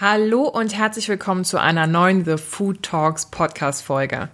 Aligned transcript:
Hallo 0.00 0.48
und 0.48 0.76
herzlich 0.76 1.08
willkommen 1.08 1.44
zu 1.44 1.58
einer 1.58 1.86
neuen 1.86 2.24
The 2.24 2.38
Food 2.38 2.82
Talks 2.82 3.26
Podcast 3.26 3.82
Folge. 3.82 4.28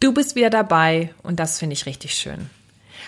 Du 0.00 0.12
bist 0.12 0.34
wieder 0.34 0.50
dabei 0.50 1.14
und 1.22 1.38
das 1.38 1.58
finde 1.58 1.74
ich 1.74 1.86
richtig 1.86 2.14
schön. 2.14 2.50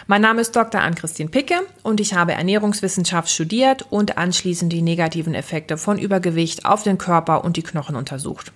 Mein 0.07 0.23
Name 0.23 0.43
ist 0.43 0.55
Dr. 0.55 0.81
Ann-Christine 0.81 1.31
Picke 1.31 1.61
und 1.83 2.01
ich 2.01 2.15
habe 2.15 2.33
Ernährungswissenschaft 2.33 3.31
studiert 3.31 3.87
und 3.91 4.17
anschließend 4.17 4.73
die 4.73 4.83
negativen 4.83 5.35
Effekte 5.35 5.77
von 5.77 5.99
Übergewicht 5.99 6.67
auf 6.67 6.83
den 6.83 6.99
Körper 6.99 7.45
und 7.45 7.57
die 7.57 7.63
Knochen 7.63 7.97
untersucht. 7.97 8.53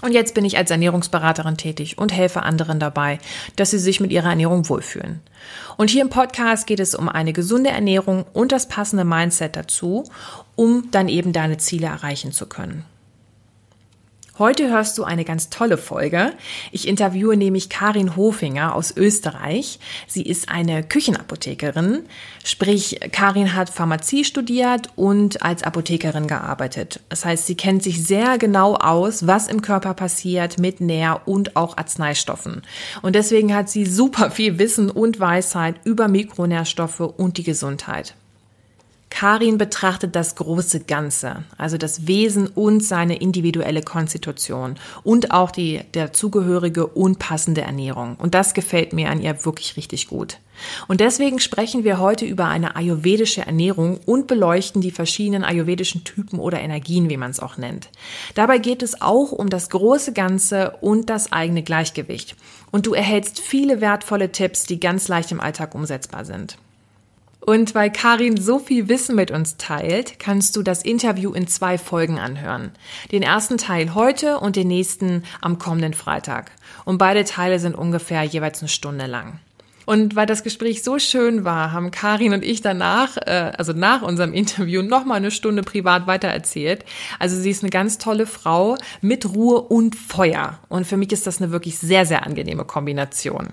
Und 0.00 0.12
jetzt 0.12 0.34
bin 0.34 0.44
ich 0.44 0.56
als 0.56 0.70
Ernährungsberaterin 0.70 1.56
tätig 1.56 1.98
und 1.98 2.12
helfe 2.12 2.42
anderen 2.44 2.78
dabei, 2.78 3.18
dass 3.56 3.70
sie 3.70 3.80
sich 3.80 3.98
mit 3.98 4.12
ihrer 4.12 4.30
Ernährung 4.30 4.68
wohlfühlen. 4.68 5.20
Und 5.76 5.90
hier 5.90 6.02
im 6.02 6.10
Podcast 6.10 6.68
geht 6.68 6.78
es 6.78 6.94
um 6.94 7.08
eine 7.08 7.32
gesunde 7.32 7.70
Ernährung 7.70 8.24
und 8.32 8.52
das 8.52 8.68
passende 8.68 9.04
Mindset 9.04 9.56
dazu, 9.56 10.04
um 10.54 10.90
dann 10.92 11.08
eben 11.08 11.32
deine 11.32 11.58
Ziele 11.58 11.88
erreichen 11.88 12.30
zu 12.30 12.46
können. 12.46 12.84
Heute 14.38 14.70
hörst 14.70 14.96
du 14.98 15.02
eine 15.02 15.24
ganz 15.24 15.50
tolle 15.50 15.76
Folge. 15.76 16.32
Ich 16.70 16.86
interviewe 16.86 17.36
nämlich 17.36 17.68
Karin 17.68 18.14
Hofinger 18.14 18.76
aus 18.76 18.96
Österreich. 18.96 19.80
Sie 20.06 20.22
ist 20.22 20.48
eine 20.48 20.84
Küchenapothekerin, 20.84 22.04
sprich 22.44 23.00
Karin 23.10 23.56
hat 23.56 23.68
Pharmazie 23.68 24.24
studiert 24.24 24.90
und 24.94 25.42
als 25.42 25.64
Apothekerin 25.64 26.28
gearbeitet. 26.28 27.00
Das 27.08 27.24
heißt, 27.24 27.46
sie 27.46 27.56
kennt 27.56 27.82
sich 27.82 28.06
sehr 28.06 28.38
genau 28.38 28.76
aus, 28.76 29.26
was 29.26 29.48
im 29.48 29.60
Körper 29.60 29.94
passiert 29.94 30.56
mit 30.56 30.80
Nähr- 30.80 31.22
und 31.26 31.56
auch 31.56 31.76
Arzneistoffen. 31.76 32.62
Und 33.02 33.16
deswegen 33.16 33.52
hat 33.52 33.68
sie 33.68 33.86
super 33.86 34.30
viel 34.30 34.60
Wissen 34.60 34.88
und 34.88 35.18
Weisheit 35.18 35.74
über 35.82 36.06
Mikronährstoffe 36.06 37.00
und 37.00 37.38
die 37.38 37.42
Gesundheit. 37.42 38.14
Karin 39.10 39.58
betrachtet 39.58 40.14
das 40.14 40.34
große 40.36 40.80
Ganze, 40.80 41.44
also 41.56 41.78
das 41.78 42.06
Wesen 42.06 42.46
und 42.46 42.84
seine 42.84 43.16
individuelle 43.16 43.82
Konstitution 43.82 44.76
und 45.02 45.30
auch 45.30 45.50
die 45.50 45.80
dazugehörige 45.92 46.86
und 46.86 47.18
passende 47.18 47.62
Ernährung. 47.62 48.16
Und 48.16 48.34
das 48.34 48.54
gefällt 48.54 48.92
mir 48.92 49.10
an 49.10 49.20
ihr 49.20 49.44
wirklich 49.44 49.76
richtig 49.76 50.08
gut. 50.08 50.38
Und 50.88 51.00
deswegen 51.00 51.38
sprechen 51.38 51.84
wir 51.84 51.98
heute 51.98 52.24
über 52.24 52.46
eine 52.46 52.76
ayurvedische 52.76 53.46
Ernährung 53.46 54.00
und 54.06 54.26
beleuchten 54.26 54.82
die 54.82 54.90
verschiedenen 54.90 55.44
ayurvedischen 55.44 56.04
Typen 56.04 56.38
oder 56.38 56.60
Energien, 56.60 57.08
wie 57.08 57.16
man 57.16 57.30
es 57.30 57.40
auch 57.40 57.56
nennt. 57.56 57.88
Dabei 58.34 58.58
geht 58.58 58.82
es 58.82 59.00
auch 59.00 59.32
um 59.32 59.48
das 59.48 59.70
große 59.70 60.12
Ganze 60.12 60.76
und 60.80 61.10
das 61.10 61.32
eigene 61.32 61.62
Gleichgewicht. 61.62 62.36
Und 62.70 62.86
du 62.86 62.94
erhältst 62.94 63.40
viele 63.40 63.80
wertvolle 63.80 64.32
Tipps, 64.32 64.64
die 64.64 64.80
ganz 64.80 65.08
leicht 65.08 65.32
im 65.32 65.40
Alltag 65.40 65.74
umsetzbar 65.74 66.24
sind. 66.24 66.58
Und 67.40 67.74
weil 67.74 67.90
Karin 67.90 68.36
so 68.36 68.58
viel 68.58 68.88
Wissen 68.88 69.16
mit 69.16 69.30
uns 69.30 69.56
teilt, 69.56 70.18
kannst 70.18 70.56
du 70.56 70.62
das 70.62 70.82
Interview 70.82 71.32
in 71.32 71.46
zwei 71.46 71.78
Folgen 71.78 72.18
anhören. 72.18 72.72
Den 73.10 73.22
ersten 73.22 73.56
Teil 73.56 73.94
heute 73.94 74.38
und 74.38 74.56
den 74.56 74.68
nächsten 74.68 75.24
am 75.40 75.58
kommenden 75.58 75.94
Freitag. 75.94 76.50
Und 76.84 76.98
beide 76.98 77.24
Teile 77.24 77.58
sind 77.58 77.74
ungefähr 77.74 78.22
jeweils 78.22 78.60
eine 78.60 78.68
Stunde 78.68 79.06
lang. 79.06 79.40
Und 79.88 80.16
weil 80.16 80.26
das 80.26 80.42
Gespräch 80.42 80.82
so 80.82 80.98
schön 80.98 81.46
war, 81.46 81.72
haben 81.72 81.90
Karin 81.90 82.34
und 82.34 82.44
ich 82.44 82.60
danach, 82.60 83.16
äh, 83.16 83.52
also 83.56 83.72
nach 83.72 84.02
unserem 84.02 84.34
Interview, 84.34 84.82
noch 84.82 85.06
mal 85.06 85.14
eine 85.14 85.30
Stunde 85.30 85.62
privat 85.62 86.06
weitererzählt. 86.06 86.84
Also 87.18 87.40
sie 87.40 87.48
ist 87.48 87.62
eine 87.62 87.70
ganz 87.70 87.96
tolle 87.96 88.26
Frau 88.26 88.76
mit 89.00 89.24
Ruhe 89.34 89.62
und 89.62 89.96
Feuer. 89.96 90.58
Und 90.68 90.86
für 90.86 90.98
mich 90.98 91.10
ist 91.12 91.26
das 91.26 91.40
eine 91.40 91.52
wirklich 91.52 91.78
sehr, 91.78 92.04
sehr 92.04 92.26
angenehme 92.26 92.66
Kombination. 92.66 93.48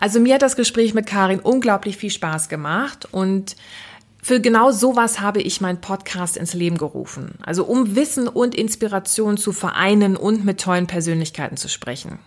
Also 0.00 0.18
mir 0.18 0.36
hat 0.36 0.42
das 0.42 0.56
Gespräch 0.56 0.94
mit 0.94 1.06
Karin 1.06 1.40
unglaublich 1.40 1.98
viel 1.98 2.10
Spaß 2.10 2.48
gemacht 2.48 3.06
und 3.12 3.54
für 4.22 4.40
genau 4.40 4.70
sowas 4.70 5.20
habe 5.20 5.42
ich 5.42 5.60
meinen 5.60 5.82
Podcast 5.82 6.38
ins 6.38 6.54
Leben 6.54 6.78
gerufen. 6.78 7.34
Also 7.42 7.64
um 7.64 7.96
Wissen 7.96 8.26
und 8.26 8.54
Inspiration 8.54 9.36
zu 9.36 9.52
vereinen 9.52 10.16
und 10.16 10.44
mit 10.44 10.58
tollen 10.60 10.86
Persönlichkeiten 10.86 11.58
zu 11.58 11.68
sprechen. 11.68 12.18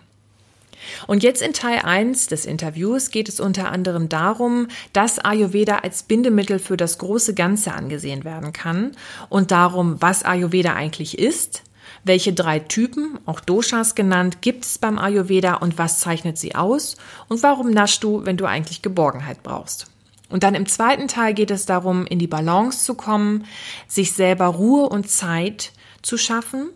Und 1.08 1.24
jetzt 1.24 1.42
in 1.42 1.52
Teil 1.52 1.80
1 1.82 2.28
des 2.28 2.46
Interviews 2.46 3.10
geht 3.10 3.28
es 3.28 3.40
unter 3.40 3.72
anderem 3.72 4.08
darum, 4.08 4.68
dass 4.92 5.18
Ayurveda 5.18 5.78
als 5.78 6.04
Bindemittel 6.04 6.60
für 6.60 6.76
das 6.76 6.98
große 6.98 7.34
Ganze 7.34 7.72
angesehen 7.72 8.22
werden 8.22 8.52
kann 8.52 8.92
und 9.30 9.50
darum, 9.50 9.96
was 10.00 10.24
Ayurveda 10.24 10.74
eigentlich 10.74 11.18
ist, 11.18 11.62
welche 12.04 12.32
drei 12.32 12.58
Typen, 12.60 13.18
auch 13.26 13.40
Doshas 13.40 13.94
genannt, 13.94 14.42
gibt 14.42 14.64
es 14.64 14.78
beim 14.78 14.98
Ayurveda 14.98 15.54
und 15.54 15.78
was 15.78 16.00
zeichnet 16.00 16.38
sie 16.38 16.54
aus? 16.54 16.96
Und 17.28 17.42
warum 17.42 17.70
naschst 17.70 18.04
du, 18.04 18.24
wenn 18.24 18.36
du 18.36 18.46
eigentlich 18.46 18.82
Geborgenheit 18.82 19.42
brauchst? 19.42 19.86
Und 20.30 20.42
dann 20.42 20.54
im 20.54 20.66
zweiten 20.66 21.08
Teil 21.08 21.34
geht 21.34 21.50
es 21.50 21.66
darum, 21.66 22.06
in 22.06 22.18
die 22.18 22.26
Balance 22.26 22.84
zu 22.84 22.94
kommen, 22.94 23.44
sich 23.86 24.12
selber 24.12 24.46
Ruhe 24.46 24.88
und 24.88 25.08
Zeit 25.08 25.72
zu 26.02 26.16
schaffen 26.16 26.70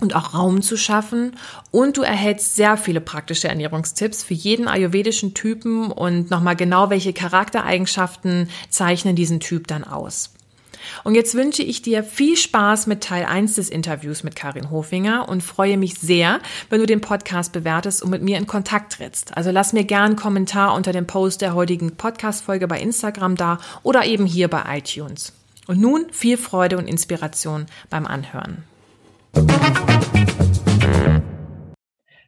und 0.00 0.14
auch 0.14 0.34
Raum 0.34 0.62
zu 0.62 0.76
schaffen. 0.76 1.36
Und 1.70 1.96
du 1.96 2.02
erhältst 2.02 2.56
sehr 2.56 2.76
viele 2.76 3.00
praktische 3.00 3.48
Ernährungstipps 3.48 4.22
für 4.22 4.34
jeden 4.34 4.68
ayurvedischen 4.68 5.34
Typen 5.34 5.90
und 5.90 6.30
nochmal 6.30 6.56
genau, 6.56 6.90
welche 6.90 7.12
Charaktereigenschaften 7.12 8.48
zeichnen 8.70 9.16
diesen 9.16 9.40
Typ 9.40 9.66
dann 9.66 9.84
aus. 9.84 10.35
Und 11.04 11.14
jetzt 11.14 11.34
wünsche 11.34 11.62
ich 11.62 11.82
dir 11.82 12.02
viel 12.02 12.36
Spaß 12.36 12.86
mit 12.86 13.02
Teil 13.02 13.24
1 13.24 13.54
des 13.56 13.68
Interviews 13.68 14.22
mit 14.22 14.36
Karin 14.36 14.70
Hofinger 14.70 15.28
und 15.28 15.42
freue 15.42 15.76
mich 15.76 15.94
sehr, 15.94 16.40
wenn 16.70 16.80
du 16.80 16.86
den 16.86 17.00
Podcast 17.00 17.52
bewertest 17.52 18.02
und 18.02 18.10
mit 18.10 18.22
mir 18.22 18.38
in 18.38 18.46
Kontakt 18.46 18.94
trittst. 18.94 19.36
Also 19.36 19.50
lass 19.50 19.72
mir 19.72 19.84
gern 19.84 20.06
einen 20.06 20.16
Kommentar 20.16 20.74
unter 20.74 20.92
dem 20.92 21.06
Post 21.06 21.42
der 21.42 21.54
heutigen 21.54 21.96
Podcast-Folge 21.96 22.68
bei 22.68 22.80
Instagram 22.80 23.36
da 23.36 23.58
oder 23.82 24.04
eben 24.04 24.26
hier 24.26 24.48
bei 24.48 24.62
iTunes. 24.78 25.32
Und 25.66 25.80
nun 25.80 26.06
viel 26.12 26.36
Freude 26.36 26.78
und 26.78 26.86
Inspiration 26.86 27.66
beim 27.90 28.06
Anhören. 28.06 28.64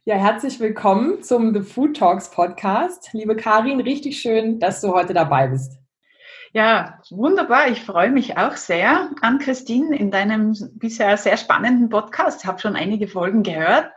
Ja, 0.05 0.15
herzlich 0.15 0.59
willkommen 0.59 1.21
zum 1.21 1.53
The 1.53 1.61
Food 1.61 1.97
Talks 1.97 2.31
Podcast. 2.31 3.09
Liebe 3.13 3.35
Karin, 3.35 3.79
richtig 3.79 4.19
schön, 4.19 4.59
dass 4.59 4.81
du 4.81 4.91
heute 4.91 5.13
dabei 5.13 5.47
bist. 5.47 5.77
Ja, 6.51 6.99
wunderbar. 7.11 7.67
Ich 7.69 7.81
freue 7.81 8.09
mich 8.09 8.37
auch 8.37 8.55
sehr 8.55 9.11
an 9.21 9.39
Christine 9.39 9.97
in 9.97 10.09
deinem 10.09 10.55
bisher 10.73 11.15
sehr 11.17 11.37
spannenden 11.37 11.89
Podcast. 11.89 12.41
Ich 12.41 12.47
habe 12.47 12.59
schon 12.59 12.75
einige 12.75 13.07
Folgen 13.07 13.43
gehört. 13.43 13.91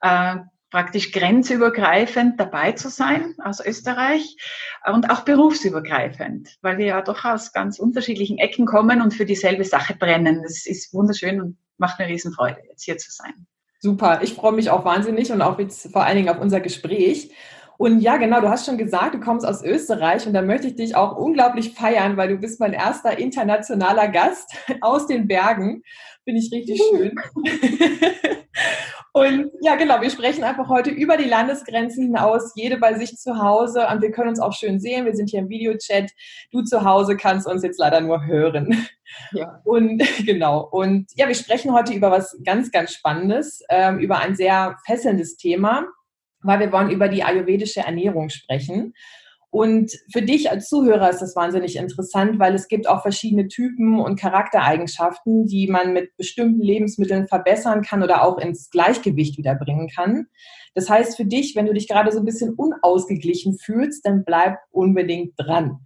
Äh, 0.00 0.36
praktisch 0.70 1.12
grenzübergreifend 1.12 2.40
dabei 2.40 2.72
zu 2.72 2.88
sein 2.88 3.34
aus 3.42 3.64
Österreich 3.64 4.36
und 4.92 5.10
auch 5.10 5.20
berufsübergreifend, 5.20 6.56
weil 6.60 6.78
wir 6.78 6.86
ja 6.86 7.02
doch 7.02 7.24
aus 7.24 7.52
ganz 7.52 7.78
unterschiedlichen 7.78 8.38
Ecken 8.38 8.66
kommen 8.66 9.00
und 9.00 9.14
für 9.14 9.24
dieselbe 9.24 9.64
Sache 9.64 9.94
brennen. 9.94 10.42
Das 10.42 10.66
ist 10.66 10.92
wunderschön 10.92 11.40
und 11.40 11.58
macht 11.78 11.98
mir 11.98 12.08
Riesenfreude, 12.08 12.60
jetzt 12.68 12.84
hier 12.84 12.98
zu 12.98 13.10
sein. 13.12 13.46
Super, 13.78 14.20
ich 14.22 14.34
freue 14.34 14.52
mich 14.52 14.70
auch 14.70 14.84
wahnsinnig 14.84 15.30
und 15.30 15.40
auch 15.40 15.58
jetzt 15.58 15.92
vor 15.92 16.04
allen 16.04 16.16
Dingen 16.16 16.28
auf 16.28 16.40
unser 16.40 16.60
Gespräch. 16.60 17.30
Und 17.78 18.00
ja, 18.00 18.16
genau, 18.16 18.40
du 18.40 18.48
hast 18.48 18.66
schon 18.66 18.78
gesagt, 18.78 19.14
du 19.14 19.20
kommst 19.20 19.46
aus 19.46 19.62
Österreich 19.62 20.26
und 20.26 20.32
da 20.32 20.42
möchte 20.42 20.68
ich 20.68 20.76
dich 20.76 20.96
auch 20.96 21.16
unglaublich 21.16 21.74
feiern, 21.74 22.16
weil 22.16 22.28
du 22.28 22.36
bist 22.36 22.60
mein 22.60 22.72
erster 22.72 23.18
internationaler 23.18 24.08
Gast 24.08 24.50
aus 24.80 25.06
den 25.06 25.28
Bergen. 25.28 25.82
Finde 26.24 26.40
ich 26.40 26.50
richtig 26.52 26.82
schön. 26.90 27.14
und 29.12 29.50
ja, 29.60 29.76
genau, 29.76 30.00
wir 30.00 30.10
sprechen 30.10 30.42
einfach 30.42 30.68
heute 30.68 30.90
über 30.90 31.16
die 31.16 31.28
Landesgrenzen 31.28 32.04
hinaus, 32.04 32.52
jede 32.56 32.78
bei 32.78 32.94
sich 32.94 33.16
zu 33.16 33.38
Hause. 33.38 33.86
Und 33.92 34.02
wir 34.02 34.10
können 34.10 34.30
uns 34.30 34.40
auch 34.40 34.52
schön 34.52 34.80
sehen. 34.80 35.04
Wir 35.04 35.14
sind 35.14 35.30
hier 35.30 35.40
im 35.40 35.48
Videochat. 35.48 36.10
Du 36.50 36.62
zu 36.62 36.84
Hause 36.84 37.16
kannst 37.16 37.46
uns 37.46 37.62
jetzt 37.62 37.78
leider 37.78 38.00
nur 38.00 38.24
hören. 38.26 38.86
Ja. 39.32 39.60
Und 39.64 40.02
genau. 40.26 40.66
Und 40.66 41.10
ja, 41.14 41.28
wir 41.28 41.34
sprechen 41.34 41.72
heute 41.72 41.92
über 41.92 42.10
was 42.10 42.36
ganz, 42.44 42.70
ganz 42.70 42.92
Spannendes, 42.92 43.62
ähm, 43.68 43.98
über 43.98 44.18
ein 44.18 44.34
sehr 44.34 44.76
fesselndes 44.84 45.36
Thema 45.36 45.86
weil 46.46 46.60
wir 46.60 46.72
wollen 46.72 46.90
über 46.90 47.08
die 47.08 47.22
ayurvedische 47.22 47.80
Ernährung 47.80 48.28
sprechen. 48.28 48.94
Und 49.50 49.92
für 50.12 50.22
dich 50.22 50.50
als 50.50 50.68
Zuhörer 50.68 51.08
ist 51.08 51.22
das 51.22 51.34
wahnsinnig 51.34 51.76
interessant, 51.76 52.38
weil 52.38 52.54
es 52.54 52.68
gibt 52.68 52.88
auch 52.88 53.00
verschiedene 53.00 53.48
Typen 53.48 54.00
und 54.00 54.20
Charaktereigenschaften, 54.20 55.46
die 55.46 55.68
man 55.68 55.92
mit 55.92 56.14
bestimmten 56.16 56.60
Lebensmitteln 56.60 57.26
verbessern 57.26 57.82
kann 57.82 58.02
oder 58.02 58.22
auch 58.22 58.38
ins 58.38 58.68
Gleichgewicht 58.70 59.38
wiederbringen 59.38 59.88
kann. 59.88 60.26
Das 60.74 60.90
heißt 60.90 61.16
für 61.16 61.24
dich, 61.24 61.56
wenn 61.56 61.64
du 61.64 61.72
dich 61.72 61.88
gerade 61.88 62.12
so 62.12 62.18
ein 62.18 62.26
bisschen 62.26 62.52
unausgeglichen 62.52 63.56
fühlst, 63.56 64.04
dann 64.04 64.24
bleib 64.24 64.58
unbedingt 64.72 65.32
dran. 65.38 65.85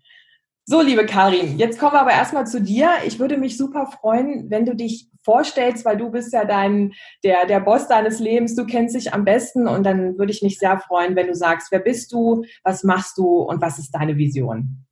So, 0.70 0.80
liebe 0.82 1.04
Karin, 1.04 1.58
jetzt 1.58 1.80
kommen 1.80 1.94
wir 1.94 2.00
aber 2.02 2.12
erstmal 2.12 2.46
zu 2.46 2.62
dir. 2.62 2.90
Ich 3.04 3.18
würde 3.18 3.36
mich 3.36 3.56
super 3.56 3.86
freuen, 3.86 4.50
wenn 4.50 4.64
du 4.64 4.76
dich 4.76 5.08
vorstellst, 5.24 5.84
weil 5.84 5.96
du 5.96 6.12
bist 6.12 6.32
ja 6.32 6.44
dein, 6.44 6.92
der, 7.24 7.44
der 7.46 7.58
Boss 7.58 7.88
deines 7.88 8.20
Lebens, 8.20 8.54
du 8.54 8.64
kennst 8.66 8.94
dich 8.94 9.12
am 9.12 9.24
besten 9.24 9.66
und 9.66 9.82
dann 9.82 10.16
würde 10.16 10.30
ich 10.30 10.42
mich 10.42 10.60
sehr 10.60 10.78
freuen, 10.78 11.16
wenn 11.16 11.26
du 11.26 11.34
sagst, 11.34 11.72
wer 11.72 11.80
bist 11.80 12.12
du, 12.12 12.44
was 12.62 12.84
machst 12.84 13.18
du 13.18 13.38
und 13.38 13.60
was 13.60 13.80
ist 13.80 13.90
deine 13.90 14.16
Vision? 14.16 14.86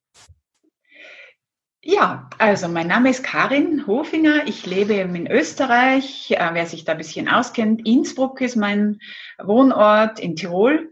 Ja, 1.80 2.28
also 2.38 2.66
mein 2.66 2.88
Name 2.88 3.10
ist 3.10 3.22
Karin 3.22 3.86
Hofinger. 3.86 4.48
Ich 4.48 4.66
lebe 4.66 4.94
in 4.94 5.30
Österreich. 5.30 6.32
Äh, 6.32 6.50
wer 6.54 6.66
sich 6.66 6.86
da 6.86 6.92
ein 6.92 6.98
bisschen 6.98 7.28
auskennt, 7.28 7.86
Innsbruck 7.86 8.40
ist 8.40 8.56
mein 8.56 8.98
Wohnort 9.40 10.18
in 10.18 10.34
Tirol. 10.34 10.90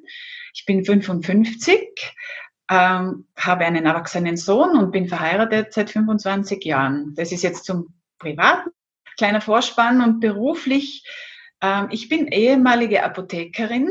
Ich 0.55 0.65
bin 0.65 0.85
55, 0.85 2.15
ähm, 2.71 3.27
habe 3.37 3.65
einen 3.65 3.87
erwachsenen 3.87 4.37
Sohn 4.37 4.77
und 4.77 4.91
bin 4.91 5.09
verheiratet 5.09 5.73
seit 5.73 5.91
25 5.91 6.65
Jahren. 6.65 7.15
Das 7.15 7.33
ist 7.33 7.43
jetzt 7.43 7.65
zum 7.65 7.95
privaten 8.19 8.71
kleiner 9.17 9.41
Vorspann 9.41 10.03
und 10.03 10.21
beruflich. 10.21 11.07
Ähm, 11.61 11.89
ich 11.91 12.09
bin 12.09 12.27
ehemalige 12.29 13.03
Apothekerin 13.03 13.91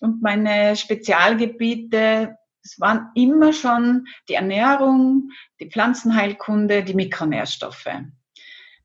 und 0.00 0.22
meine 0.22 0.76
Spezialgebiete 0.76 2.36
es 2.62 2.78
waren 2.78 3.10
immer 3.14 3.52
schon 3.52 4.06
die 4.28 4.34
Ernährung, 4.34 5.30
die 5.60 5.70
Pflanzenheilkunde, 5.70 6.84
die 6.84 6.94
Mikronährstoffe. 6.94 7.88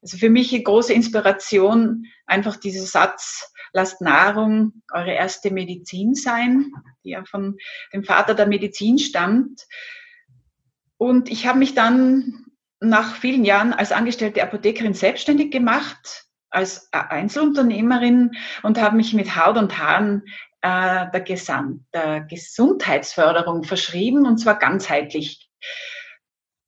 Also 0.06 0.18
für 0.18 0.30
mich 0.30 0.54
eine 0.54 0.62
große 0.62 0.94
Inspiration 0.94 2.06
einfach 2.28 2.58
dieser 2.58 2.86
Satz, 2.86 3.52
lasst 3.74 4.02
Nahrung 4.02 4.84
eure 4.94 5.14
erste 5.14 5.50
Medizin 5.50 6.14
sein, 6.14 6.72
die 7.04 7.10
ja 7.10 7.26
von 7.26 7.58
dem 7.92 8.04
Vater 8.04 8.36
der 8.36 8.46
Medizin 8.46 9.00
stammt. 9.00 9.66
Und 10.98 11.32
ich 11.32 11.48
habe 11.48 11.58
mich 11.58 11.74
dann 11.74 12.46
nach 12.80 13.16
vielen 13.16 13.46
Jahren 13.46 13.74
als 13.74 13.92
angestellte 13.92 14.44
Apothekerin 14.44 14.94
selbstständig 14.94 15.50
gemacht, 15.50 16.26
als 16.52 16.88
Einzelunternehmerin 16.94 18.34
und 18.62 18.80
habe 18.80 18.98
mich 18.98 19.16
mit 19.16 19.36
Haut 19.36 19.58
und 19.58 19.76
Haaren 19.80 20.22
äh, 20.62 21.10
der, 21.12 21.22
Gesamt, 21.22 21.82
der 21.96 22.22
Gesundheitsförderung 22.22 23.64
verschrieben 23.64 24.28
und 24.28 24.38
zwar 24.38 24.60
ganzheitlich. 24.60 25.50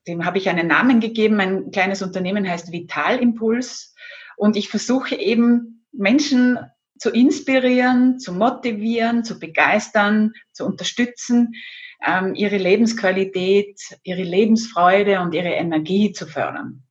Dem 0.07 0.25
habe 0.25 0.37
ich 0.37 0.49
einen 0.49 0.67
Namen 0.67 0.99
gegeben. 0.99 1.35
Mein 1.35 1.71
kleines 1.71 2.01
Unternehmen 2.01 2.49
heißt 2.49 2.71
Vitalimpuls 2.71 3.93
und 4.37 4.55
ich 4.55 4.69
versuche 4.69 5.15
eben 5.15 5.85
Menschen 5.91 6.59
zu 6.97 7.11
inspirieren, 7.11 8.19
zu 8.19 8.33
motivieren, 8.33 9.23
zu 9.23 9.39
begeistern, 9.39 10.33
zu 10.51 10.65
unterstützen, 10.65 11.53
ähm, 12.05 12.35
ihre 12.35 12.57
Lebensqualität, 12.57 13.79
ihre 14.03 14.23
Lebensfreude 14.23 15.19
und 15.21 15.33
ihre 15.33 15.49
Energie 15.49 16.11
zu 16.11 16.27
fördern. 16.27 16.83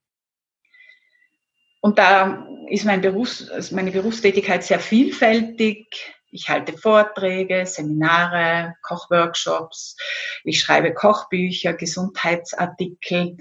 Und 1.80 1.98
da 1.98 2.48
ist 2.68 2.84
mein 2.84 3.00
Berufs-, 3.00 3.70
meine 3.70 3.92
Berufstätigkeit 3.92 4.64
sehr 4.64 4.80
vielfältig. 4.80 5.86
Ich 6.36 6.50
halte 6.50 6.76
Vorträge, 6.76 7.64
Seminare, 7.64 8.76
Kochworkshops, 8.82 9.96
ich 10.44 10.60
schreibe 10.60 10.92
Kochbücher, 10.92 11.72
Gesundheitsartikel 11.72 13.38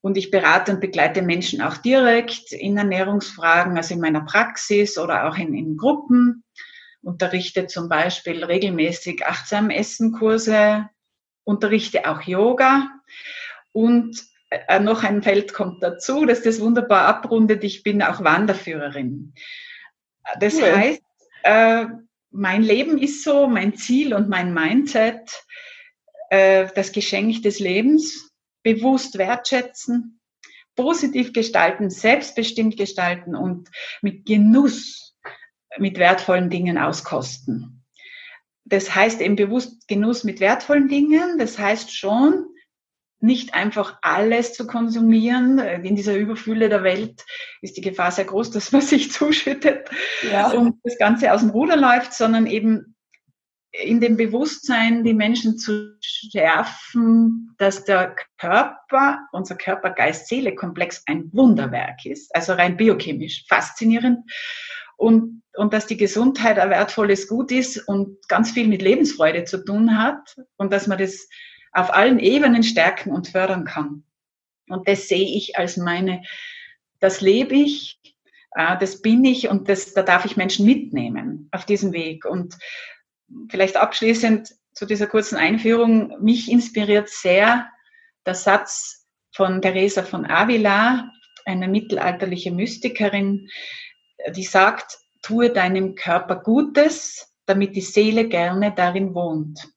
und 0.00 0.16
ich 0.16 0.30
berate 0.30 0.72
und 0.72 0.80
begleite 0.80 1.20
Menschen 1.20 1.60
auch 1.60 1.76
direkt 1.76 2.52
in 2.52 2.78
Ernährungsfragen, 2.78 3.76
also 3.76 3.92
in 3.92 4.00
meiner 4.00 4.22
Praxis 4.22 4.96
oder 4.96 5.28
auch 5.28 5.36
in, 5.36 5.52
in 5.52 5.76
Gruppen. 5.76 6.42
Unterrichte 7.02 7.66
zum 7.66 7.90
Beispiel 7.90 8.42
regelmäßig 8.42 9.26
achtsam 9.26 9.68
Essen 9.68 10.12
Kurse, 10.12 10.88
unterrichte 11.44 12.08
auch 12.08 12.22
Yoga 12.22 12.88
und 13.72 14.22
äh, 14.48 14.80
noch 14.80 15.04
ein 15.04 15.22
Feld 15.22 15.52
kommt 15.52 15.82
dazu, 15.82 16.24
dass 16.24 16.40
das 16.40 16.60
wunderbar 16.62 17.08
abrundet. 17.08 17.62
Ich 17.62 17.82
bin 17.82 18.00
auch 18.00 18.24
Wanderführerin. 18.24 19.34
Das 20.40 20.54
cool. 20.54 20.62
heißt, 20.74 21.02
äh, 21.42 21.86
mein 22.32 22.62
Leben 22.62 22.98
ist 22.98 23.22
so, 23.22 23.46
mein 23.46 23.76
Ziel 23.76 24.14
und 24.14 24.28
mein 24.28 24.52
Mindset, 24.52 25.44
äh, 26.30 26.68
das 26.74 26.92
Geschenk 26.92 27.42
des 27.42 27.58
Lebens, 27.58 28.32
bewusst 28.62 29.18
wertschätzen, 29.18 30.20
positiv 30.74 31.32
gestalten, 31.32 31.90
selbstbestimmt 31.90 32.76
gestalten 32.76 33.36
und 33.36 33.68
mit 34.00 34.24
Genuss, 34.24 35.14
mit 35.78 35.98
wertvollen 35.98 36.50
Dingen 36.50 36.78
auskosten. 36.78 37.84
Das 38.64 38.94
heißt 38.94 39.20
eben 39.20 39.36
bewusst 39.36 39.88
Genuss 39.88 40.24
mit 40.24 40.40
wertvollen 40.40 40.88
Dingen. 40.88 41.38
Das 41.38 41.58
heißt 41.58 41.94
schon, 41.94 42.46
nicht 43.22 43.54
einfach 43.54 43.98
alles 44.02 44.52
zu 44.52 44.66
konsumieren. 44.66 45.58
In 45.58 45.96
dieser 45.96 46.16
Überfülle 46.16 46.68
der 46.68 46.82
Welt 46.82 47.24
ist 47.60 47.76
die 47.76 47.80
Gefahr 47.80 48.10
sehr 48.10 48.24
groß, 48.24 48.50
dass 48.50 48.72
man 48.72 48.80
sich 48.82 49.12
zuschüttet 49.12 49.88
ja. 50.30 50.50
und 50.50 50.78
das 50.82 50.98
Ganze 50.98 51.32
aus 51.32 51.40
dem 51.40 51.50
Ruder 51.50 51.76
läuft, 51.76 52.14
sondern 52.14 52.46
eben 52.46 52.96
in 53.72 54.00
dem 54.00 54.16
Bewusstsein 54.18 55.02
die 55.02 55.14
Menschen 55.14 55.56
zu 55.56 55.96
schärfen, 56.00 57.54
dass 57.56 57.84
der 57.84 58.14
Körper, 58.38 59.20
unser 59.32 59.54
Körper, 59.54 59.90
Geist, 59.90 60.28
Seele 60.28 60.54
Komplex 60.54 61.02
ein 61.06 61.32
Wunderwerk 61.32 62.04
ist, 62.04 62.34
also 62.34 62.52
rein 62.52 62.76
biochemisch 62.76 63.46
faszinierend 63.48 64.30
und, 64.96 65.42
und 65.56 65.72
dass 65.72 65.86
die 65.86 65.96
Gesundheit 65.96 66.58
ein 66.58 66.68
wertvolles 66.68 67.28
Gut 67.28 67.50
ist 67.50 67.78
und 67.88 68.16
ganz 68.28 68.50
viel 68.50 68.68
mit 68.68 68.82
Lebensfreude 68.82 69.44
zu 69.44 69.64
tun 69.64 69.98
hat 69.98 70.36
und 70.56 70.70
dass 70.72 70.86
man 70.86 70.98
das 70.98 71.28
auf 71.72 71.92
allen 71.92 72.18
Ebenen 72.18 72.62
stärken 72.62 73.10
und 73.10 73.28
fördern 73.28 73.64
kann. 73.64 74.04
Und 74.68 74.88
das 74.88 75.08
sehe 75.08 75.36
ich 75.36 75.58
als 75.58 75.76
meine, 75.76 76.22
das 77.00 77.20
lebe 77.20 77.54
ich, 77.54 78.00
äh, 78.54 78.78
das 78.78 79.02
bin 79.02 79.24
ich 79.24 79.48
und 79.48 79.68
das, 79.68 79.94
da 79.94 80.02
darf 80.02 80.24
ich 80.24 80.36
Menschen 80.36 80.66
mitnehmen 80.66 81.48
auf 81.50 81.64
diesem 81.64 81.92
Weg. 81.92 82.24
Und 82.24 82.56
vielleicht 83.50 83.76
abschließend 83.76 84.54
zu 84.72 84.86
dieser 84.86 85.06
kurzen 85.06 85.36
Einführung, 85.36 86.22
mich 86.22 86.50
inspiriert 86.50 87.08
sehr 87.08 87.68
der 88.24 88.34
Satz 88.34 89.06
von 89.34 89.60
Teresa 89.60 90.02
von 90.02 90.26
Avila, 90.26 91.10
eine 91.44 91.68
mittelalterliche 91.68 92.52
Mystikerin, 92.52 93.48
die 94.36 94.44
sagt, 94.44 94.98
tue 95.22 95.50
deinem 95.50 95.94
Körper 95.94 96.36
Gutes, 96.36 97.34
damit 97.46 97.74
die 97.74 97.80
Seele 97.80 98.28
gerne 98.28 98.72
darin 98.74 99.14
wohnt. 99.14 99.68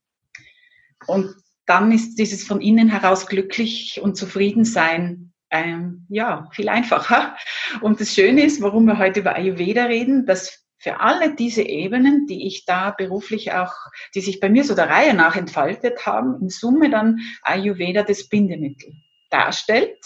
Und 1.08 1.36
dann 1.66 1.92
ist 1.92 2.16
dieses 2.16 2.44
von 2.44 2.62
innen 2.62 2.90
heraus 2.90 3.28
glücklich 3.28 4.00
und 4.02 4.16
zufrieden 4.16 4.66
sein 4.66 5.34
ähm, 5.52 6.06
ja 6.10 6.50
viel 6.52 6.70
einfacher. 6.70 7.36
Und 7.82 8.02
das 8.02 8.14
Schöne 8.14 8.44
ist, 8.44 8.62
warum 8.62 8.86
wir 8.86 8.98
heute 8.98 9.22
über 9.22 9.36
Ayurveda 9.36 9.86
reden, 9.86 10.26
dass 10.26 10.66
für 10.78 11.00
alle 11.00 11.34
diese 11.36 11.64
Ebenen, 11.64 12.28
die 12.28 12.46
ich 12.46 12.66
da 12.66 12.92
beruflich 12.92 13.54
auch, 13.54 13.74
die 14.14 14.22
sich 14.22 14.40
bei 14.40 14.50
mir 14.50 14.64
so 14.64 14.76
der 14.76 14.90
Reihe 14.90 15.14
nach 15.14 15.36
entfaltet 15.36 16.06
haben, 16.06 16.42
in 16.42 16.50
Summe 16.50 16.90
dann 16.90 17.20
Ayurveda 17.42 18.04
das 18.04 18.28
Bindemittel 18.28 18.94
darstellt, 19.30 19.98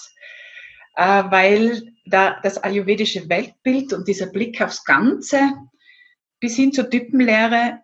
äh, 0.96 1.24
weil 1.30 1.94
da 2.06 2.40
das 2.42 2.58
ayurvedische 2.64 3.28
Weltbild 3.30 3.94
und 3.94 4.08
dieser 4.08 4.28
Blick 4.28 4.62
aufs 4.62 4.84
Ganze 4.86 5.52
bis 6.40 6.56
hin 6.56 6.72
zur 6.72 6.90
Typenlehre 6.90 7.82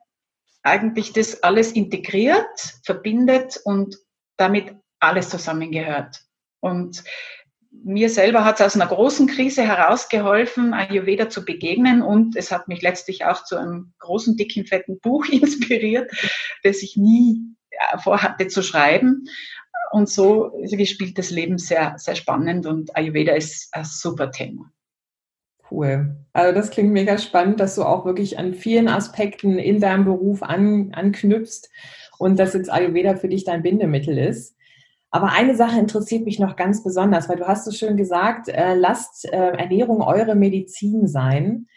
eigentlich 0.66 1.14
das 1.14 1.44
alles 1.44 1.72
integriert, 1.72 2.80
verbindet 2.84 3.60
und 3.64 3.98
damit 4.38 4.76
alles 5.00 5.30
zusammengehört. 5.30 6.22
Und 6.60 7.04
mir 7.84 8.10
selber 8.10 8.44
hat 8.44 8.56
es 8.56 8.66
aus 8.66 8.76
einer 8.76 8.88
großen 8.88 9.28
Krise 9.28 9.64
herausgeholfen, 9.64 10.74
Ayurveda 10.74 11.30
zu 11.30 11.46
begegnen 11.46 12.02
und 12.02 12.36
es 12.36 12.52
hat 12.52 12.68
mich 12.68 12.82
letztlich 12.82 13.26
auch 13.26 13.44
zu 13.44 13.58
einem 13.58 13.94
großen, 14.00 14.38
dicken, 14.38 14.66
fetten 14.66 15.00
Buch 15.00 15.26
inspiriert, 15.30 16.12
das 16.64 16.82
ich 16.82 16.98
nie 16.98 17.42
vorhatte 18.02 18.48
zu 18.48 18.64
schreiben. 18.64 19.26
Und 19.92 20.10
so 20.10 20.52
spielt 20.86 21.18
das 21.18 21.30
Leben 21.30 21.58
sehr, 21.58 21.94
sehr 21.98 22.16
spannend 22.16 22.66
und 22.66 22.96
Ayurveda 22.96 23.34
ist 23.34 23.74
ein 23.74 23.86
super 23.86 24.32
Thema. 24.32 24.72
Cool. 25.72 26.16
Also 26.34 26.54
das 26.54 26.70
klingt 26.70 26.92
mega 26.92 27.18
spannend, 27.18 27.60
dass 27.60 27.76
du 27.76 27.84
auch 27.84 28.06
wirklich 28.06 28.38
an 28.38 28.54
vielen 28.54 28.88
Aspekten 28.88 29.58
in 29.58 29.80
deinem 29.80 30.06
Beruf 30.06 30.44
an, 30.44 30.92
anknüpfst 30.94 31.70
und 32.20 32.38
dass 32.38 32.54
jetzt 32.54 32.72
Ayurveda 32.72 33.16
für 33.16 33.30
dich 33.30 33.46
dein 33.46 33.64
Bindemittel 33.64 34.18
ist. 34.18 34.56
Aber 35.12 35.32
eine 35.32 35.56
Sache 35.56 35.80
interessiert 35.80 36.26
mich 36.26 36.40
noch 36.40 36.56
ganz 36.56 36.84
besonders, 36.84 37.30
weil 37.30 37.38
du 37.38 37.48
hast 37.48 37.66
so 37.66 37.72
schön 37.72 37.96
gesagt, 37.96 38.50
äh, 38.50 38.76
lasst 38.76 39.26
äh, 39.32 39.52
Ernährung 39.52 40.02
eure 40.02 40.36
Medizin 40.36 41.08
sein. 41.08 41.68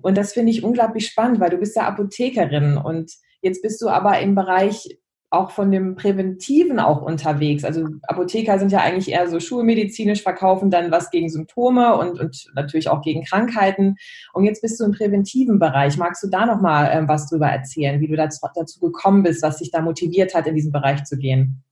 Und 0.00 0.16
das 0.16 0.32
finde 0.32 0.50
ich 0.50 0.64
unglaublich 0.64 1.06
spannend, 1.06 1.40
weil 1.40 1.50
du 1.50 1.58
bist 1.58 1.76
ja 1.76 1.86
Apothekerin 1.86 2.78
und 2.78 3.12
jetzt 3.42 3.62
bist 3.62 3.82
du 3.82 3.88
aber 3.88 4.18
im 4.20 4.34
Bereich 4.34 4.98
auch 5.30 5.50
von 5.50 5.70
dem 5.72 5.96
Präventiven 5.96 6.78
auch 6.78 7.02
unterwegs. 7.02 7.64
Also 7.64 7.88
Apotheker 8.02 8.58
sind 8.58 8.70
ja 8.70 8.80
eigentlich 8.80 9.10
eher 9.10 9.28
so 9.28 9.40
schulmedizinisch, 9.40 10.22
verkaufen 10.22 10.70
dann 10.70 10.90
was 10.92 11.10
gegen 11.10 11.28
Symptome 11.28 11.96
und, 11.96 12.20
und 12.20 12.50
natürlich 12.54 12.88
auch 12.88 13.02
gegen 13.02 13.24
Krankheiten. 13.24 13.96
Und 14.32 14.44
jetzt 14.44 14.62
bist 14.62 14.78
du 14.78 14.84
im 14.84 14.92
präventiven 14.92 15.58
Bereich. 15.58 15.96
Magst 15.96 16.22
du 16.22 16.28
da 16.28 16.46
nochmal 16.46 16.90
ähm, 16.92 17.08
was 17.08 17.28
drüber 17.28 17.48
erzählen, 17.48 18.00
wie 18.00 18.06
du 18.06 18.16
dazu, 18.16 18.46
dazu 18.54 18.78
gekommen 18.78 19.24
bist, 19.24 19.42
was 19.42 19.58
dich 19.58 19.72
da 19.72 19.80
motiviert 19.80 20.34
hat, 20.34 20.46
in 20.46 20.54
diesen 20.54 20.72
Bereich 20.72 21.04
zu 21.04 21.18
gehen? 21.18 21.62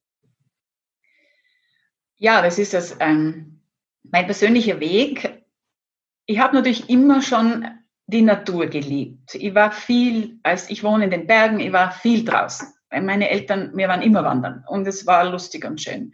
Ja, 2.16 2.42
das 2.42 2.58
ist 2.58 2.74
das, 2.74 2.96
ähm, 3.00 3.60
mein 4.02 4.26
persönlicher 4.26 4.80
Weg. 4.80 5.44
Ich 6.26 6.38
habe 6.40 6.56
natürlich 6.56 6.90
immer 6.90 7.22
schon 7.22 7.66
die 8.06 8.22
Natur 8.22 8.66
geliebt. 8.66 9.34
Ich 9.34 9.54
war 9.54 9.70
viel, 9.70 10.38
als 10.42 10.70
ich 10.70 10.82
wohne 10.82 11.04
in 11.04 11.10
den 11.10 11.26
Bergen, 11.26 11.60
ich 11.60 11.72
war 11.72 11.92
viel 11.92 12.24
draußen 12.24 12.74
meine 13.02 13.30
Eltern, 13.30 13.72
wir 13.74 13.88
waren 13.88 14.02
immer 14.02 14.24
wandern 14.24 14.64
und 14.68 14.86
es 14.86 15.06
war 15.06 15.30
lustig 15.30 15.64
und 15.64 15.80
schön. 15.80 16.12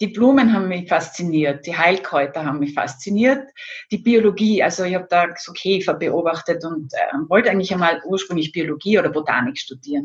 Die 0.00 0.08
Blumen 0.08 0.52
haben 0.52 0.68
mich 0.68 0.88
fasziniert, 0.88 1.66
die 1.66 1.76
Heilkräuter 1.76 2.44
haben 2.44 2.60
mich 2.60 2.72
fasziniert, 2.72 3.50
die 3.90 3.98
Biologie, 3.98 4.62
also 4.62 4.84
ich 4.84 4.94
habe 4.94 5.08
da 5.10 5.26
so 5.36 5.52
Käfer 5.52 5.94
beobachtet 5.94 6.64
und 6.64 6.92
äh, 6.94 7.28
wollte 7.28 7.50
eigentlich 7.50 7.72
einmal 7.72 8.00
ursprünglich 8.04 8.52
Biologie 8.52 8.98
oder 8.98 9.10
Botanik 9.10 9.58
studieren. 9.58 10.04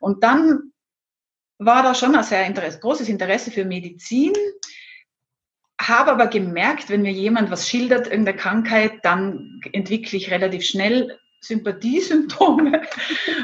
Und 0.00 0.22
dann 0.22 0.72
war 1.58 1.82
da 1.82 1.94
schon 1.94 2.14
ein 2.14 2.22
sehr 2.22 2.44
Interesse, 2.44 2.80
großes 2.80 3.08
Interesse 3.08 3.50
für 3.50 3.64
Medizin, 3.64 4.34
habe 5.80 6.12
aber 6.12 6.26
gemerkt, 6.26 6.90
wenn 6.90 7.02
mir 7.02 7.12
jemand 7.12 7.50
was 7.50 7.68
schildert, 7.68 8.06
irgendeine 8.06 8.36
Krankheit, 8.36 9.04
dann 9.04 9.60
entwickle 9.72 10.18
ich 10.18 10.30
relativ 10.30 10.64
schnell 10.64 11.18
Sympathiesymptome 11.46 12.82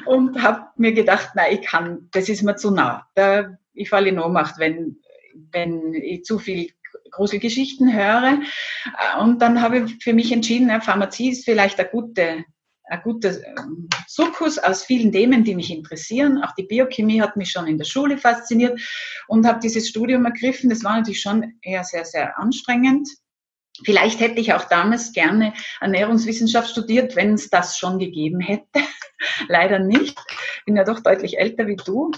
und 0.06 0.42
habe 0.42 0.68
mir 0.76 0.92
gedacht, 0.92 1.30
nein, 1.34 1.58
ich 1.58 1.66
kann, 1.66 2.08
das 2.12 2.28
ist 2.28 2.42
mir 2.42 2.56
zu 2.56 2.70
nah. 2.70 3.06
Da, 3.14 3.56
ich 3.74 3.88
falle 3.88 4.08
in 4.08 4.18
Ohnmacht, 4.18 4.58
wenn, 4.58 4.98
wenn 5.52 5.94
ich 5.94 6.24
zu 6.24 6.38
viel 6.38 6.70
Gruselgeschichten 7.10 7.92
höre. 7.92 8.40
Und 9.20 9.42
dann 9.42 9.60
habe 9.62 9.80
ich 9.80 10.02
für 10.02 10.12
mich 10.12 10.32
entschieden, 10.32 10.80
Pharmazie 10.80 11.30
ist 11.30 11.44
vielleicht 11.44 11.78
eine 11.78 11.88
gute 11.88 12.44
ein 12.90 13.02
guter 13.02 13.30
ähm, 13.30 13.88
Sukkus 14.06 14.58
aus 14.58 14.84
vielen 14.84 15.12
Themen, 15.12 15.44
die 15.44 15.54
mich 15.54 15.70
interessieren. 15.70 16.42
Auch 16.42 16.54
die 16.56 16.64
Biochemie 16.64 17.22
hat 17.22 17.36
mich 17.36 17.52
schon 17.52 17.66
in 17.66 17.78
der 17.78 17.84
Schule 17.84 18.18
fasziniert 18.18 18.80
und 19.28 19.46
habe 19.46 19.60
dieses 19.60 19.88
Studium 19.88 20.24
ergriffen. 20.24 20.68
Das 20.68 20.82
war 20.82 20.96
natürlich 20.96 21.22
schon 21.22 21.54
eher 21.62 21.84
sehr, 21.84 22.04
sehr 22.04 22.38
anstrengend. 22.38 23.08
Vielleicht 23.84 24.20
hätte 24.20 24.40
ich 24.40 24.52
auch 24.52 24.64
damals 24.64 25.12
gerne 25.12 25.52
Ernährungswissenschaft 25.80 26.70
studiert, 26.70 27.16
wenn 27.16 27.34
es 27.34 27.50
das 27.50 27.78
schon 27.78 27.98
gegeben 27.98 28.40
hätte. 28.40 28.80
Leider 29.48 29.78
nicht. 29.78 30.18
Bin 30.66 30.76
ja 30.76 30.84
doch 30.84 31.00
deutlich 31.00 31.38
älter 31.38 31.66
wie 31.66 31.76
du. 31.76 32.10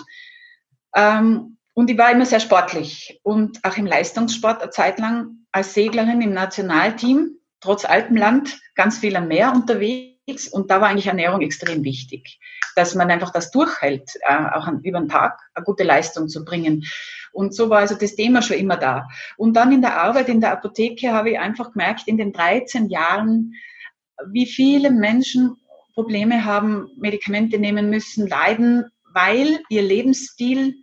Ähm, 0.94 1.58
und 1.74 1.90
ich 1.90 1.96
war 1.96 2.10
immer 2.10 2.26
sehr 2.26 2.40
sportlich 2.40 3.20
und 3.22 3.64
auch 3.64 3.76
im 3.76 3.86
Leistungssport 3.86 4.62
eine 4.62 4.70
Zeit 4.70 4.98
lang 4.98 5.46
als 5.52 5.74
Seglerin 5.74 6.20
im 6.20 6.32
Nationalteam, 6.32 7.38
trotz 7.60 7.84
Alpenland, 7.84 8.58
ganz 8.74 8.98
viel 8.98 9.16
am 9.16 9.28
Meer 9.28 9.52
unterwegs 9.52 10.48
und 10.48 10.70
da 10.70 10.80
war 10.80 10.88
eigentlich 10.88 11.06
Ernährung 11.06 11.40
extrem 11.40 11.82
wichtig, 11.84 12.38
dass 12.76 12.94
man 12.94 13.10
einfach 13.10 13.30
das 13.30 13.50
durchhält, 13.50 14.10
äh, 14.20 14.44
auch 14.52 14.68
über 14.82 15.00
den 15.00 15.08
Tag 15.08 15.38
eine 15.54 15.64
gute 15.64 15.84
Leistung 15.84 16.28
zu 16.28 16.44
bringen. 16.44 16.84
Und 17.32 17.54
so 17.54 17.70
war 17.70 17.80
also 17.80 17.94
das 17.94 18.14
Thema 18.14 18.42
schon 18.42 18.58
immer 18.58 18.76
da. 18.76 19.08
Und 19.36 19.54
dann 19.54 19.72
in 19.72 19.80
der 19.80 20.00
Arbeit 20.00 20.28
in 20.28 20.40
der 20.40 20.52
Apotheke 20.52 21.12
habe 21.12 21.30
ich 21.30 21.38
einfach 21.38 21.72
gemerkt, 21.72 22.06
in 22.06 22.18
den 22.18 22.32
13 22.32 22.88
Jahren, 22.88 23.54
wie 24.30 24.46
viele 24.46 24.90
Menschen 24.90 25.56
Probleme 25.94 26.44
haben, 26.44 26.88
Medikamente 26.96 27.58
nehmen 27.58 27.90
müssen, 27.90 28.26
leiden, 28.26 28.84
weil 29.12 29.60
ihr 29.68 29.82
Lebensstil 29.82 30.74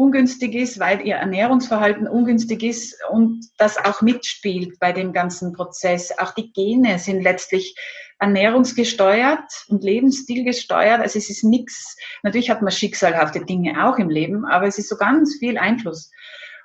ungünstig 0.00 0.54
ist, 0.54 0.78
weil 0.78 1.06
ihr 1.06 1.16
Ernährungsverhalten 1.16 2.06
ungünstig 2.06 2.62
ist 2.62 2.96
und 3.10 3.46
das 3.58 3.78
auch 3.78 4.02
mitspielt 4.02 4.78
bei 4.78 4.92
dem 4.92 5.12
ganzen 5.12 5.52
Prozess. 5.52 6.16
Auch 6.18 6.32
die 6.32 6.52
Gene 6.52 6.98
sind 6.98 7.22
letztlich 7.22 7.74
ernährungsgesteuert 8.18 9.66
und 9.68 9.84
Lebensstil 9.84 10.44
gesteuert. 10.44 11.00
Also 11.00 11.18
es 11.18 11.28
ist 11.28 11.44
nichts, 11.44 11.96
natürlich 12.22 12.50
hat 12.50 12.62
man 12.62 12.72
schicksalhafte 12.72 13.44
Dinge 13.44 13.86
auch 13.86 13.98
im 13.98 14.08
Leben, 14.08 14.44
aber 14.44 14.66
es 14.66 14.78
ist 14.78 14.88
so 14.88 14.96
ganz 14.96 15.36
viel 15.38 15.58
Einfluss. 15.58 16.10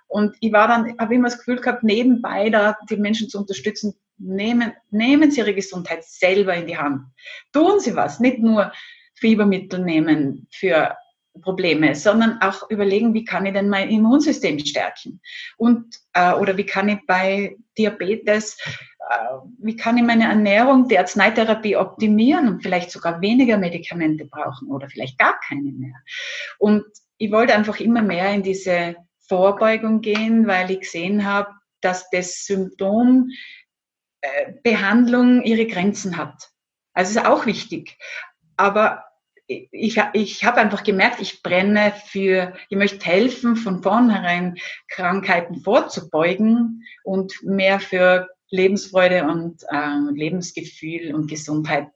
Und 0.07 0.35
ich 0.41 0.51
war 0.51 0.67
dann, 0.67 0.97
habe 0.99 1.15
immer 1.15 1.29
das 1.29 1.37
Gefühl 1.37 1.61
gehabt, 1.61 1.83
nebenbei 1.83 2.49
da 2.49 2.77
die 2.89 2.97
Menschen 2.97 3.29
zu 3.29 3.39
unterstützen, 3.39 3.93
nehmen, 4.17 4.73
nehmen 4.89 5.31
Sie 5.31 5.39
Ihre 5.39 5.53
Gesundheit 5.53 6.03
selber 6.03 6.53
in 6.53 6.67
die 6.67 6.77
Hand. 6.77 7.03
Tun 7.53 7.79
Sie 7.79 7.95
was, 7.95 8.19
nicht 8.19 8.39
nur 8.39 8.71
Fiebermittel 9.15 9.79
nehmen 9.79 10.47
für 10.51 10.95
Probleme, 11.41 11.95
sondern 11.95 12.41
auch 12.41 12.69
überlegen, 12.69 13.13
wie 13.13 13.23
kann 13.23 13.45
ich 13.45 13.53
denn 13.53 13.69
mein 13.69 13.89
Immunsystem 13.89 14.59
stärken? 14.59 15.21
Und, 15.57 15.95
äh, 16.13 16.33
oder 16.33 16.57
wie 16.57 16.65
kann 16.65 16.89
ich 16.89 16.99
bei 17.07 17.55
Diabetes 17.77 18.57
äh, 19.11 19.37
wie 19.59 19.75
kann 19.75 19.97
ich 19.97 20.03
meine 20.03 20.25
Ernährung, 20.25 20.87
die 20.87 20.97
Arzneitherapie 20.97 21.75
optimieren 21.75 22.47
und 22.47 22.63
vielleicht 22.63 22.91
sogar 22.91 23.21
weniger 23.21 23.57
Medikamente 23.57 24.25
brauchen 24.25 24.69
oder 24.69 24.89
vielleicht 24.89 25.17
gar 25.17 25.39
keine 25.47 25.71
mehr. 25.71 25.95
Und 26.59 26.85
ich 27.17 27.31
wollte 27.31 27.53
einfach 27.53 27.79
immer 27.79 28.01
mehr 28.01 28.33
in 28.33 28.43
diese 28.43 28.95
Vorbeugung 29.27 30.01
gehen, 30.01 30.47
weil 30.47 30.71
ich 30.71 30.81
gesehen 30.81 31.25
habe, 31.25 31.51
dass 31.81 32.09
das 32.11 32.45
Symptombehandlung 32.45 35.41
äh, 35.41 35.49
ihre 35.49 35.67
Grenzen 35.67 36.17
hat. 36.17 36.49
Also 36.93 37.19
ist 37.19 37.25
auch 37.25 37.45
wichtig. 37.45 37.97
Aber 38.55 39.03
ich, 39.71 40.01
ich 40.13 40.43
habe 40.43 40.61
einfach 40.61 40.83
gemerkt, 40.83 41.21
ich 41.21 41.43
brenne 41.43 41.93
für, 42.05 42.53
ich 42.69 42.77
möchte 42.77 43.05
helfen, 43.05 43.55
von 43.55 43.81
vornherein 43.81 44.55
Krankheiten 44.89 45.61
vorzubeugen 45.61 46.83
und 47.03 47.33
mehr 47.43 47.79
für 47.79 48.29
Lebensfreude 48.49 49.23
und 49.23 49.63
äh, 49.69 50.11
Lebensgefühl 50.13 51.15
und 51.15 51.29
Gesundheit 51.29 51.87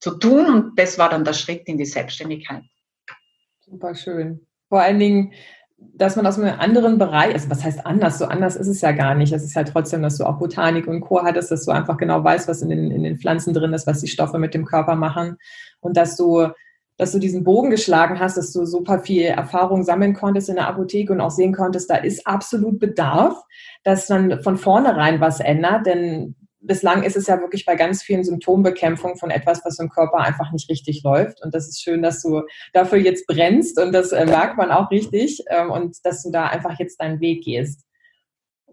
zu 0.00 0.18
tun. 0.18 0.46
Und 0.46 0.78
das 0.78 0.98
war 0.98 1.08
dann 1.08 1.24
der 1.24 1.32
Schritt 1.32 1.66
in 1.66 1.78
die 1.78 1.86
Selbstständigkeit. 1.86 2.62
Super 3.60 3.94
schön. 3.94 4.46
Vor 4.68 4.80
allen 4.80 4.98
Dingen, 4.98 5.32
dass 5.94 6.16
man 6.16 6.26
aus 6.26 6.38
einem 6.38 6.58
anderen 6.58 6.98
Bereich, 6.98 7.32
also 7.34 7.50
was 7.50 7.64
heißt 7.64 7.84
anders? 7.86 8.18
So 8.18 8.26
anders 8.26 8.56
ist 8.56 8.68
es 8.68 8.80
ja 8.80 8.92
gar 8.92 9.14
nicht. 9.14 9.32
Es 9.32 9.42
ist 9.42 9.54
ja 9.54 9.64
trotzdem, 9.64 10.02
dass 10.02 10.18
du 10.18 10.24
auch 10.24 10.38
Botanik 10.38 10.86
und 10.86 11.00
Co. 11.00 11.22
hattest, 11.22 11.50
dass 11.50 11.64
du 11.64 11.72
einfach 11.72 11.96
genau 11.96 12.22
weißt, 12.22 12.48
was 12.48 12.62
in 12.62 12.70
den, 12.70 12.90
in 12.90 13.02
den 13.02 13.18
Pflanzen 13.18 13.54
drin 13.54 13.72
ist, 13.72 13.86
was 13.86 14.00
die 14.00 14.08
Stoffe 14.08 14.38
mit 14.38 14.54
dem 14.54 14.64
Körper 14.64 14.94
machen 14.94 15.38
und 15.80 15.96
dass 15.96 16.16
du 16.16 16.48
dass 16.98 17.12
du 17.12 17.18
diesen 17.18 17.44
Bogen 17.44 17.70
geschlagen 17.70 18.20
hast, 18.20 18.36
dass 18.36 18.52
du 18.52 18.64
super 18.64 19.00
viel 19.00 19.24
Erfahrung 19.24 19.82
sammeln 19.82 20.14
konntest 20.14 20.48
in 20.48 20.56
der 20.56 20.68
Apotheke 20.68 21.12
und 21.12 21.20
auch 21.20 21.30
sehen 21.30 21.54
konntest, 21.54 21.90
da 21.90 21.96
ist 21.96 22.26
absolut 22.26 22.78
Bedarf, 22.78 23.42
dass 23.82 24.08
man 24.08 24.42
von 24.42 24.56
vornherein 24.56 25.20
was 25.20 25.40
ändert, 25.40 25.86
denn 25.86 26.34
bislang 26.62 27.02
ist 27.02 27.16
es 27.16 27.26
ja 27.26 27.40
wirklich 27.40 27.64
bei 27.64 27.74
ganz 27.74 28.02
vielen 28.02 28.24
Symptombekämpfung 28.24 29.16
von 29.16 29.30
etwas, 29.30 29.62
was 29.64 29.78
im 29.78 29.88
Körper 29.88 30.18
einfach 30.18 30.52
nicht 30.52 30.70
richtig 30.70 31.02
läuft. 31.02 31.42
Und 31.42 31.54
das 31.54 31.68
ist 31.68 31.82
schön, 31.82 32.02
dass 32.02 32.22
du 32.22 32.42
dafür 32.72 32.98
jetzt 32.98 33.26
brennst 33.26 33.80
und 33.80 33.92
das 33.92 34.12
äh, 34.12 34.24
merkt 34.24 34.56
man 34.56 34.70
auch 34.70 34.90
richtig 34.90 35.42
ähm, 35.48 35.70
und 35.70 35.96
dass 36.04 36.22
du 36.22 36.30
da 36.30 36.46
einfach 36.46 36.78
jetzt 36.78 37.00
deinen 37.00 37.20
Weg 37.20 37.44
gehst. 37.44 37.84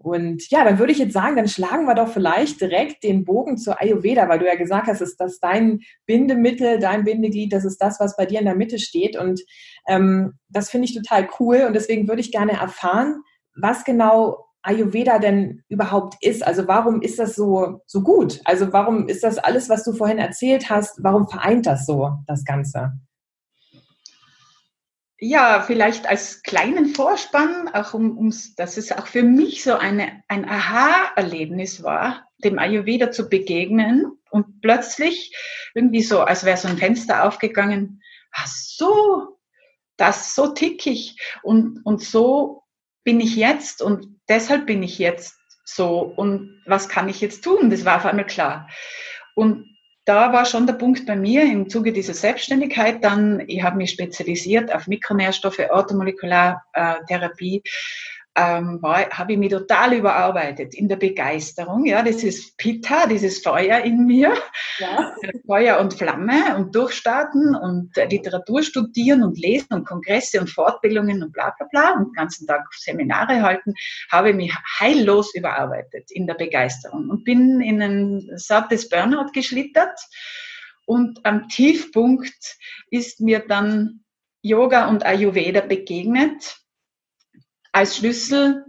Und 0.02 0.48
ja, 0.50 0.64
dann 0.64 0.78
würde 0.78 0.92
ich 0.92 0.98
jetzt 0.98 1.12
sagen, 1.12 1.36
dann 1.36 1.46
schlagen 1.46 1.84
wir 1.84 1.94
doch 1.94 2.08
vielleicht 2.08 2.58
direkt 2.58 3.04
den 3.04 3.26
Bogen 3.26 3.58
zur 3.58 3.82
Ayurveda, 3.82 4.30
weil 4.30 4.38
du 4.38 4.46
ja 4.46 4.54
gesagt 4.54 4.86
hast, 4.86 5.02
ist 5.02 5.20
das 5.20 5.40
dein 5.40 5.80
Bindemittel, 6.06 6.78
dein 6.78 7.04
Bindeglied, 7.04 7.52
das 7.52 7.66
ist 7.66 7.76
das, 7.82 8.00
was 8.00 8.16
bei 8.16 8.24
dir 8.24 8.38
in 8.38 8.46
der 8.46 8.54
Mitte 8.54 8.78
steht. 8.78 9.18
Und 9.18 9.42
ähm, 9.86 10.38
das 10.48 10.70
finde 10.70 10.86
ich 10.86 10.94
total 10.94 11.28
cool. 11.38 11.64
Und 11.66 11.74
deswegen 11.74 12.08
würde 12.08 12.22
ich 12.22 12.32
gerne 12.32 12.52
erfahren, 12.52 13.20
was 13.54 13.84
genau 13.84 14.46
Ayurveda 14.62 15.18
denn 15.18 15.62
überhaupt 15.68 16.14
ist. 16.22 16.46
Also 16.46 16.66
warum 16.66 17.02
ist 17.02 17.18
das 17.18 17.34
so, 17.34 17.82
so 17.86 18.00
gut? 18.02 18.40
Also 18.44 18.72
warum 18.72 19.06
ist 19.06 19.22
das 19.22 19.36
alles, 19.36 19.68
was 19.68 19.84
du 19.84 19.92
vorhin 19.92 20.18
erzählt 20.18 20.70
hast, 20.70 20.98
warum 21.02 21.28
vereint 21.28 21.66
das 21.66 21.84
so, 21.84 22.10
das 22.26 22.46
Ganze? 22.46 22.92
Ja, 25.20 25.60
vielleicht 25.60 26.08
als 26.08 26.42
kleinen 26.42 26.86
Vorspann, 26.86 27.68
auch 27.68 27.92
um, 27.92 28.16
um 28.16 28.34
dass 28.56 28.78
es 28.78 28.90
auch 28.90 29.06
für 29.06 29.22
mich 29.22 29.62
so 29.62 29.74
eine, 29.74 30.22
ein 30.28 30.48
Aha-Erlebnis 30.48 31.82
war, 31.82 32.26
dem 32.38 32.58
Ayurveda 32.58 33.10
zu 33.10 33.28
begegnen 33.28 34.18
und 34.30 34.62
plötzlich 34.62 35.36
irgendwie 35.74 36.02
so, 36.02 36.20
als 36.22 36.44
wäre 36.44 36.56
so 36.56 36.68
ein 36.68 36.78
Fenster 36.78 37.28
aufgegangen, 37.28 38.02
ach 38.32 38.46
so, 38.46 39.38
das 39.98 40.34
so 40.34 40.54
tick 40.54 40.86
ich 40.86 41.20
und, 41.42 41.80
und 41.84 42.02
so 42.02 42.62
bin 43.04 43.20
ich 43.20 43.36
jetzt 43.36 43.82
und 43.82 44.20
deshalb 44.26 44.64
bin 44.64 44.82
ich 44.82 44.98
jetzt 44.98 45.36
so 45.64 46.00
und 46.00 46.62
was 46.64 46.88
kann 46.88 47.10
ich 47.10 47.20
jetzt 47.20 47.44
tun? 47.44 47.68
Das 47.68 47.84
war 47.84 47.98
auf 47.98 48.06
einmal 48.06 48.26
klar. 48.26 48.68
Und 49.34 49.69
da 50.10 50.32
war 50.32 50.44
schon 50.44 50.66
der 50.66 50.72
Punkt 50.72 51.06
bei 51.06 51.14
mir 51.14 51.44
im 51.44 51.68
Zuge 51.70 51.92
dieser 51.92 52.14
Selbstständigkeit 52.14 53.04
dann, 53.04 53.44
ich 53.46 53.62
habe 53.62 53.76
mich 53.76 53.92
spezialisiert 53.92 54.74
auf 54.74 54.88
Mikronährstoffe, 54.88 55.60
Orthomolekulartherapie, 55.70 57.62
ähm, 58.36 58.80
habe 58.82 59.32
ich 59.32 59.38
mich 59.38 59.50
total 59.50 59.94
überarbeitet 59.94 60.74
in 60.74 60.88
der 60.88 60.96
Begeisterung. 60.96 61.84
Ja, 61.84 62.02
das 62.02 62.22
ist 62.22 62.56
Pitta, 62.56 63.06
dieses 63.06 63.42
Feuer 63.42 63.80
in 63.80 64.06
mir. 64.06 64.34
Ja. 64.78 65.14
Feuer 65.46 65.80
und 65.80 65.94
Flamme 65.94 66.56
und 66.56 66.74
durchstarten 66.74 67.56
und 67.56 67.90
Literatur 67.96 68.62
studieren 68.62 69.24
und 69.24 69.38
lesen 69.38 69.74
und 69.74 69.84
Kongresse 69.86 70.40
und 70.40 70.48
Fortbildungen 70.48 71.22
und 71.22 71.32
bla 71.32 71.52
bla 71.58 71.66
bla 71.70 71.94
und 71.94 72.08
den 72.08 72.12
ganzen 72.12 72.46
Tag 72.46 72.62
Seminare 72.72 73.42
halten, 73.42 73.74
habe 74.10 74.30
ich 74.30 74.36
mich 74.36 74.54
heillos 74.78 75.34
überarbeitet 75.34 76.10
in 76.10 76.26
der 76.26 76.34
Begeisterung 76.34 77.10
und 77.10 77.24
bin 77.24 77.60
in 77.60 77.82
ein 77.82 78.30
sattes 78.36 78.88
Burnout 78.88 79.32
geschlittert. 79.32 79.98
Und 80.86 81.24
am 81.26 81.48
Tiefpunkt 81.48 82.58
ist 82.90 83.20
mir 83.20 83.40
dann 83.40 84.04
Yoga 84.42 84.88
und 84.88 85.04
Ayurveda 85.04 85.60
begegnet 85.60 86.60
als 87.72 87.96
Schlüssel, 87.96 88.64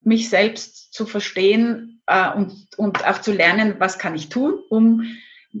mich 0.00 0.28
selbst 0.28 0.92
zu 0.92 1.06
verstehen 1.06 2.02
äh, 2.06 2.32
und, 2.32 2.68
und 2.76 3.06
auch 3.06 3.20
zu 3.20 3.32
lernen, 3.32 3.76
was 3.78 3.98
kann 3.98 4.14
ich 4.14 4.28
tun, 4.28 4.60
um 4.70 5.02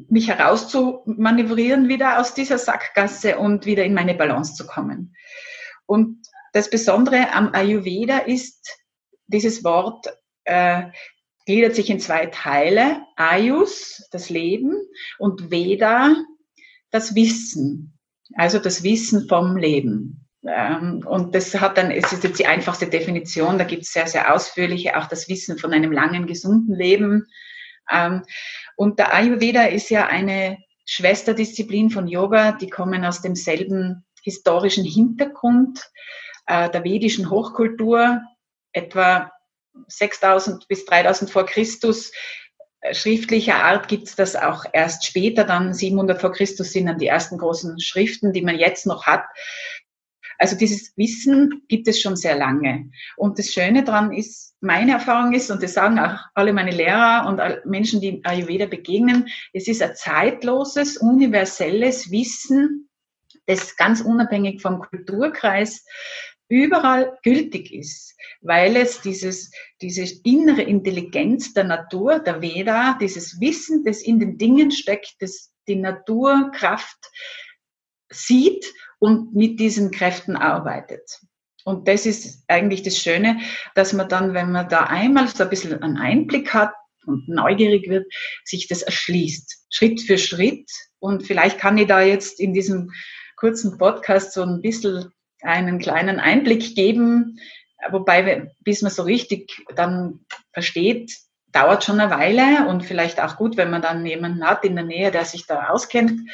mich 0.08 0.28
herauszumanövrieren 0.28 1.88
wieder 1.88 2.20
aus 2.20 2.34
dieser 2.34 2.58
Sackgasse 2.58 3.38
und 3.38 3.66
wieder 3.66 3.84
in 3.84 3.94
meine 3.94 4.14
Balance 4.14 4.54
zu 4.54 4.66
kommen. 4.66 5.16
Und 5.86 6.26
das 6.52 6.70
Besondere 6.70 7.32
am 7.32 7.54
Ayurveda 7.54 8.18
ist, 8.18 8.78
dieses 9.26 9.64
Wort 9.64 10.06
äh, 10.44 10.84
gliedert 11.46 11.74
sich 11.74 11.90
in 11.90 12.00
zwei 12.00 12.26
Teile. 12.26 13.02
Ayus, 13.16 14.06
das 14.10 14.30
Leben, 14.30 14.76
und 15.18 15.50
Veda, 15.50 16.14
das 16.90 17.14
Wissen. 17.14 17.98
Also 18.34 18.58
das 18.58 18.82
Wissen 18.82 19.28
vom 19.28 19.56
Leben. 19.56 20.25
Ähm, 20.48 21.04
und 21.06 21.34
das 21.34 21.54
hat 21.54 21.78
dann, 21.78 21.90
es 21.90 22.12
ist 22.12 22.24
jetzt 22.24 22.38
die 22.38 22.46
einfachste 22.46 22.86
Definition, 22.86 23.58
da 23.58 23.64
gibt 23.64 23.82
es 23.82 23.92
sehr, 23.92 24.06
sehr 24.06 24.34
ausführliche, 24.34 24.96
auch 24.96 25.06
das 25.06 25.28
Wissen 25.28 25.58
von 25.58 25.72
einem 25.72 25.92
langen, 25.92 26.26
gesunden 26.26 26.74
Leben. 26.74 27.26
Ähm, 27.90 28.22
und 28.76 28.98
der 28.98 29.14
Ayurveda 29.14 29.64
ist 29.64 29.90
ja 29.90 30.06
eine 30.06 30.58
Schwesterdisziplin 30.84 31.90
von 31.90 32.06
Yoga, 32.06 32.52
die 32.52 32.70
kommen 32.70 33.04
aus 33.04 33.20
demselben 33.22 34.04
historischen 34.22 34.84
Hintergrund 34.84 35.80
äh, 36.46 36.70
der 36.70 36.84
vedischen 36.84 37.30
Hochkultur, 37.30 38.20
etwa 38.72 39.32
6000 39.88 40.68
bis 40.68 40.84
3000 40.84 41.30
vor 41.30 41.46
Christus. 41.46 42.12
Äh, 42.80 42.94
schriftlicher 42.94 43.56
Art 43.56 43.88
gibt 43.88 44.08
es 44.08 44.16
das 44.16 44.36
auch 44.36 44.64
erst 44.72 45.04
später, 45.04 45.44
dann 45.44 45.74
700 45.74 46.20
vor 46.20 46.32
Christus 46.32 46.72
sind 46.72 46.86
dann 46.86 46.98
die 46.98 47.06
ersten 47.06 47.38
großen 47.38 47.80
Schriften, 47.80 48.32
die 48.32 48.42
man 48.42 48.58
jetzt 48.58 48.86
noch 48.86 49.06
hat. 49.06 49.24
Also 50.38 50.56
dieses 50.56 50.96
Wissen 50.96 51.62
gibt 51.68 51.88
es 51.88 52.00
schon 52.00 52.16
sehr 52.16 52.36
lange. 52.36 52.90
Und 53.16 53.38
das 53.38 53.52
Schöne 53.52 53.84
daran 53.84 54.12
ist, 54.12 54.54
meine 54.60 54.92
Erfahrung 54.92 55.32
ist, 55.32 55.50
und 55.50 55.62
das 55.62 55.74
sagen 55.74 55.98
auch 55.98 56.18
alle 56.34 56.52
meine 56.52 56.70
Lehrer 56.70 57.26
und 57.28 57.66
Menschen, 57.70 58.00
die 58.00 58.20
Ayurveda 58.24 58.66
begegnen, 58.66 59.28
es 59.52 59.68
ist 59.68 59.82
ein 59.82 59.94
zeitloses, 59.94 60.96
universelles 60.96 62.10
Wissen, 62.10 62.88
das 63.46 63.76
ganz 63.76 64.00
unabhängig 64.00 64.60
vom 64.60 64.80
Kulturkreis 64.80 65.84
überall 66.48 67.18
gültig 67.22 67.72
ist, 67.72 68.14
weil 68.40 68.76
es 68.76 69.00
dieses, 69.00 69.50
diese 69.80 70.04
innere 70.24 70.62
Intelligenz 70.62 71.52
der 71.52 71.64
Natur, 71.64 72.20
der 72.20 72.40
Veda, 72.40 72.96
dieses 73.00 73.40
Wissen, 73.40 73.84
das 73.84 74.02
in 74.02 74.20
den 74.20 74.38
Dingen 74.38 74.70
steckt, 74.70 75.16
das 75.20 75.52
die 75.66 75.76
Naturkraft 75.76 77.10
sieht 78.08 78.72
und 78.98 79.34
mit 79.34 79.60
diesen 79.60 79.90
Kräften 79.90 80.36
arbeitet. 80.36 81.20
Und 81.64 81.88
das 81.88 82.06
ist 82.06 82.44
eigentlich 82.46 82.82
das 82.82 82.98
Schöne, 82.98 83.40
dass 83.74 83.92
man 83.92 84.08
dann, 84.08 84.34
wenn 84.34 84.52
man 84.52 84.68
da 84.68 84.84
einmal 84.84 85.28
so 85.28 85.42
ein 85.42 85.50
bisschen 85.50 85.82
einen 85.82 85.96
Einblick 85.96 86.54
hat 86.54 86.72
und 87.06 87.28
neugierig 87.28 87.88
wird, 87.88 88.06
sich 88.44 88.68
das 88.68 88.82
erschließt, 88.82 89.66
Schritt 89.70 90.00
für 90.00 90.16
Schritt. 90.16 90.70
Und 91.00 91.26
vielleicht 91.26 91.58
kann 91.58 91.76
ich 91.76 91.88
da 91.88 92.00
jetzt 92.00 92.40
in 92.40 92.54
diesem 92.54 92.92
kurzen 93.36 93.78
Podcast 93.78 94.32
so 94.32 94.42
ein 94.42 94.62
bisschen 94.62 95.10
einen 95.42 95.78
kleinen 95.78 96.20
Einblick 96.20 96.74
geben, 96.74 97.38
wobei, 97.90 98.50
bis 98.60 98.82
man 98.82 98.90
so 98.90 99.02
richtig 99.02 99.64
dann 99.74 100.24
versteht, 100.52 101.12
dauert 101.52 101.84
schon 101.84 102.00
eine 102.00 102.14
Weile 102.14 102.68
und 102.68 102.84
vielleicht 102.84 103.20
auch 103.20 103.36
gut, 103.36 103.56
wenn 103.56 103.70
man 103.70 103.82
dann 103.82 104.04
jemanden 104.06 104.44
hat 104.46 104.64
in 104.64 104.76
der 104.76 104.84
Nähe, 104.84 105.10
der 105.10 105.24
sich 105.24 105.46
da 105.46 105.68
auskennt. 105.68 106.30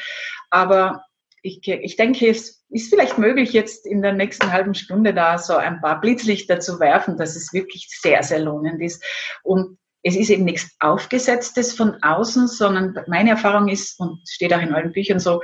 Aber 0.49 1.05
ich, 1.43 1.67
ich 1.67 1.97
denke, 1.97 2.29
es 2.29 2.63
ist 2.69 2.89
vielleicht 2.89 3.17
möglich, 3.17 3.51
jetzt 3.51 3.85
in 3.85 4.01
der 4.01 4.13
nächsten 4.13 4.51
halben 4.51 4.73
Stunde 4.73 5.13
da 5.13 5.37
so 5.37 5.55
ein 5.55 5.81
paar 5.81 5.99
Blitzlichter 5.99 6.59
zu 6.61 6.79
werfen, 6.79 7.17
dass 7.17 7.35
es 7.35 7.53
wirklich 7.53 7.87
sehr, 7.89 8.23
sehr 8.23 8.39
lohnend 8.39 8.81
ist. 8.81 9.03
Und 9.43 9.77
es 10.03 10.15
ist 10.15 10.29
eben 10.29 10.45
nichts 10.45 10.75
Aufgesetztes 10.79 11.73
von 11.73 12.01
außen, 12.01 12.47
sondern 12.47 12.97
meine 13.07 13.31
Erfahrung 13.31 13.67
ist, 13.67 13.99
und 13.99 14.21
steht 14.27 14.53
auch 14.53 14.61
in 14.61 14.73
allen 14.73 14.93
Büchern 14.93 15.19
so, 15.19 15.41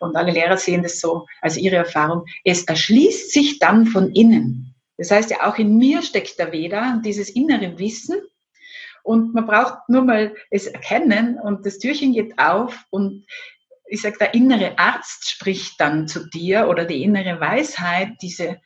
und 0.00 0.16
alle 0.16 0.32
Lehrer 0.32 0.56
sehen 0.56 0.82
das 0.82 0.98
so 0.98 1.26
als 1.42 1.58
ihre 1.58 1.76
Erfahrung, 1.76 2.24
es 2.42 2.64
erschließt 2.64 3.30
sich 3.30 3.58
dann 3.58 3.84
von 3.86 4.10
innen. 4.12 4.74
Das 4.96 5.10
heißt 5.10 5.30
ja, 5.30 5.46
auch 5.46 5.58
in 5.58 5.76
mir 5.76 6.00
steckt 6.02 6.38
der 6.38 6.52
Veda, 6.52 7.00
dieses 7.04 7.28
innere 7.28 7.78
Wissen. 7.78 8.16
Und 9.02 9.34
man 9.34 9.46
braucht 9.46 9.88
nur 9.88 10.02
mal 10.02 10.34
es 10.50 10.66
erkennen 10.66 11.38
und 11.38 11.66
das 11.66 11.78
Türchen 11.78 12.14
geht 12.14 12.38
auf 12.38 12.84
und 12.90 13.26
ich 13.88 14.02
sage, 14.02 14.18
der 14.18 14.34
innere 14.34 14.78
Arzt 14.78 15.30
spricht 15.30 15.80
dann 15.80 16.06
zu 16.06 16.28
dir 16.28 16.68
oder 16.68 16.84
die 16.84 17.02
innere 17.02 17.40
Weisheit, 17.40 18.10
diese 18.22 18.60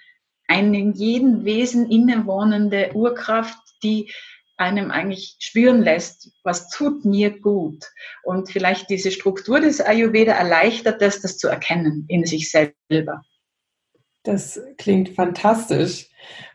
eine 0.49 0.79
in 0.79 0.93
jedem 0.93 1.45
Wesen 1.45 1.91
innewohnende 1.91 2.91
Urkraft, 2.95 3.59
die 3.83 4.13
einem 4.57 4.91
eigentlich 4.91 5.37
spüren 5.39 5.83
lässt, 5.83 6.31
was 6.45 6.69
tut 6.69 7.05
mir 7.05 7.41
gut. 7.41 7.85
Und 8.23 8.51
vielleicht 8.51 8.91
diese 8.91 9.11
Struktur 9.11 9.61
des 9.61 9.81
Ayurveda 9.81 10.33
erleichtert 10.33 11.01
das, 11.01 11.21
das 11.21 11.39
zu 11.39 11.49
erkennen 11.49 12.05
in 12.09 12.27
sich 12.27 12.51
selber. 12.51 13.23
Das 14.25 14.61
klingt 14.79 15.09
fantastisch. 15.11 16.09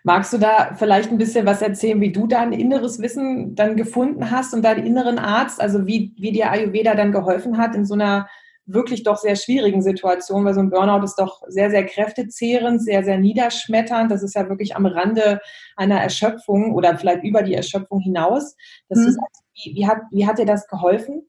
Magst 0.04 0.32
du 0.32 0.38
da 0.38 0.76
vielleicht 0.78 1.12
ein 1.12 1.18
bisschen 1.18 1.46
was 1.46 1.62
erzählen, 1.62 2.00
wie 2.00 2.14
du 2.14 2.28
dein 2.28 2.54
inneres 2.54 3.02
Wissen 3.02 3.56
dann 3.56 3.76
gefunden 3.76 4.32
hast 4.32 4.54
und 4.54 4.62
deinen 4.62 4.86
inneren 4.86 5.20
Arzt, 5.20 5.60
also 5.60 5.86
wie, 5.86 6.14
wie 6.18 6.32
dir 6.32 6.50
Ayurveda 6.50 6.96
dann 6.96 7.12
geholfen 7.12 7.58
hat 7.58 7.76
in 7.76 7.86
so 7.86 7.96
einer 7.96 8.30
wirklich 8.68 9.04
doch 9.04 9.18
sehr 9.18 9.36
schwierigen 9.36 9.82
Situation, 9.82 10.46
weil 10.46 10.54
so 10.54 10.60
ein 10.60 10.70
Burnout 10.70 11.04
ist 11.04 11.16
doch 11.16 11.42
sehr, 11.48 11.70
sehr 11.70 11.86
kräftezehrend, 11.86 12.84
sehr, 12.84 13.04
sehr 13.04 13.18
niederschmetternd. 13.18 14.12
Das 14.12 14.24
ist 14.24 14.36
ja 14.36 14.48
wirklich 14.50 14.76
am 14.76 14.86
Rande 14.86 15.40
einer 15.76 16.00
Erschöpfung 16.00 16.76
oder 16.76 16.98
vielleicht 16.98 17.24
über 17.24 17.42
die 17.42 17.56
Erschöpfung 17.56 18.00
hinaus. 18.00 18.56
Das 18.90 19.00
mhm. 19.00 19.08
ist, 19.08 19.20
wie, 19.56 19.76
wie, 19.76 19.88
hat, 19.88 20.00
wie 20.12 20.28
hat 20.28 20.38
dir 20.38 20.46
das 20.46 20.68
geholfen? 20.68 21.28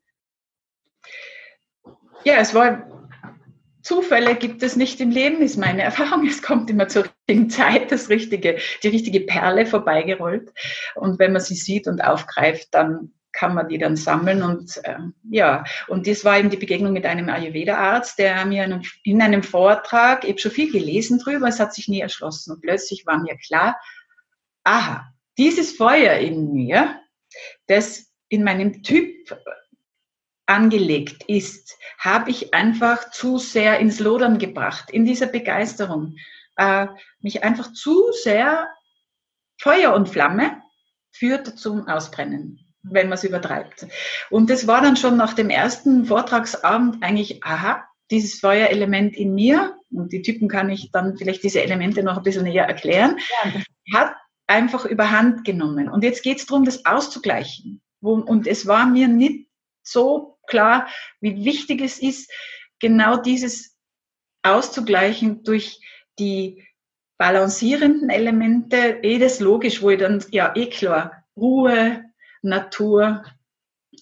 Ja, 2.25 2.35
es 2.41 2.55
war 2.55 2.87
Zufälle 3.89 4.35
gibt 4.35 4.63
es 4.63 4.77
nicht 4.77 5.01
im 5.01 5.11
Leben, 5.11 5.41
ist 5.41 5.57
meine 5.57 5.83
Erfahrung. 5.91 6.27
Es 6.27 6.43
kommt 6.43 6.69
immer 6.69 6.89
zur 6.89 7.05
richtigen 7.05 7.49
Zeit 7.49 7.91
das 7.91 8.11
richtige, 8.11 8.59
die 8.83 8.89
richtige 8.89 9.21
Perle 9.21 9.65
vorbeigerollt. 9.65 10.53
Und 10.95 11.19
wenn 11.19 11.33
man 11.33 11.41
sie 11.41 11.55
sieht 11.55 11.87
und 11.87 12.01
aufgreift, 12.03 12.69
dann 12.73 13.13
kann 13.39 13.55
man 13.55 13.69
die 13.69 13.79
dann 13.79 13.95
sammeln 13.95 14.43
und 14.43 14.81
äh, 14.83 14.99
ja, 15.31 15.63
und 15.87 16.09
das 16.09 16.25
war 16.25 16.39
eben 16.39 16.51
die 16.51 16.57
Begegnung 16.57 16.93
mit 16.93 17.07
einem 17.07 17.29
Ayurveda-Arzt, 17.29 18.19
der 18.19 18.45
mir 18.45 18.65
in 18.65 18.73
einem, 18.73 18.83
in 19.05 19.23
einem 19.23 19.43
Vortrag, 19.45 20.25
ich 20.25 20.31
habe 20.31 20.41
schon 20.41 20.51
viel 20.51 20.73
gelesen 20.73 21.21
drüber, 21.21 21.47
es 21.47 21.61
hat 21.61 21.73
sich 21.73 21.87
nie 21.87 22.01
erschlossen 22.01 22.53
und 22.53 22.63
plötzlich 22.63 23.07
war 23.07 23.19
mir 23.19 23.37
klar, 23.37 23.81
aha, 24.65 25.07
dieses 25.39 25.77
Feuer 25.77 26.15
in 26.15 26.53
mir, 26.53 27.01
das 27.69 28.13
in 28.29 28.43
meinem 28.43 28.83
Typ 28.83 29.39
angelegt 30.47 31.23
ist, 31.29 31.79
habe 31.99 32.31
ich 32.31 32.53
einfach 32.55 33.11
zu 33.11 33.39
sehr 33.39 33.79
ins 33.79 34.01
Lodern 34.01 34.39
gebracht, 34.39 34.91
in 34.91 35.05
dieser 35.05 35.29
Begeisterung, 35.29 36.17
äh, 36.57 36.89
mich 37.21 37.45
einfach 37.45 37.73
zu 37.73 38.11
sehr 38.25 38.67
Feuer 39.61 39.95
und 39.95 40.09
Flamme 40.09 40.61
führt 41.13 41.57
zum 41.57 41.87
Ausbrennen 41.87 42.68
wenn 42.83 43.09
man 43.09 43.19
es 43.19 43.25
übertreibt. 43.25 43.87
Und 44.31 44.51
das 44.51 44.67
war 44.67 44.81
dann 44.81 44.97
schon 44.97 45.17
nach 45.17 45.35
dem 45.35 45.51
ersten 45.51 46.07
Vortragsabend 46.07 47.03
eigentlich, 47.03 47.45
aha, 47.45 47.85
dieses 48.11 48.41
Feuerelement 48.41 49.17
in 49.17 49.35
mir, 49.35 49.77
und 49.91 50.13
die 50.13 50.23
Typen 50.23 50.49
kann 50.49 50.71
ich 50.71 50.91
dann 50.93 51.17
vielleicht 51.17 51.43
diese 51.43 51.63
Elemente 51.63 52.03
noch 52.03 52.17
ein 52.17 52.23
bisschen 52.23 52.45
näher 52.45 52.67
erklären, 52.67 53.19
ja. 53.45 53.99
hat 53.99 54.17
einfach 54.47 54.85
überhand 54.85 55.45
genommen. 55.45 55.89
Und 55.89 56.05
jetzt 56.05 56.23
geht 56.23 56.39
es 56.39 56.47
darum, 56.47 56.65
das 56.65 56.85
auszugleichen. 56.87 57.83
Und 58.01 58.47
es 58.47 58.67
war 58.67 58.87
mir 58.87 59.09
nicht 59.09 59.49
so 59.83 60.39
klar, 60.47 60.89
wie 61.21 61.45
wichtig 61.45 61.83
es 61.83 61.99
ist, 61.99 62.31
genau 62.81 63.17
dieses 63.17 63.77
auszugleichen 64.43 65.43
durch 65.43 65.81
die 66.19 66.65
balancierenden 67.19 68.11
Elemente, 68.11 69.01
eh 69.03 69.19
das 69.19 69.41
logisch, 69.41 69.83
wo 69.83 69.91
ich 69.91 69.99
dann, 69.99 70.25
ja, 70.31 70.55
eh 70.55 70.67
klar, 70.67 71.25
Ruhe, 71.37 72.05
Natur, 72.43 73.25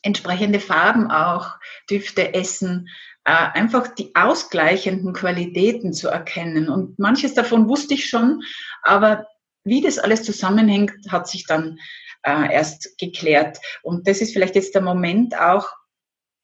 entsprechende 0.02 0.60
Farben 0.60 1.10
auch, 1.10 1.56
Düfte, 1.90 2.34
Essen, 2.34 2.88
äh, 3.24 3.32
einfach 3.32 3.88
die 3.88 4.14
ausgleichenden 4.14 5.12
Qualitäten 5.12 5.92
zu 5.92 6.08
erkennen. 6.08 6.68
Und 6.68 6.98
manches 6.98 7.34
davon 7.34 7.68
wusste 7.68 7.94
ich 7.94 8.08
schon, 8.08 8.42
aber 8.82 9.26
wie 9.64 9.80
das 9.80 9.98
alles 9.98 10.22
zusammenhängt, 10.22 10.92
hat 11.10 11.28
sich 11.28 11.46
dann 11.46 11.78
äh, 12.22 12.52
erst 12.52 12.98
geklärt. 12.98 13.58
Und 13.82 14.06
das 14.06 14.20
ist 14.20 14.32
vielleicht 14.32 14.54
jetzt 14.54 14.74
der 14.74 14.82
Moment 14.82 15.38
auch, 15.38 15.68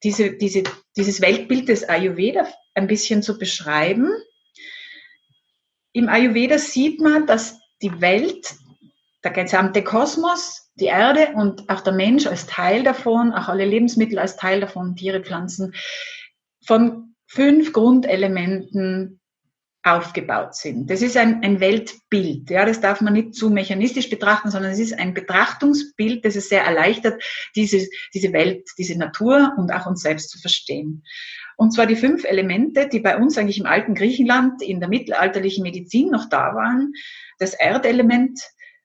diese, 0.03 0.33
diese, 0.33 0.63
dieses 0.97 1.21
Weltbild 1.21 1.69
des 1.69 1.87
Ayurveda 1.87 2.45
ein 2.73 2.87
bisschen 2.87 3.23
zu 3.23 3.37
beschreiben. 3.37 4.09
Im 5.93 6.09
Ayurveda 6.09 6.57
sieht 6.57 6.99
man, 6.99 7.25
dass 7.25 7.59
die 7.81 8.01
Welt, 8.01 8.55
der 9.23 9.31
gesamte 9.31 9.83
Kosmos, 9.83 10.71
die 10.75 10.85
Erde 10.85 11.29
und 11.35 11.69
auch 11.69 11.81
der 11.81 11.93
Mensch 11.93 12.27
als 12.27 12.45
Teil 12.45 12.83
davon, 12.83 13.33
auch 13.33 13.47
alle 13.47 13.65
Lebensmittel 13.65 14.19
als 14.19 14.35
Teil 14.35 14.59
davon, 14.59 14.95
Tiere, 14.95 15.21
Pflanzen, 15.21 15.73
von 16.65 17.15
fünf 17.27 17.73
Grundelementen 17.73 19.19
aufgebaut 19.83 20.55
sind. 20.55 20.89
Das 20.89 21.01
ist 21.01 21.17
ein, 21.17 21.43
ein 21.43 21.59
Weltbild. 21.59 22.49
Ja, 22.49 22.65
das 22.65 22.79
darf 22.79 23.01
man 23.01 23.13
nicht 23.13 23.35
zu 23.35 23.49
mechanistisch 23.49 24.09
betrachten, 24.09 24.49
sondern 24.49 24.71
es 24.71 24.79
ist 24.79 24.97
ein 24.97 25.13
Betrachtungsbild, 25.13 26.23
das 26.23 26.37
es 26.37 26.47
sehr 26.47 26.63
erleichtert, 26.63 27.21
diese, 27.55 27.85
diese 28.13 28.31
Welt, 28.31 28.65
diese 28.77 28.97
Natur 28.97 29.53
und 29.57 29.73
auch 29.73 29.85
uns 29.85 30.01
selbst 30.01 30.29
zu 30.29 30.39
verstehen. 30.39 31.03
Und 31.57 31.71
zwar 31.71 31.85
die 31.85 31.97
fünf 31.97 32.23
Elemente, 32.23 32.87
die 32.87 33.01
bei 33.01 33.17
uns 33.17 33.37
eigentlich 33.37 33.59
im 33.59 33.65
alten 33.65 33.93
Griechenland 33.93 34.61
in 34.61 34.79
der 34.79 34.89
mittelalterlichen 34.89 35.63
Medizin 35.63 36.09
noch 36.09 36.29
da 36.29 36.55
waren. 36.55 36.93
Das 37.37 37.53
Erdelement, 37.53 38.39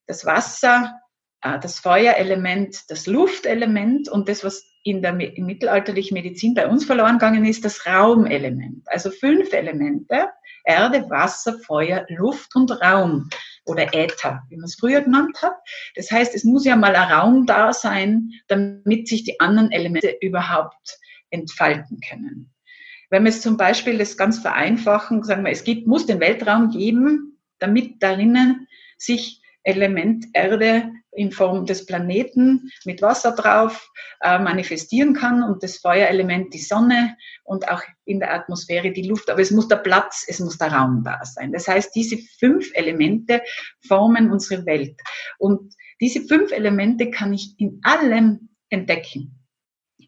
das 0.09 0.25
Wasser, 0.25 1.01
äh, 1.43 1.61
das 1.61 1.79
Feuerelement, 1.79 2.91
das 2.91 3.07
Luftelement 3.07 4.09
und 4.09 4.29
das, 4.29 4.43
was 4.43 4.65
in 4.83 5.03
der 5.03 5.13
mittelalterlichen 5.13 6.15
Medizin 6.15 6.55
bei 6.55 6.67
uns 6.67 6.85
verloren 6.85 7.19
gegangen 7.19 7.45
ist, 7.45 7.65
das 7.65 7.87
Raumelement. 7.87 8.83
Also 8.87 9.11
fünf 9.11 9.53
Elemente, 9.53 10.31
Erde, 10.65 11.09
Wasser, 11.11 11.59
Feuer, 11.67 12.07
Luft 12.09 12.57
und 12.57 12.71
Raum 12.83 13.29
oder 13.67 13.95
Äther, 13.95 14.43
wie 14.49 14.57
man 14.57 14.65
es 14.65 14.77
früher 14.77 15.03
genannt 15.03 15.43
hat. 15.43 15.57
Das 15.95 16.11
heißt, 16.11 16.35
es 16.35 16.45
muss 16.45 16.65
ja 16.65 16.75
mal 16.75 16.97
ein 16.97 17.13
Raum 17.13 17.47
da 17.47 17.73
sein, 17.73 18.31
damit 18.47 19.09
sich 19.09 19.25
die 19.25 19.39
anderen 19.41 19.71
Elemente 19.73 20.17
überhaupt 20.21 20.99
entfalten 21.31 22.01
können. 22.09 22.53
Wenn 23.11 23.25
wir 23.25 23.31
es 23.31 23.43
zum 23.43 23.57
Beispiel 23.57 23.99
das 23.99 24.17
ganz 24.17 24.39
vereinfachen, 24.39 25.23
sagen 25.23 25.45
wir, 25.45 25.51
es 25.51 25.65
gibt, 25.65 25.87
muss 25.87 26.07
den 26.07 26.21
Weltraum 26.21 26.71
geben, 26.71 27.39
damit 27.59 28.03
darinnen 28.03 28.67
sich 28.97 29.38
Element 29.69 30.25
Erde 30.33 30.91
in 31.13 31.31
Form 31.31 31.67
des 31.67 31.85
Planeten 31.85 32.71
mit 32.87 33.03
Wasser 33.03 33.33
drauf 33.33 33.91
äh, 34.23 34.39
manifestieren 34.39 35.13
kann 35.13 35.43
und 35.43 35.63
das 35.63 35.77
Feuerelement 35.77 36.55
die 36.55 36.59
Sonne 36.61 37.17
und 37.45 37.69
auch 37.69 37.83
in 38.07 38.21
der 38.21 38.33
Atmosphäre 38.33 38.93
die 38.93 39.07
Luft. 39.07 39.29
Aber 39.29 39.43
es 39.43 39.51
muss 39.51 39.69
der 39.69 39.77
Platz, 39.77 40.25
es 40.27 40.41
muss 40.41 40.57
der 40.57 40.73
Raum 40.73 41.03
da 41.05 41.23
sein. 41.25 41.53
Das 41.53 41.69
heißt, 41.69 41.95
diese 41.95 42.17
fünf 42.39 42.71
Elemente 42.75 43.43
formen 43.87 44.31
unsere 44.31 44.65
Welt. 44.65 44.99
Und 45.39 45.75
diese 46.01 46.23
fünf 46.23 46.51
Elemente 46.53 47.11
kann 47.11 47.35
ich 47.35 47.55
in 47.59 47.81
allem 47.83 48.49
entdecken. 48.71 49.45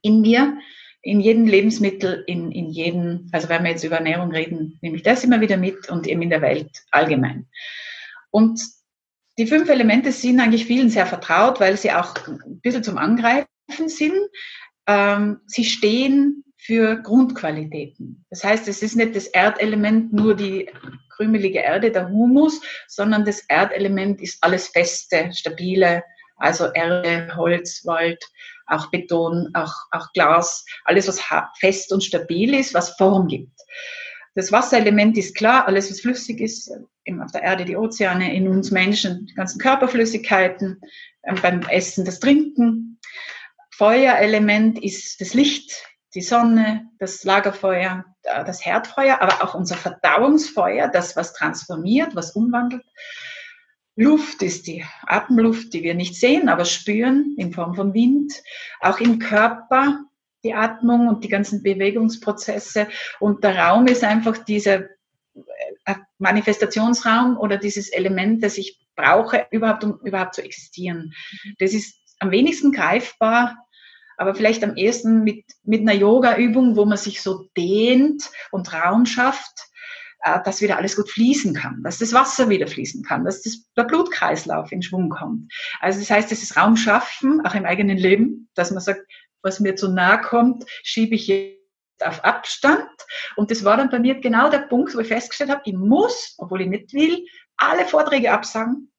In 0.03 0.23
mir, 0.23 0.59
in 1.03 1.21
jedem 1.21 1.47
Lebensmittel, 1.47 2.25
in, 2.27 2.51
in 2.51 2.71
jedem, 2.71 3.29
also 3.33 3.49
wenn 3.51 3.65
wir 3.65 3.73
jetzt 3.73 3.85
über 3.85 3.97
Ernährung 3.97 4.31
reden, 4.31 4.79
nehme 4.81 4.97
ich 4.97 5.03
das 5.03 5.25
immer 5.25 5.43
wieder 5.43 5.59
mit 5.59 5.91
und 5.91 6.07
eben 6.07 6.23
in 6.23 6.31
der 6.31 6.41
Welt 6.41 6.71
allgemein. 6.91 7.47
Und 8.31 8.61
die 9.41 9.47
fünf 9.47 9.71
Elemente 9.71 10.13
sind 10.13 10.39
eigentlich 10.39 10.67
vielen 10.67 10.91
sehr 10.91 11.07
vertraut, 11.07 11.61
weil 11.61 11.75
sie 11.79 11.91
auch 11.91 12.15
ein 12.27 12.61
bisschen 12.61 12.85
zum 12.85 12.99
Angreifen 12.99 13.47
sind. 13.87 14.19
Ähm, 14.87 15.41
sie 15.47 15.65
stehen 15.65 16.45
für 16.59 16.97
Grundqualitäten. 16.97 18.27
Das 18.29 18.45
heißt, 18.45 18.69
es 18.69 18.83
ist 18.83 18.97
nicht 18.97 19.17
das 19.17 19.29
Erdelement 19.29 20.13
nur 20.13 20.37
die 20.37 20.69
krümelige 21.17 21.61
Erde, 21.61 21.91
der 21.91 22.11
Humus, 22.11 22.61
sondern 22.87 23.25
das 23.25 23.41
Erdelement 23.49 24.21
ist 24.21 24.45
alles 24.45 24.69
Feste, 24.69 25.31
Stabile, 25.33 26.05
also 26.37 26.67
Erde, 26.75 27.35
Holz, 27.35 27.81
Wald, 27.87 28.23
auch 28.67 28.91
Beton, 28.91 29.49
auch, 29.55 29.73
auch 29.91 30.13
Glas, 30.13 30.67
alles, 30.85 31.09
was 31.09 31.23
fest 31.59 31.95
und 31.95 32.05
stabil 32.05 32.53
ist, 32.53 32.75
was 32.75 32.95
Form 32.97 33.27
gibt. 33.27 33.59
Das 34.41 34.53
Wasserelement 34.53 35.19
ist 35.19 35.37
klar, 35.37 35.67
alles, 35.67 35.91
was 35.91 36.01
flüssig 36.01 36.41
ist, 36.41 36.73
eben 37.05 37.21
auf 37.21 37.31
der 37.31 37.43
Erde 37.43 37.67
die 37.67 37.77
Ozeane, 37.77 38.35
in 38.35 38.49
uns 38.49 38.71
Menschen 38.71 39.27
die 39.27 39.35
ganzen 39.35 39.61
Körperflüssigkeiten, 39.61 40.81
ähm, 41.25 41.35
beim 41.43 41.61
Essen 41.69 42.07
das 42.07 42.21
Trinken. 42.21 42.99
Feuerelement 43.71 44.83
ist 44.83 45.21
das 45.21 45.35
Licht, 45.35 45.85
die 46.15 46.23
Sonne, 46.23 46.89
das 46.99 47.23
Lagerfeuer, 47.23 48.07
das 48.23 48.65
Herdfeuer, 48.65 49.21
aber 49.21 49.45
auch 49.45 49.55
unser 49.55 49.77
Verdauungsfeuer, 49.77 50.89
das 50.89 51.17
was 51.17 51.35
transformiert, 51.35 52.17
was 52.17 52.31
umwandelt. 52.31 52.83
Luft 53.95 54.43
ist 54.43 54.67
die 54.67 54.87
Atemluft, 55.03 55.75
die 55.75 55.83
wir 55.83 55.95
nicht 55.95 56.15
sehen, 56.15 56.49
aber 56.49 56.65
spüren 56.65 57.35
in 57.37 57.53
Form 57.53 57.75
von 57.75 57.93
Wind. 57.93 58.33
Auch 58.81 59.01
im 59.01 59.19
Körper 59.19 60.07
die 60.45 60.55
Atmung 60.55 61.09
und 61.09 61.25
die 61.25 61.29
ganzen 61.29 61.63
Bewegungsprozesse. 61.63 62.89
Und 63.19 63.45
der 63.45 63.59
Raum 63.59 63.87
ist 63.87 64.05
einfach 64.05 64.39
dieser 64.39 64.85
äh, 65.85 65.95
Manifestationsraum 66.19 67.37
oder 67.37 67.57
dieses 67.57 67.89
Element, 67.89 68.43
das 68.43 68.59
ich 68.59 68.87
brauche, 68.97 69.47
überhaupt, 69.51 69.85
um 69.85 69.99
überhaupt 70.05 70.35
zu 70.35 70.43
existieren. 70.43 71.13
Das 71.59 71.73
ist 71.73 71.97
am 72.19 72.31
wenigsten 72.31 72.73
greifbar, 72.73 73.57
aber 74.17 74.35
vielleicht 74.35 74.63
am 74.63 74.77
ehesten 74.77 75.25
mit, 75.25 75.45
mit 75.63 75.81
einer 75.81 75.95
Yoga-Übung, 75.95 76.77
wo 76.77 76.85
man 76.85 76.99
sich 76.99 77.23
so 77.23 77.49
dehnt 77.57 78.31
und 78.51 78.73
Raum 78.73 79.07
schafft, 79.07 79.71
äh, 80.23 80.39
dass 80.45 80.61
wieder 80.61 80.77
alles 80.77 80.97
gut 80.97 81.11
fließen 81.11 81.55
kann, 81.55 81.83
dass 81.83 81.99
das 81.99 82.13
Wasser 82.13 82.51
wieder 82.51 82.67
fließen 82.67 83.03
kann, 83.03 83.25
dass 83.25 83.43
das, 83.43 83.65
der 83.77 83.85
Blutkreislauf 83.85 84.71
in 84.73 84.83
Schwung 84.83 85.09
kommt. 85.09 85.51
Also 85.81 85.99
das 85.99 86.11
heißt, 86.11 86.31
das 86.31 86.43
ist 86.43 86.59
Raum 86.59 86.77
schaffen, 86.77 87.41
auch 87.47 87.55
im 87.55 87.65
eigenen 87.65 87.97
Leben, 87.97 88.49
dass 88.55 88.71
man 88.71 88.83
sagt, 88.83 89.01
was 89.43 89.61
mir 89.61 89.77
zu 89.77 89.89
nahe 89.89 90.21
kommt, 90.21 90.65
schiebe 90.83 91.15
ich 91.15 91.27
jetzt 91.27 91.61
auf 92.03 92.25
Abstand. 92.25 92.89
Und 93.37 93.51
das 93.51 93.65
war 93.65 93.77
dann 93.77 93.91
bei 93.91 93.99
mir 93.99 94.21
genau 94.21 94.51
der 94.51 94.61
Punkt, 94.61 94.95
wo 94.95 95.01
ich 95.01 95.09
festgestellt 95.09 95.51
habe, 95.51 95.63
ich 95.65 95.75
muss, 95.75 96.35
obwohl 96.39 96.63
ich 96.63 96.69
nicht 96.69 96.93
will, 96.93 97.27
alle 97.57 97.85
Vorträge 97.85 98.33
absagen. 98.33 98.93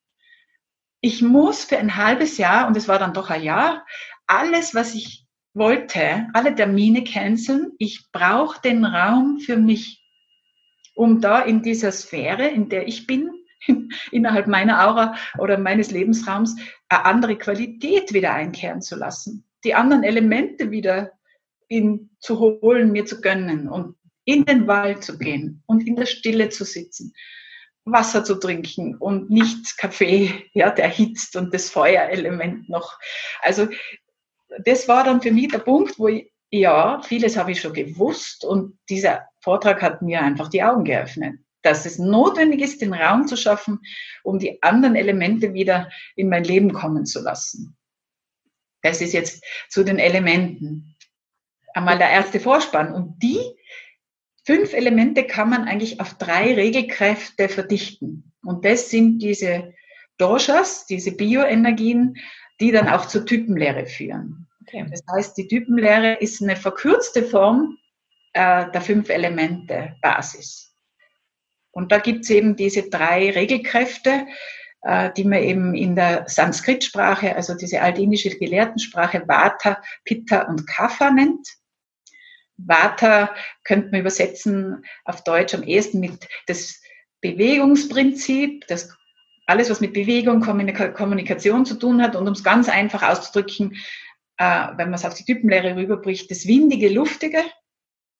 Ich 1.02 1.22
muss 1.22 1.64
für 1.64 1.78
ein 1.78 1.96
halbes 1.96 2.38
Jahr, 2.38 2.68
und 2.68 2.78
es 2.78 2.88
war 2.88 3.00
dann 3.00 3.14
doch 3.14 3.30
ein 3.30 3.42
Jahr, 3.42 3.86
alles, 4.28 4.76
was 4.76 4.94
ich 4.94 5.26
wollte, 5.54 6.28
alle 6.34 6.54
Termine 6.54 7.04
canceln. 7.04 7.72
Ich 7.80 8.12
brauche 8.12 8.62
den 8.62 8.86
Raum 8.86 9.40
für 9.40 9.58
mich, 9.58 10.06
um 10.94 11.20
da 11.20 11.42
in 11.42 11.64
dieser 11.64 11.92
Sphäre, 11.92 12.48
in 12.48 12.70
der 12.70 12.88
ich 12.88 13.08
bin, 13.08 13.32
innerhalb 14.12 14.48
meiner 14.48 14.88
Aura 14.88 15.16
oder 15.40 15.58
meines 15.58 15.92
Lebensraums, 15.92 16.56
eine 16.88 17.06
andere 17.06 17.38
Qualität 17.38 18.14
wieder 18.14 18.34
einkehren 18.34 18.82
zu 18.82 18.96
lassen 18.96 19.51
die 19.63 19.74
anderen 19.74 20.04
Elemente 20.04 20.71
wieder 20.71 21.12
in, 21.67 22.10
zu 22.19 22.39
holen, 22.39 22.91
mir 22.91 23.06
zu 23.06 23.21
gönnen 23.21 23.69
und 23.69 23.95
in 24.26 24.45
den 24.45 24.67
Wald 24.67 25.04
zu 25.04 25.17
gehen 25.17 25.63
und 25.65 25.88
in 25.88 25.95
der 25.95 26.06
Stille 26.06 26.50
zu 26.50 26.65
sitzen, 26.65 27.13
Wasser 27.86 28.24
zu 28.24 28.36
trinken 28.36 28.95
und 28.95 29.30
nicht 29.30 29.78
Kaffee, 29.78 30.50
ja, 30.54 30.69
der 30.69 30.89
hitzt 30.89 31.36
und 31.36 31.54
das 31.54 31.69
Feuerelement 31.69 32.69
noch. 32.69 33.00
Also 33.41 33.67
das 34.63 34.88
war 34.88 35.04
dann 35.04 35.21
für 35.21 35.32
mich 35.32 35.47
der 35.50 35.60
Punkt, 35.60 35.97
wo 35.97 36.08
ich, 36.08 36.32
ja, 36.52 37.02
vieles 37.02 37.38
habe 37.38 37.52
ich 37.52 37.62
schon 37.62 37.74
gewusst 37.74 38.43
und 38.43 38.78
dieser 38.89 39.26
Vortrag 39.39 39.82
hat 39.82 40.02
mir 40.02 40.21
einfach 40.21 40.50
die 40.50 40.62
Augen 40.62 40.84
geöffnet, 40.84 41.39
dass 41.62 41.86
es 41.86 41.97
notwendig 41.97 42.62
ist, 42.62 42.82
den 42.82 42.93
Raum 42.93 43.28
zu 43.28 43.38
schaffen, 43.38 43.80
um 44.24 44.38
die 44.38 44.62
anderen 44.62 44.95
Elemente 44.95 45.54
wieder 45.54 45.89
in 46.15 46.30
mein 46.30 46.43
Leben 46.43 46.74
kommen 46.74 47.06
zu 47.06 47.21
lassen. 47.21 47.78
Das 48.82 49.02
ist 49.02 49.13
jetzt 49.13 49.44
zu 49.70 49.84
den 49.84 50.00
Elementen. 50.00 50.96
Einmal 51.74 51.98
der 51.98 52.10
erste 52.10 52.39
Vorspann. 52.39 52.94
Und 52.94 53.22
die 53.22 53.39
fünf 54.46 54.74
Elemente 54.74 55.26
kann 55.26 55.50
man 55.50 55.65
eigentlich 55.65 56.00
auf 56.00 56.15
drei 56.15 56.54
Regelkräfte 56.54 57.50
verdichten. 57.50 58.34
Und 58.44 58.65
das 58.65 58.89
sind 58.89 59.20
diese 59.20 59.74
Doshas, 60.17 60.86
diese 60.86 61.12
Bioenergien, 61.12 62.17
die 62.60 62.72
dann 62.72 62.89
auch 62.89 63.06
zur 63.06 63.26
Typenlehre 63.26 63.86
führen. 63.86 64.48
Okay. 64.62 64.86
Das 64.89 65.02
heißt, 65.12 65.38
die 65.38 65.48
Typenlehre 65.48 66.13
ist 66.13 66.41
eine 66.41 66.56
verkürzte 66.56 67.24
Form 67.24 67.78
äh, 68.34 68.70
der 68.72 68.82
fünf 68.82 69.10
Elemente 69.10 69.96
Basis. 70.02 70.76
Und 71.72 71.91
da 71.91 72.00
gibt 72.00 72.26
es 72.26 72.30
eben 72.30 72.56
diese 72.56 72.89
drei 72.89 73.32
Regelkräfte, 73.32 74.28
die 74.84 75.26
man 75.26 75.44
eben 75.44 75.76
in 75.76 75.96
der 75.96 76.24
Sanskrit-Sprache, 76.28 77.36
also 77.36 77.54
diese 77.54 77.82
altindische 77.82 78.32
Gelehrtensprache 78.32 79.28
Vata, 79.28 79.80
Pitta 80.06 80.48
und 80.48 80.65
Kapha 80.65 81.12
nennt. 81.12 81.48
Vata 82.58 83.36
könnte 83.63 83.91
man 83.91 84.02
übersetzen 84.02 84.84
auf 85.06 85.24
Deutsch 85.24 85.54
am 85.54 85.63
ehesten 85.63 86.00
mit 86.00 86.28
das 86.48 86.82
Bewegungsprinzip, 87.22 88.65
das 88.67 88.89
alles, 89.46 89.70
was 89.70 89.82
mit 89.82 89.94
Bewegung, 89.94 90.41
Kommunikation 90.41 91.65
zu 91.65 91.76
tun 91.76 92.02
hat 92.02 92.15
und 92.15 92.28
um 92.28 92.34
es 92.34 92.44
ganz 92.44 92.70
einfach 92.70 93.04
auszudrücken, 93.04 93.76
äh, 94.38 94.67
wenn 94.78 94.89
man 94.89 94.96
es 94.96 95.06
auf 95.06 95.13
die 95.13 95.26
Typenlehre 95.26 95.76
rüberbricht, 95.76 96.32
das 96.32 96.48
windige, 96.48 96.89
luftige, 96.89 97.44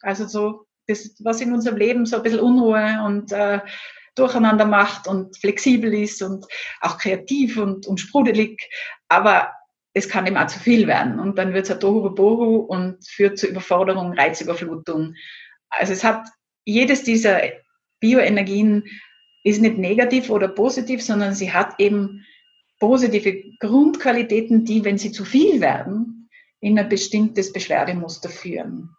also 0.02 0.28
so 0.28 0.66
das, 0.88 1.16
was 1.20 1.42
in 1.42 1.54
unserem 1.54 1.78
Leben 1.78 2.06
so 2.06 2.18
ein 2.18 2.24
bisschen 2.24 2.40
Unruhe 2.40 3.02
und 3.06 3.32
äh, 3.32 3.60
durcheinander 4.16 4.66
macht 4.66 5.08
und 5.08 5.38
flexibel 5.38 5.94
ist 5.94 6.22
und 6.22 6.46
auch 6.82 6.98
kreativ 6.98 7.58
und, 7.58 7.88
und 7.88 8.00
sprudelig. 8.00 8.62
Aber 9.08 9.52
es 9.94 10.08
kann 10.08 10.26
eben 10.26 10.38
auch 10.38 10.48
zu 10.48 10.60
viel 10.60 10.88
werden 10.88 11.20
und 11.20 11.38
dann 11.38 11.54
wird 11.54 11.66
es 11.66 11.72
ein 11.72 11.80
Tohuwabohu 11.80 12.58
und 12.58 13.06
führt 13.08 13.38
zu 13.38 13.48
Überforderung, 13.48 14.14
Reizüberflutung. 14.14 15.16
Also 15.70 15.94
es 15.94 16.04
hat 16.04 16.28
jedes 16.66 17.04
dieser 17.04 17.42
Bioenergien 18.00 18.86
ist 19.44 19.62
nicht 19.62 19.78
negativ 19.78 20.30
oder 20.30 20.48
positiv, 20.48 21.02
sondern 21.02 21.34
sie 21.34 21.52
hat 21.52 21.80
eben 21.80 22.26
positive 22.80 23.44
Grundqualitäten, 23.60 24.66
die, 24.66 24.84
wenn 24.84 24.98
sie 24.98 25.12
zu 25.12 25.26
viel 25.26 25.62
werden, 25.62 26.30
in 26.60 26.78
ein 26.78 26.90
bestimmtes 26.90 27.52
Beschwerdemuster 27.52 28.30
führen. 28.30 28.96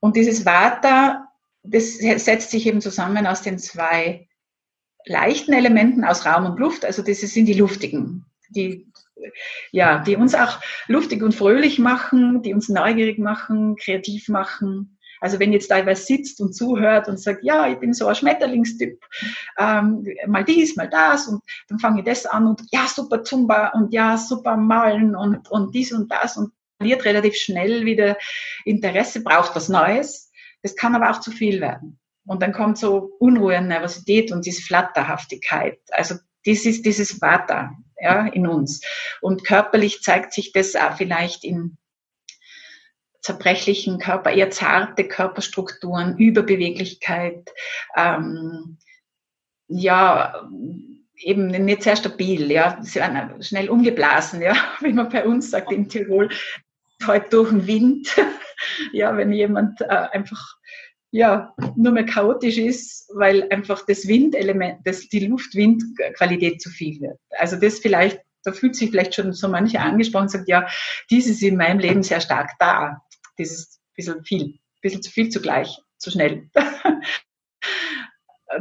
Und 0.00 0.16
dieses 0.16 0.44
Vata, 0.44 1.28
das 1.62 1.98
setzt 1.98 2.50
sich 2.50 2.66
eben 2.66 2.80
zusammen 2.80 3.26
aus 3.26 3.42
den 3.42 3.58
zwei 3.58 4.28
leichten 5.06 5.52
Elementen 5.52 6.04
aus 6.04 6.26
Raum 6.26 6.46
und 6.46 6.58
Luft. 6.58 6.84
Also 6.84 7.02
das 7.02 7.20
sind 7.20 7.46
die 7.46 7.54
luftigen, 7.54 8.24
die, 8.50 8.86
ja, 9.70 9.98
die 9.98 10.16
uns 10.16 10.34
auch 10.34 10.60
luftig 10.86 11.22
und 11.22 11.34
fröhlich 11.34 11.78
machen, 11.78 12.42
die 12.42 12.54
uns 12.54 12.68
neugierig 12.68 13.18
machen, 13.18 13.76
kreativ 13.76 14.28
machen. 14.28 14.98
Also 15.20 15.38
wenn 15.40 15.54
jetzt 15.54 15.70
da 15.70 15.86
was 15.86 16.06
sitzt 16.06 16.40
und 16.40 16.54
zuhört 16.54 17.08
und 17.08 17.18
sagt, 17.18 17.44
ja, 17.44 17.66
ich 17.68 17.78
bin 17.78 17.94
so 17.94 18.06
ein 18.06 18.14
Schmetterlingstyp, 18.14 19.00
ähm, 19.58 20.06
mal 20.26 20.44
dies, 20.44 20.76
mal 20.76 20.88
das 20.88 21.28
und 21.28 21.42
dann 21.68 21.78
fange 21.78 22.00
ich 22.00 22.04
das 22.04 22.26
an 22.26 22.46
und 22.46 22.62
ja, 22.72 22.86
super 22.86 23.22
Zumba 23.22 23.68
und 23.68 23.92
ja, 23.94 24.18
super 24.18 24.58
Malen 24.58 25.16
und, 25.16 25.50
und 25.50 25.74
dies 25.74 25.92
und 25.92 26.12
das 26.12 26.36
und 26.36 26.52
verliert 26.76 27.06
relativ 27.06 27.36
schnell 27.36 27.86
wieder 27.86 28.18
Interesse, 28.66 29.22
braucht 29.22 29.56
was 29.56 29.70
Neues. 29.70 30.30
Das 30.62 30.76
kann 30.76 30.94
aber 30.94 31.10
auch 31.10 31.20
zu 31.20 31.30
viel 31.30 31.60
werden. 31.60 31.98
Und 32.26 32.42
dann 32.42 32.52
kommt 32.52 32.78
so 32.78 33.12
Unruhe 33.18 33.58
und 33.58 33.68
Nervosität 33.68 34.32
und 34.32 34.46
diese 34.46 34.62
Flatterhaftigkeit. 34.62 35.78
Also 35.90 36.16
das 36.46 36.64
ist 36.64 36.84
dieses 36.84 37.20
Vata 37.20 37.72
ja, 37.98 38.26
in 38.26 38.46
uns. 38.46 38.82
Und 39.20 39.44
körperlich 39.44 40.02
zeigt 40.02 40.32
sich 40.32 40.52
das 40.52 40.76
auch 40.76 40.96
vielleicht 40.96 41.44
in 41.44 41.76
zerbrechlichen 43.22 43.98
Körper, 43.98 44.30
eher 44.30 44.50
zarte 44.50 45.08
Körperstrukturen, 45.08 46.18
Überbeweglichkeit, 46.18 47.50
ähm, 47.96 48.76
ja, 49.66 50.46
eben 51.16 51.46
nicht 51.46 51.82
sehr 51.82 51.96
stabil, 51.96 52.50
ja, 52.50 52.78
sie 52.82 52.96
werden 53.00 53.42
schnell 53.42 53.70
umgeblasen, 53.70 54.42
ja, 54.42 54.54
wie 54.80 54.92
man 54.92 55.08
bei 55.08 55.24
uns 55.24 55.50
sagt 55.50 55.72
in 55.72 55.88
Tirol, 55.88 56.28
heute 57.06 57.30
durch 57.30 57.48
den 57.48 57.66
Wind, 57.66 58.14
ja, 58.92 59.16
wenn 59.16 59.32
jemand 59.32 59.80
äh, 59.80 59.86
einfach 59.86 60.56
ja, 61.14 61.54
nur 61.76 61.92
mehr 61.92 62.06
chaotisch 62.06 62.58
ist, 62.58 63.08
weil 63.14 63.48
einfach 63.52 63.86
das 63.86 64.08
Windelement, 64.08 64.80
das, 64.84 65.08
die 65.08 65.24
Luft-Wind-Qualität 65.28 66.60
zu 66.60 66.70
viel 66.70 67.00
wird. 67.00 67.20
Also 67.38 67.54
das 67.54 67.78
vielleicht, 67.78 68.20
da 68.42 68.50
fühlt 68.50 68.74
sich 68.74 68.90
vielleicht 68.90 69.14
schon 69.14 69.32
so 69.32 69.48
manche 69.48 69.78
angesprochen 69.78 70.24
und 70.24 70.30
sagt, 70.30 70.48
ja, 70.48 70.66
dieses 71.12 71.36
ist 71.36 71.42
in 71.44 71.56
meinem 71.56 71.78
Leben 71.78 72.02
sehr 72.02 72.20
stark 72.20 72.50
da. 72.58 73.00
Das 73.38 73.52
ist 73.52 73.78
ein 73.78 73.94
bisschen 73.94 74.24
viel, 74.24 74.42
ein 74.42 74.80
bisschen 74.82 75.02
zu 75.02 75.10
viel 75.12 75.28
zugleich, 75.28 75.78
zu 75.98 76.10
schnell. 76.10 76.50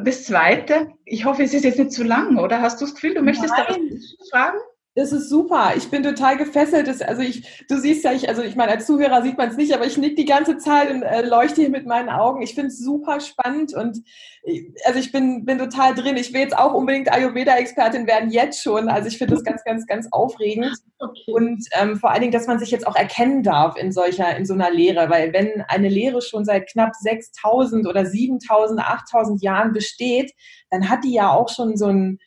Das 0.03 0.23
zweite, 0.23 0.87
ich 1.05 1.23
hoffe, 1.25 1.43
es 1.43 1.53
ist 1.53 1.65
jetzt 1.65 1.77
nicht 1.77 1.91
zu 1.91 2.03
lang, 2.03 2.39
oder? 2.39 2.61
Hast 2.61 2.81
du 2.81 2.85
das 2.85 2.95
Gefühl, 2.95 3.13
du 3.13 3.21
möchtest 3.21 3.53
Nein. 3.55 3.65
da 3.67 3.75
was 3.75 4.29
fragen? 4.31 4.57
Das 4.95 5.11
ist 5.11 5.27
super. 5.27 5.73
Ich 5.75 5.89
bin 5.89 6.03
total 6.03 6.37
gefesselt. 6.37 6.87
Das, 6.87 7.01
also 7.01 7.23
ich, 7.23 7.65
du 7.67 7.79
siehst 7.79 8.03
ja, 8.03 8.13
ich, 8.13 8.29
also 8.29 8.43
ich 8.43 8.55
meine, 8.55 8.73
als 8.73 8.85
Zuhörer 8.85 9.23
sieht 9.23 9.39
man 9.39 9.49
es 9.49 9.57
nicht, 9.57 9.73
aber 9.73 9.87
ich 9.87 9.97
nick 9.97 10.15
die 10.17 10.25
ganze 10.25 10.57
Zeit 10.57 10.91
und 10.91 11.01
äh, 11.01 11.25
leuchte 11.25 11.61
hier 11.61 11.71
mit 11.71 11.87
meinen 11.87 12.09
Augen. 12.09 12.43
Ich 12.43 12.53
finde 12.53 12.67
es 12.67 12.77
super 12.77 13.19
spannend 13.19 13.73
und 13.73 14.03
ich, 14.43 14.71
also 14.85 14.99
ich 14.99 15.11
bin, 15.11 15.45
bin 15.45 15.57
total 15.57 15.95
drin. 15.95 16.15
Ich 16.15 16.31
will 16.31 16.41
jetzt 16.41 16.55
auch 16.55 16.75
unbedingt 16.75 17.11
Ayurveda-Expertin 17.11 18.05
werden, 18.05 18.29
jetzt 18.29 18.61
schon. 18.61 18.87
Also 18.87 19.07
ich 19.07 19.17
finde 19.17 19.33
das 19.33 19.43
ganz, 19.43 19.63
ganz, 19.63 19.87
ganz 19.87 20.07
aufregend. 20.11 20.75
Okay. 20.99 21.31
Und 21.33 21.65
ähm, 21.71 21.95
vor 21.97 22.11
allen 22.11 22.21
Dingen, 22.21 22.33
dass 22.33 22.45
man 22.45 22.59
sich 22.59 22.69
jetzt 22.69 22.85
auch 22.85 22.95
erkennen 22.95 23.41
darf 23.41 23.75
in 23.77 23.91
solcher, 23.91 24.37
in 24.37 24.45
so 24.45 24.53
einer 24.53 24.69
Lehre, 24.69 25.09
weil 25.09 25.33
wenn 25.33 25.63
eine 25.69 25.89
Lehre 25.89 26.21
schon 26.21 26.45
seit 26.45 26.69
knapp 26.69 26.91
6.000 27.03 27.89
oder 27.89 28.01
7.000, 28.01 28.77
8.000 28.77 29.41
Jahren 29.41 29.73
besteht, 29.73 30.33
dann 30.69 30.87
hat 30.87 31.03
die 31.03 31.13
ja 31.13 31.31
auch 31.31 31.49
schon 31.49 31.77
so 31.77 31.87
ein, 31.87 32.19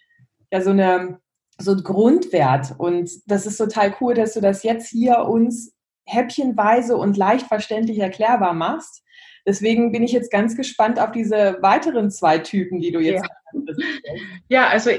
ja, 0.50 0.60
so 0.62 0.70
eine, 0.70 1.20
so 1.58 1.72
ein 1.72 1.82
Grundwert. 1.82 2.74
Und 2.78 3.10
das 3.26 3.46
ist 3.46 3.56
total 3.56 3.94
cool, 4.00 4.14
dass 4.14 4.34
du 4.34 4.40
das 4.40 4.62
jetzt 4.62 4.88
hier 4.88 5.20
uns 5.20 5.72
häppchenweise 6.06 6.96
und 6.96 7.16
leicht 7.16 7.46
verständlich 7.46 7.98
erklärbar 7.98 8.54
machst. 8.54 9.02
Deswegen 9.46 9.92
bin 9.92 10.02
ich 10.02 10.12
jetzt 10.12 10.30
ganz 10.30 10.56
gespannt 10.56 10.98
auf 10.98 11.12
diese 11.12 11.58
weiteren 11.60 12.10
zwei 12.10 12.38
Typen, 12.38 12.80
die 12.80 12.90
du 12.90 13.00
jetzt 13.00 13.24
ja. 13.24 13.30
hast. 13.52 13.82
Ja, 14.48 14.68
also 14.68 14.90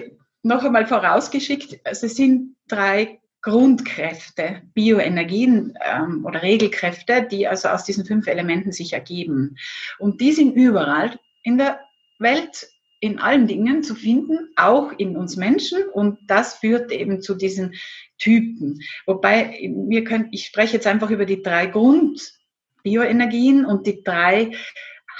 noch 0.43 0.63
einmal 0.63 0.88
vorausgeschickt, 0.88 1.80
also 1.86 2.06
es 2.06 2.15
sind 2.15 2.56
drei 2.67 3.20
Grundkräfte, 3.41 4.62
Bioenergien 4.74 5.74
ähm, 5.86 6.26
oder 6.26 6.41
Regelkräfte, 6.41 7.28
die 7.30 7.48
also 7.48 7.70
aus 7.70 7.84
diesen 7.84 8.06
fünf 8.06 8.28
Elementen 8.28 8.72
sich 8.72 8.93
ergeben. 8.93 9.58
Und 10.00 10.22
die 10.22 10.32
sind 10.32 10.54
überall 10.54 11.17
in 11.43 11.58
der 11.58 11.80
Welt 12.20 12.67
in 13.00 13.20
allen 13.20 13.48
Dingen 13.48 13.84
zu 13.84 13.94
finden, 13.96 14.50
auch 14.56 14.92
in 14.98 15.16
uns 15.18 15.36
Menschen. 15.36 15.84
Und 15.90 16.20
das 16.28 16.56
führt 16.56 16.92
eben 16.92 17.22
zu 17.22 17.36
diesen 17.36 17.76
Typen. 18.18 18.80
Wobei 19.06 19.60
wir 19.90 20.04
können, 20.04 20.30
ich 20.32 20.46
spreche 20.46 20.74
jetzt 20.74 20.88
einfach 20.88 21.12
über 21.12 21.26
die 21.26 21.44
drei 21.44 21.68
Grundbioenergien 21.68 23.66
und 23.66 23.86
die 23.86 24.04
drei 24.04 24.52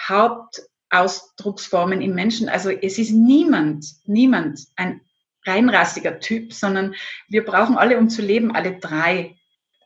Hauptausdrucksformen 0.08 2.02
im 2.02 2.16
Menschen. 2.16 2.50
Also 2.50 2.72
es 2.72 2.98
ist 2.98 3.12
niemand, 3.12 3.86
niemand 4.06 4.60
ein 4.76 5.02
reinrassiger 5.46 6.20
Typ, 6.20 6.54
sondern 6.54 6.96
wir 7.30 7.46
brauchen 7.46 7.78
alle, 7.78 7.98
um 7.98 8.10
zu 8.10 8.22
leben, 8.22 8.56
alle 8.56 8.80
drei, 8.80 9.38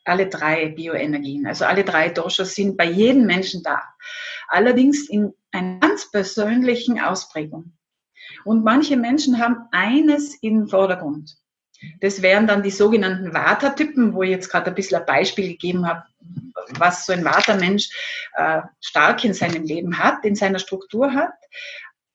alle 0.06 0.28
drei 0.28 0.70
Bioenergien. 0.70 1.46
Also 1.46 1.66
alle 1.66 1.84
drei 1.84 2.10
Doshas 2.10 2.56
sind 2.56 2.78
bei 2.78 2.86
jedem 2.86 3.26
Menschen 3.26 3.62
da. 3.64 3.84
Allerdings 4.48 5.08
in 5.10 5.34
einer 5.52 5.80
ganz 5.80 6.10
persönlichen 6.12 7.00
Ausprägung. 7.00 7.74
Und 8.46 8.64
manche 8.64 8.98
Menschen 8.98 9.40
haben 9.40 9.68
eines 9.72 10.36
im 10.42 10.68
Vordergrund. 10.68 11.38
Das 12.00 12.22
wären 12.22 12.46
dann 12.48 12.64
die 12.64 12.72
sogenannten 12.72 13.34
Vata-Typen, 13.34 14.14
wo 14.14 14.24
ich 14.24 14.30
jetzt 14.30 14.50
gerade 14.50 14.68
ein 14.68 14.76
bisschen 14.76 15.00
ein 15.00 15.06
Beispiel 15.06 15.48
gegeben 15.48 15.88
habe, 15.88 16.04
was 16.78 17.06
so 17.06 17.14
ein 17.14 17.26
Vata-Mensch 17.26 17.90
äh, 18.36 18.62
stark 18.80 19.24
in 19.24 19.34
seinem 19.34 19.64
Leben 19.64 19.98
hat, 19.98 20.24
in 20.24 20.36
seiner 20.36 20.60
Struktur 20.60 21.14
hat. 21.14 21.34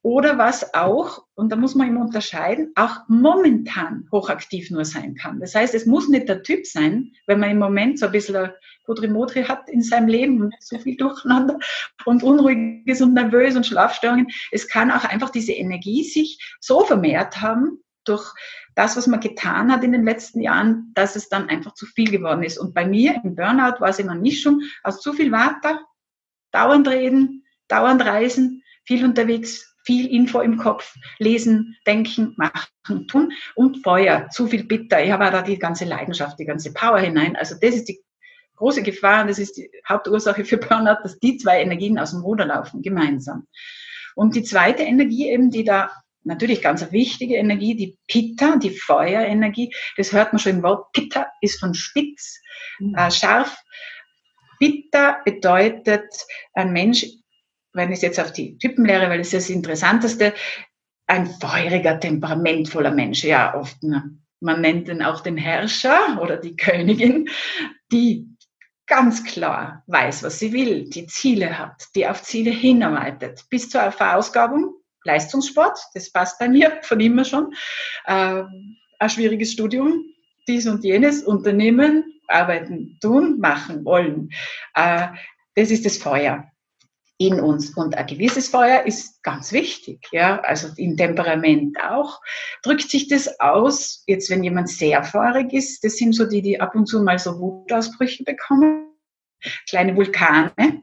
Oder 0.07 0.39
was 0.39 0.73
auch, 0.73 1.25
und 1.35 1.51
da 1.51 1.57
muss 1.57 1.75
man 1.75 1.89
immer 1.89 2.03
unterscheiden, 2.03 2.71
auch 2.77 3.01
momentan 3.09 4.07
hochaktiv 4.13 4.71
nur 4.71 4.85
sein 4.85 5.17
kann. 5.17 5.41
Das 5.41 5.57
heißt, 5.57 5.75
es 5.75 5.85
muss 5.85 6.09
nicht 6.09 6.29
der 6.29 6.45
Typ 6.45 6.65
sein, 6.65 7.11
wenn 7.27 7.41
man 7.41 7.51
im 7.51 7.59
Moment 7.59 7.99
so 7.99 8.07
ein 8.07 8.13
bisschen 8.13 8.51
Kudrimodri 8.85 9.43
hat 9.43 9.69
in 9.69 9.83
seinem 9.83 10.07
Leben 10.07 10.41
und 10.41 10.55
so 10.61 10.79
viel 10.79 10.97
Durcheinander 10.97 11.59
und 12.05 12.23
unruhig 12.23 12.87
ist 12.87 13.03
und 13.03 13.15
nervös 13.15 13.57
und 13.57 13.67
Schlafstörungen. 13.67 14.29
Es 14.53 14.69
kann 14.69 14.93
auch 14.93 15.03
einfach 15.03 15.31
diese 15.31 15.55
Energie 15.55 16.05
sich 16.05 16.39
so 16.61 16.85
vermehrt 16.85 17.43
haben 17.43 17.81
durch 18.05 18.33
das, 18.77 18.97
was 18.97 19.09
man 19.09 19.19
getan 19.19 19.73
hat 19.73 19.83
in 19.83 19.91
den 19.91 20.05
letzten 20.05 20.41
Jahren, 20.41 20.93
dass 20.95 21.17
es 21.17 21.29
dann 21.29 21.49
einfach 21.49 21.75
zu 21.75 21.85
viel 21.85 22.13
geworden 22.13 22.45
ist. 22.45 22.59
Und 22.59 22.75
bei 22.75 22.87
mir 22.87 23.21
im 23.25 23.35
Burnout 23.35 23.81
war 23.81 23.89
es 23.89 23.99
immer 23.99 24.15
nicht 24.15 24.41
schon 24.41 24.63
aus 24.85 25.01
zu 25.01 25.13
viel 25.13 25.33
Water, 25.33 25.81
dauernd 26.53 26.87
reden, 26.87 27.45
dauernd 27.67 28.05
reisen, 28.05 28.63
viel 28.85 29.05
unterwegs, 29.05 29.73
viel 29.87 30.07
Info 30.13 30.41
im 30.41 30.59
Kopf, 30.59 30.95
lesen, 31.19 31.77
denken, 31.87 32.35
machen, 32.37 33.07
tun 33.07 33.33
und 33.55 33.83
Feuer, 33.83 34.29
zu 34.31 34.49
viel 34.49 34.65
Bitter. 34.65 35.03
Ich 35.03 35.13
habe 35.13 35.31
da 35.31 35.43
die 35.43 35.59
ganze 35.59 35.85
Leidenschaft, 35.85 36.39
die 36.39 36.45
ganze 36.45 36.75
Power 36.75 36.99
hinein. 36.99 37.37
Also 37.37 37.55
das 37.61 37.75
ist 37.75 37.89
die 37.89 38.03
große 38.57 38.83
Gefahr 38.83 39.23
und 39.23 39.29
das 39.29 39.39
ist 39.39 39.57
die 39.57 39.71
Hauptursache 39.89 40.45
für 40.45 40.59
Burnout, 40.59 41.03
dass 41.03 41.19
die 41.21 41.37
zwei 41.37 41.63
Energien 41.63 41.99
aus 41.99 42.11
dem 42.11 42.21
Ruder 42.21 42.47
laufen, 42.47 42.83
gemeinsam. 42.83 43.47
Und 44.17 44.35
die 44.35 44.43
zweite 44.43 44.83
Energie 44.83 45.31
eben, 45.31 45.51
die 45.51 45.63
da 45.65 45.93
natürlich 46.25 46.63
ganz 46.63 46.83
eine 46.83 46.93
wichtige 46.93 47.37
Energie, 47.37 47.77
die 47.77 47.97
Pitta, 48.09 48.57
die 48.57 48.71
Feuerenergie, 48.71 49.73
das 49.97 50.13
hört 50.13 50.33
man 50.33 50.41
schon 50.41 50.57
im 50.57 50.63
Wort. 50.63 50.91
Pitta 50.93 51.27
ist 51.41 51.61
von 51.61 51.75
spitz, 51.75 52.41
mhm. 52.81 52.95
äh, 52.97 53.11
scharf. 53.11 53.57
Pitta 54.59 55.21
bedeutet, 55.25 56.09
ein 56.55 56.73
Mensch, 56.73 57.07
wenn 57.77 57.93
ich 57.93 58.03
jetzt 58.03 58.19
auf 58.19 58.33
die 58.33 58.59
Typen 58.59 58.85
lehre, 58.85 59.09
weil 59.09 59.19
das 59.19 59.29
ist 59.29 59.35
das 59.35 59.51
Interessanteste, 59.51 60.35
ein 61.07 61.27
feuriger, 61.27 62.01
temperamentvoller 62.01 62.91
Mensch, 62.91 63.23
ja, 63.23 63.55
oft. 63.55 63.83
Ne? 63.83 64.19
Man 64.41 64.61
nennt 64.61 64.89
ihn 64.89 65.03
auch 65.03 65.21
den 65.21 65.37
Herrscher 65.37 66.21
oder 66.21 66.37
die 66.37 66.57
Königin, 66.57 67.29
die 67.93 68.29
ganz 68.87 69.25
klar 69.25 69.85
weiß, 69.87 70.23
was 70.23 70.39
sie 70.39 70.53
will, 70.53 70.89
die 70.89 71.07
Ziele 71.07 71.59
hat, 71.59 71.85
die 71.95 72.07
auf 72.07 72.23
Ziele 72.23 72.51
hinarbeitet, 72.51 73.45
bis 73.51 73.69
zur 73.69 73.91
Verausgabung, 73.93 74.75
Leistungssport, 75.05 75.79
das 75.95 76.11
passt 76.11 76.39
bei 76.39 76.49
mir 76.49 76.79
von 76.83 77.01
immer 77.01 77.25
schon, 77.25 77.53
äh, 78.07 78.43
ein 78.99 79.11
schwieriges 79.11 79.53
Studium, 79.53 80.05
dies 80.49 80.67
und 80.67 80.83
jenes, 80.85 81.23
Unternehmen, 81.23 82.05
arbeiten, 82.29 82.99
tun, 83.01 83.39
machen, 83.39 83.85
wollen. 83.85 84.31
Äh, 84.75 85.09
das 85.55 85.71
ist 85.71 85.85
das 85.85 85.99
Feuer 85.99 86.51
in 87.19 87.41
uns. 87.41 87.71
Und 87.77 87.97
ein 87.97 88.07
gewisses 88.07 88.49
Feuer 88.49 88.85
ist 88.85 89.23
ganz 89.23 89.53
wichtig, 89.53 90.07
ja, 90.13 90.41
also 90.41 90.69
im 90.77 90.97
Temperament 90.97 91.79
auch. 91.83 92.21
Drückt 92.63 92.91
sich 92.91 93.09
das 93.09 93.41
aus, 93.41 94.03
jetzt 94.07 94.31
wenn 94.31 94.45
jemand 94.45 94.69
sehr 94.69 95.03
feurig 95.03 95.53
ist, 95.53 95.85
das 95.85 95.97
sind 95.97 96.15
so 96.15 96.27
die, 96.27 96.43
die 96.43 96.61
ab 96.61 96.75
und 96.75 96.87
zu 96.87 97.03
mal 97.03 97.19
so 97.19 97.39
Wutausbrüche 97.39 98.25
bekommen, 98.25 98.91
kleine 99.69 99.97
Vulkane. 99.97 100.83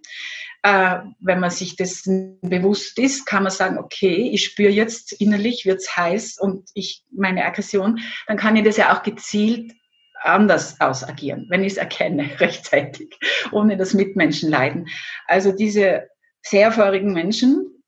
Äh, 0.66 1.00
wenn 1.20 1.42
man 1.42 1.52
sich 1.52 1.76
das 1.76 2.04
bewusst 2.42 2.98
ist, 2.98 3.26
kann 3.26 3.44
man 3.44 3.52
sagen, 3.52 3.78
okay, 3.78 4.30
ich 4.32 4.46
spüre 4.46 4.72
jetzt 4.72 5.12
innerlich, 5.12 5.66
wird's 5.66 5.96
heiß 5.96 6.38
und 6.40 6.70
ich 6.74 7.04
meine 7.12 7.44
Aggression, 7.44 8.00
dann 8.28 8.38
kann 8.38 8.56
ich 8.56 8.64
das 8.64 8.78
ja 8.78 8.96
auch 8.96 9.04
gezielt 9.04 9.74
anders 10.22 10.80
ausagieren, 10.80 11.48
wenn 11.50 11.66
ich 11.66 11.74
es 11.74 11.78
erkenne 11.78 12.30
rechtzeitig, 12.40 13.14
ohne 13.52 13.76
dass 13.76 13.94
Mitmenschen 13.94 14.50
leiden. 14.50 14.88
Also 15.28 15.52
diese 15.52 16.08
sehr 16.44 16.72
feurigen 16.72 17.14
Menschen 17.14 17.84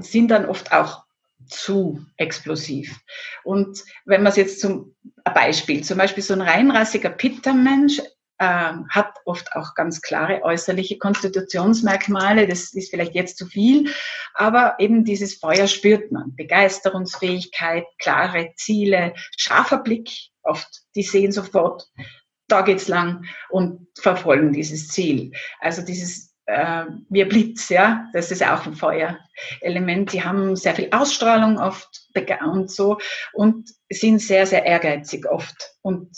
sind 0.00 0.28
dann 0.28 0.46
oft 0.46 0.72
auch 0.72 1.04
zu 1.46 2.04
explosiv. 2.16 2.98
Und 3.44 3.84
wenn 4.04 4.22
man 4.22 4.30
es 4.30 4.36
jetzt 4.36 4.60
zum 4.60 4.94
Beispiel, 5.24 5.84
zum 5.84 5.98
Beispiel 5.98 6.22
so 6.22 6.34
ein 6.34 6.40
reinrassiger 6.40 7.10
Pitta-Mensch 7.10 8.00
äh, 8.38 8.72
hat 8.90 9.14
oft 9.24 9.52
auch 9.52 9.74
ganz 9.74 10.00
klare 10.00 10.42
äußerliche 10.42 10.98
Konstitutionsmerkmale, 10.98 12.46
das 12.46 12.72
ist 12.74 12.90
vielleicht 12.90 13.14
jetzt 13.14 13.38
zu 13.38 13.46
viel, 13.46 13.92
aber 14.34 14.76
eben 14.78 15.04
dieses 15.04 15.34
Feuer 15.34 15.66
spürt 15.66 16.12
man. 16.12 16.34
Begeisterungsfähigkeit, 16.36 17.84
klare 17.98 18.52
Ziele, 18.56 19.14
scharfer 19.36 19.78
Blick, 19.78 20.10
oft, 20.42 20.82
die 20.94 21.02
sehen 21.02 21.32
sofort, 21.32 21.88
da 22.48 22.62
geht's 22.62 22.88
lang 22.88 23.26
und 23.50 23.86
verfolgen 23.98 24.52
dieses 24.52 24.88
Ziel. 24.88 25.32
Also 25.60 25.82
dieses 25.82 26.27
äh, 26.48 26.86
wie 27.10 27.22
ein 27.22 27.28
Blitz, 27.28 27.68
ja, 27.68 28.08
das 28.14 28.30
ist 28.30 28.42
auch 28.42 28.66
ein 28.66 28.74
Feuerelement. 28.74 30.12
Die 30.12 30.24
haben 30.24 30.56
sehr 30.56 30.74
viel 30.74 30.88
Ausstrahlung 30.92 31.58
oft 31.58 32.08
und 32.42 32.70
so 32.70 32.98
und 33.34 33.68
sind 33.90 34.20
sehr, 34.20 34.46
sehr 34.46 34.64
ehrgeizig 34.64 35.26
oft. 35.26 35.74
Und 35.82 36.08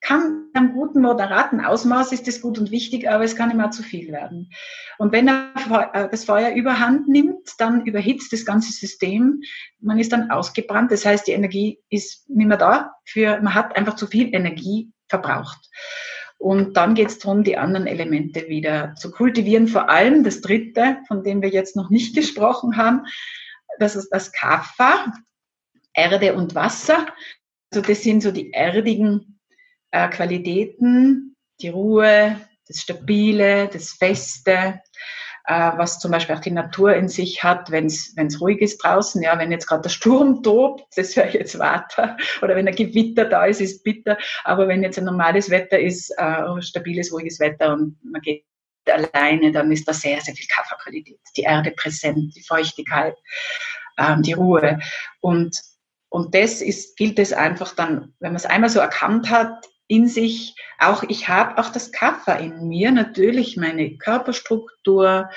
kann 0.00 0.50
einem 0.52 0.72
guten, 0.72 1.00
moderaten 1.00 1.64
Ausmaß 1.64 2.12
ist 2.12 2.26
das 2.26 2.40
gut 2.40 2.58
und 2.58 2.70
wichtig, 2.70 3.08
aber 3.08 3.24
es 3.24 3.34
kann 3.34 3.50
immer 3.50 3.70
zu 3.70 3.82
viel 3.82 4.12
werden. 4.12 4.50
Und 4.98 5.12
wenn 5.12 5.28
er 5.28 5.52
äh, 5.94 6.08
das 6.08 6.24
Feuer 6.24 6.50
überhand 6.50 7.08
nimmt, 7.08 7.48
dann 7.58 7.86
überhitzt 7.86 8.32
das 8.32 8.44
ganze 8.44 8.72
System. 8.72 9.40
Man 9.80 9.98
ist 9.98 10.12
dann 10.12 10.30
ausgebrannt. 10.30 10.90
Das 10.90 11.06
heißt, 11.06 11.26
die 11.26 11.32
Energie 11.32 11.80
ist 11.88 12.28
nicht 12.28 12.46
mehr 12.46 12.56
da. 12.56 12.94
Für, 13.04 13.40
man 13.40 13.54
hat 13.54 13.76
einfach 13.76 13.94
zu 13.94 14.06
viel 14.06 14.34
Energie 14.34 14.92
verbraucht. 15.08 15.58
Und 16.38 16.76
dann 16.76 16.94
geht 16.94 17.08
es 17.08 17.18
darum, 17.18 17.44
die 17.44 17.56
anderen 17.56 17.86
Elemente 17.86 18.48
wieder 18.48 18.94
zu 18.96 19.10
kultivieren. 19.10 19.68
Vor 19.68 19.88
allem 19.88 20.22
das 20.22 20.40
dritte, 20.40 20.98
von 21.08 21.24
dem 21.24 21.42
wir 21.42 21.48
jetzt 21.48 21.76
noch 21.76 21.90
nicht 21.90 22.14
gesprochen 22.14 22.76
haben, 22.76 23.06
das 23.78 23.96
ist 23.96 24.10
das 24.10 24.32
Kapha, 24.32 25.12
Erde 25.94 26.34
und 26.34 26.54
Wasser. 26.54 27.06
Also 27.72 27.86
das 27.86 28.02
sind 28.02 28.22
so 28.22 28.30
die 28.30 28.52
erdigen 28.52 29.40
äh, 29.90 30.08
Qualitäten, 30.08 31.36
die 31.60 31.68
Ruhe, 31.68 32.38
das 32.66 32.80
Stabile, 32.80 33.68
das 33.68 33.92
Feste, 33.92 34.80
was 35.46 35.98
zum 35.98 36.10
Beispiel 36.10 36.34
auch 36.34 36.40
die 36.40 36.50
Natur 36.50 36.94
in 36.94 37.08
sich 37.08 37.44
hat, 37.44 37.70
wenn 37.70 37.86
es 37.86 38.40
ruhig 38.40 38.60
ist 38.60 38.78
draußen, 38.78 39.22
ja, 39.22 39.38
wenn 39.38 39.52
jetzt 39.52 39.66
gerade 39.66 39.82
der 39.82 39.90
Sturm 39.90 40.42
tobt, 40.42 40.84
das 40.96 41.16
wäre 41.16 41.30
jetzt 41.30 41.58
Water, 41.58 42.16
oder 42.42 42.56
wenn 42.56 42.68
ein 42.68 42.74
Gewitter 42.74 43.24
da 43.26 43.44
ist, 43.44 43.60
ist 43.60 43.84
bitter, 43.84 44.18
aber 44.44 44.68
wenn 44.68 44.82
jetzt 44.82 44.98
ein 44.98 45.04
normales 45.04 45.50
Wetter 45.50 45.78
ist, 45.78 46.10
äh, 46.18 46.60
stabiles, 46.60 47.12
ruhiges 47.12 47.38
Wetter 47.40 47.72
und 47.72 47.96
man 48.04 48.22
geht 48.22 48.44
alleine, 48.86 49.52
dann 49.52 49.70
ist 49.72 49.86
da 49.86 49.92
sehr, 49.92 50.20
sehr 50.20 50.34
viel 50.34 50.46
Kafferqualität, 50.48 51.18
die 51.36 51.42
Erde 51.42 51.72
präsent, 51.72 52.34
die 52.36 52.42
Feuchtigkeit, 52.42 53.16
ähm, 53.98 54.22
die 54.22 54.32
Ruhe. 54.32 54.78
Und 55.20 55.60
und 56.08 56.34
das 56.34 56.62
ist, 56.62 56.96
gilt 56.96 57.18
es 57.18 57.32
einfach 57.32 57.74
dann, 57.74 58.14
wenn 58.20 58.30
man 58.30 58.36
es 58.36 58.46
einmal 58.46 58.70
so 58.70 58.78
erkannt 58.78 59.28
hat, 59.28 59.66
in 59.88 60.08
sich, 60.08 60.54
auch 60.78 61.02
ich 61.04 61.28
habe 61.28 61.58
auch 61.58 61.70
das 61.70 61.92
Kapha 61.92 62.34
in 62.34 62.68
mir, 62.68 62.90
natürlich 62.90 63.56
meine 63.56 63.96
Körperstruktur. 63.98 65.30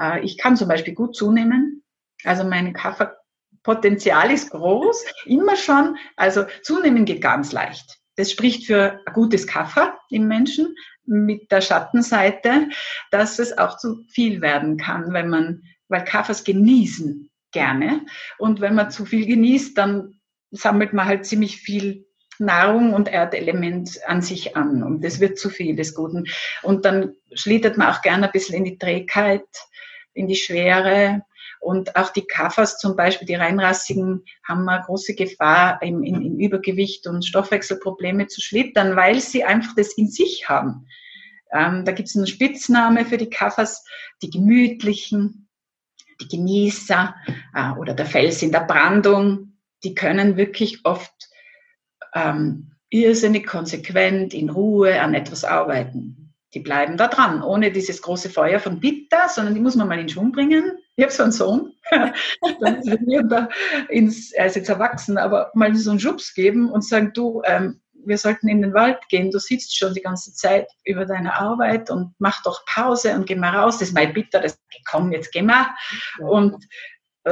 Äh, 0.00 0.24
ich 0.24 0.38
kann 0.38 0.56
zum 0.56 0.68
Beispiel 0.68 0.94
gut 0.94 1.16
zunehmen. 1.16 1.82
Also 2.24 2.44
mein 2.44 2.72
Kapha-Potenzial 2.72 4.30
ist 4.30 4.50
groß, 4.50 5.04
immer 5.24 5.56
schon. 5.56 5.96
Also 6.16 6.44
zunehmen 6.62 7.04
geht 7.04 7.20
ganz 7.20 7.52
leicht. 7.52 7.98
Das 8.16 8.30
spricht 8.30 8.66
für 8.66 9.00
ein 9.04 9.12
gutes 9.12 9.46
Kapha 9.46 9.98
im 10.08 10.26
Menschen 10.26 10.74
mit 11.04 11.50
der 11.52 11.60
Schattenseite, 11.60 12.68
dass 13.10 13.38
es 13.38 13.56
auch 13.56 13.76
zu 13.76 14.04
viel 14.08 14.40
werden 14.40 14.76
kann, 14.76 15.12
wenn 15.12 15.28
man, 15.28 15.62
weil 15.88 16.04
Kaffers 16.04 16.42
genießen 16.44 17.30
gerne. 17.52 18.04
Und 18.38 18.60
wenn 18.60 18.74
man 18.74 18.90
zu 18.90 19.04
viel 19.04 19.26
genießt, 19.26 19.76
dann 19.76 20.20
sammelt 20.50 20.92
man 20.92 21.06
halt 21.06 21.26
ziemlich 21.26 21.58
viel 21.58 22.05
Nahrung 22.38 22.94
und 22.94 23.08
Erdelement 23.08 24.00
an 24.06 24.22
sich 24.22 24.56
an. 24.56 24.82
Und 24.82 25.04
das 25.04 25.20
wird 25.20 25.38
zu 25.38 25.50
viel 25.50 25.76
des 25.76 25.94
Guten. 25.94 26.24
Und 26.62 26.84
dann 26.84 27.14
schlittert 27.34 27.76
man 27.76 27.88
auch 27.88 28.02
gerne 28.02 28.26
ein 28.26 28.32
bisschen 28.32 28.56
in 28.56 28.64
die 28.64 28.78
Trägheit, 28.78 29.46
in 30.14 30.26
die 30.26 30.36
Schwere. 30.36 31.22
Und 31.60 31.96
auch 31.96 32.10
die 32.10 32.26
Kaffers 32.26 32.78
zum 32.78 32.96
Beispiel, 32.96 33.26
die 33.26 33.34
reinrassigen, 33.34 34.24
haben 34.46 34.68
eine 34.68 34.84
große 34.84 35.14
Gefahr, 35.14 35.80
im, 35.82 36.02
im, 36.02 36.20
im 36.20 36.38
Übergewicht 36.38 37.06
und 37.06 37.24
Stoffwechselprobleme 37.24 38.26
zu 38.26 38.40
schlittern, 38.40 38.96
weil 38.96 39.20
sie 39.20 39.44
einfach 39.44 39.74
das 39.74 39.92
in 39.94 40.08
sich 40.08 40.48
haben. 40.48 40.86
Ähm, 41.52 41.84
da 41.84 41.92
gibt 41.92 42.08
es 42.08 42.16
einen 42.16 42.26
Spitzname 42.26 43.04
für 43.04 43.16
die 43.16 43.30
Kaffers, 43.30 43.84
die 44.22 44.30
Gemütlichen, 44.30 45.48
die 46.20 46.28
Genießer 46.28 47.14
äh, 47.54 47.70
oder 47.72 47.94
der 47.94 48.06
Fels 48.06 48.42
in 48.42 48.52
der 48.52 48.60
Brandung. 48.60 49.52
Die 49.84 49.94
können 49.94 50.36
wirklich 50.36 50.80
oft 50.84 51.25
ähm, 52.14 52.72
irrsinnig 52.90 53.46
konsequent 53.46 54.34
in 54.34 54.50
Ruhe 54.50 55.00
an 55.00 55.14
etwas 55.14 55.44
arbeiten. 55.44 56.34
Die 56.54 56.60
bleiben 56.60 56.96
da 56.96 57.08
dran, 57.08 57.42
ohne 57.42 57.70
dieses 57.70 58.00
große 58.00 58.30
Feuer 58.30 58.60
von 58.60 58.80
Bitter, 58.80 59.28
sondern 59.28 59.54
die 59.54 59.60
muss 59.60 59.76
man 59.76 59.88
mal 59.88 59.98
in 59.98 60.08
Schwung 60.08 60.32
bringen. 60.32 60.78
Ich 60.94 61.02
habe 61.02 61.12
so 61.12 61.22
einen 61.24 61.32
Sohn, 61.32 61.72
dann 61.90 62.78
ist 62.78 62.98
da 63.28 63.48
ins, 63.90 64.32
er 64.32 64.46
ist 64.46 64.56
jetzt 64.56 64.70
erwachsen, 64.70 65.18
aber 65.18 65.50
mal 65.54 65.74
so 65.74 65.90
einen 65.90 66.00
Schubs 66.00 66.32
geben 66.32 66.70
und 66.70 66.82
sagen, 66.82 67.12
du, 67.12 67.42
ähm, 67.44 67.80
wir 68.06 68.16
sollten 68.16 68.48
in 68.48 68.62
den 68.62 68.72
Wald 68.72 68.98
gehen, 69.08 69.30
du 69.30 69.38
sitzt 69.38 69.76
schon 69.76 69.92
die 69.92 70.00
ganze 70.00 70.32
Zeit 70.32 70.68
über 70.84 71.04
deine 71.04 71.34
Arbeit 71.34 71.90
und 71.90 72.14
mach 72.18 72.42
doch 72.44 72.64
Pause 72.64 73.14
und 73.14 73.26
geh 73.26 73.34
mal 73.34 73.54
raus, 73.54 73.78
das 73.78 73.88
ist 73.88 73.94
mal 73.94 74.06
bitter, 74.06 74.40
das 74.40 74.58
komm, 74.88 75.12
jetzt 75.12 75.32
geh 75.32 75.42
mal. 75.42 75.66
Und 76.20 76.64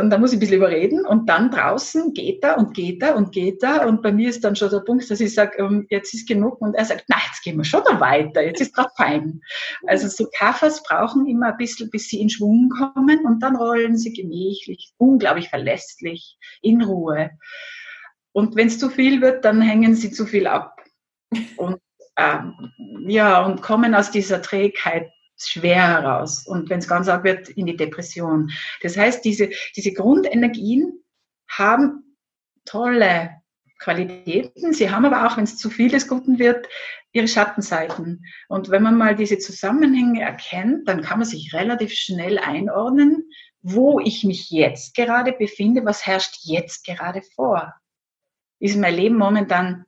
und 0.00 0.10
da 0.10 0.18
muss 0.18 0.32
ich 0.32 0.36
ein 0.36 0.40
bisschen 0.40 0.56
überreden 0.56 1.06
und 1.06 1.28
dann 1.28 1.50
draußen 1.50 2.14
geht 2.14 2.42
er 2.42 2.58
und 2.58 2.74
geht 2.74 3.02
er 3.02 3.14
und 3.14 3.30
geht 3.30 3.62
er 3.62 3.86
und 3.86 4.02
bei 4.02 4.10
mir 4.10 4.28
ist 4.28 4.42
dann 4.42 4.56
schon 4.56 4.70
der 4.70 4.80
Punkt, 4.80 5.08
dass 5.08 5.20
ich 5.20 5.32
sage, 5.32 5.58
ähm, 5.58 5.86
jetzt 5.88 6.12
ist 6.14 6.26
genug 6.26 6.60
und 6.60 6.74
er 6.74 6.84
sagt, 6.84 7.04
na, 7.06 7.16
jetzt 7.26 7.44
gehen 7.44 7.56
wir 7.56 7.64
schon 7.64 7.82
da 7.84 8.00
weiter, 8.00 8.42
jetzt 8.42 8.60
ist 8.60 8.74
gerade 8.74 8.90
fein. 8.96 9.40
Also 9.86 10.08
so 10.08 10.28
Kaffers 10.36 10.82
brauchen 10.82 11.26
immer 11.26 11.52
ein 11.52 11.56
bisschen, 11.58 11.90
bis 11.90 12.08
sie 12.08 12.20
in 12.20 12.28
Schwung 12.28 12.70
kommen 12.70 13.24
und 13.24 13.40
dann 13.40 13.54
rollen 13.54 13.96
sie 13.96 14.12
gemächlich, 14.12 14.92
unglaublich 14.96 15.48
verlässlich, 15.48 16.38
in 16.60 16.82
Ruhe. 16.82 17.30
Und 18.32 18.56
wenn 18.56 18.66
es 18.66 18.80
zu 18.80 18.90
viel 18.90 19.20
wird, 19.20 19.44
dann 19.44 19.62
hängen 19.62 19.94
sie 19.94 20.10
zu 20.10 20.26
viel 20.26 20.48
ab. 20.48 20.76
Und 21.56 21.78
ähm, 22.16 22.52
ja, 23.06 23.44
und 23.44 23.62
kommen 23.62 23.94
aus 23.94 24.10
dieser 24.10 24.42
Trägheit 24.42 25.10
schwer 25.36 25.88
heraus 25.88 26.46
und 26.46 26.70
wenn 26.70 26.78
es 26.78 26.88
ganz 26.88 27.08
arg 27.08 27.24
wird, 27.24 27.48
in 27.50 27.66
die 27.66 27.76
Depression. 27.76 28.50
Das 28.82 28.96
heißt, 28.96 29.24
diese, 29.24 29.50
diese 29.76 29.92
Grundenergien 29.92 31.02
haben 31.48 32.16
tolle 32.64 33.30
Qualitäten. 33.78 34.72
Sie 34.72 34.90
haben 34.90 35.04
aber 35.04 35.26
auch, 35.26 35.36
wenn 35.36 35.44
es 35.44 35.58
zu 35.58 35.68
viel 35.68 35.90
des 35.90 36.08
Guten 36.08 36.38
wird, 36.38 36.68
ihre 37.12 37.28
Schattenseiten. 37.28 38.24
Und 38.48 38.70
wenn 38.70 38.82
man 38.82 38.96
mal 38.96 39.14
diese 39.14 39.38
Zusammenhänge 39.38 40.22
erkennt, 40.22 40.88
dann 40.88 41.02
kann 41.02 41.18
man 41.18 41.28
sich 41.28 41.52
relativ 41.52 41.92
schnell 41.92 42.38
einordnen, 42.38 43.28
wo 43.62 44.00
ich 44.00 44.24
mich 44.24 44.50
jetzt 44.50 44.94
gerade 44.94 45.32
befinde, 45.32 45.84
was 45.84 46.06
herrscht 46.06 46.38
jetzt 46.42 46.84
gerade 46.86 47.22
vor. 47.34 47.74
Ist 48.58 48.76
mein 48.78 48.94
Leben 48.94 49.16
momentan 49.16 49.84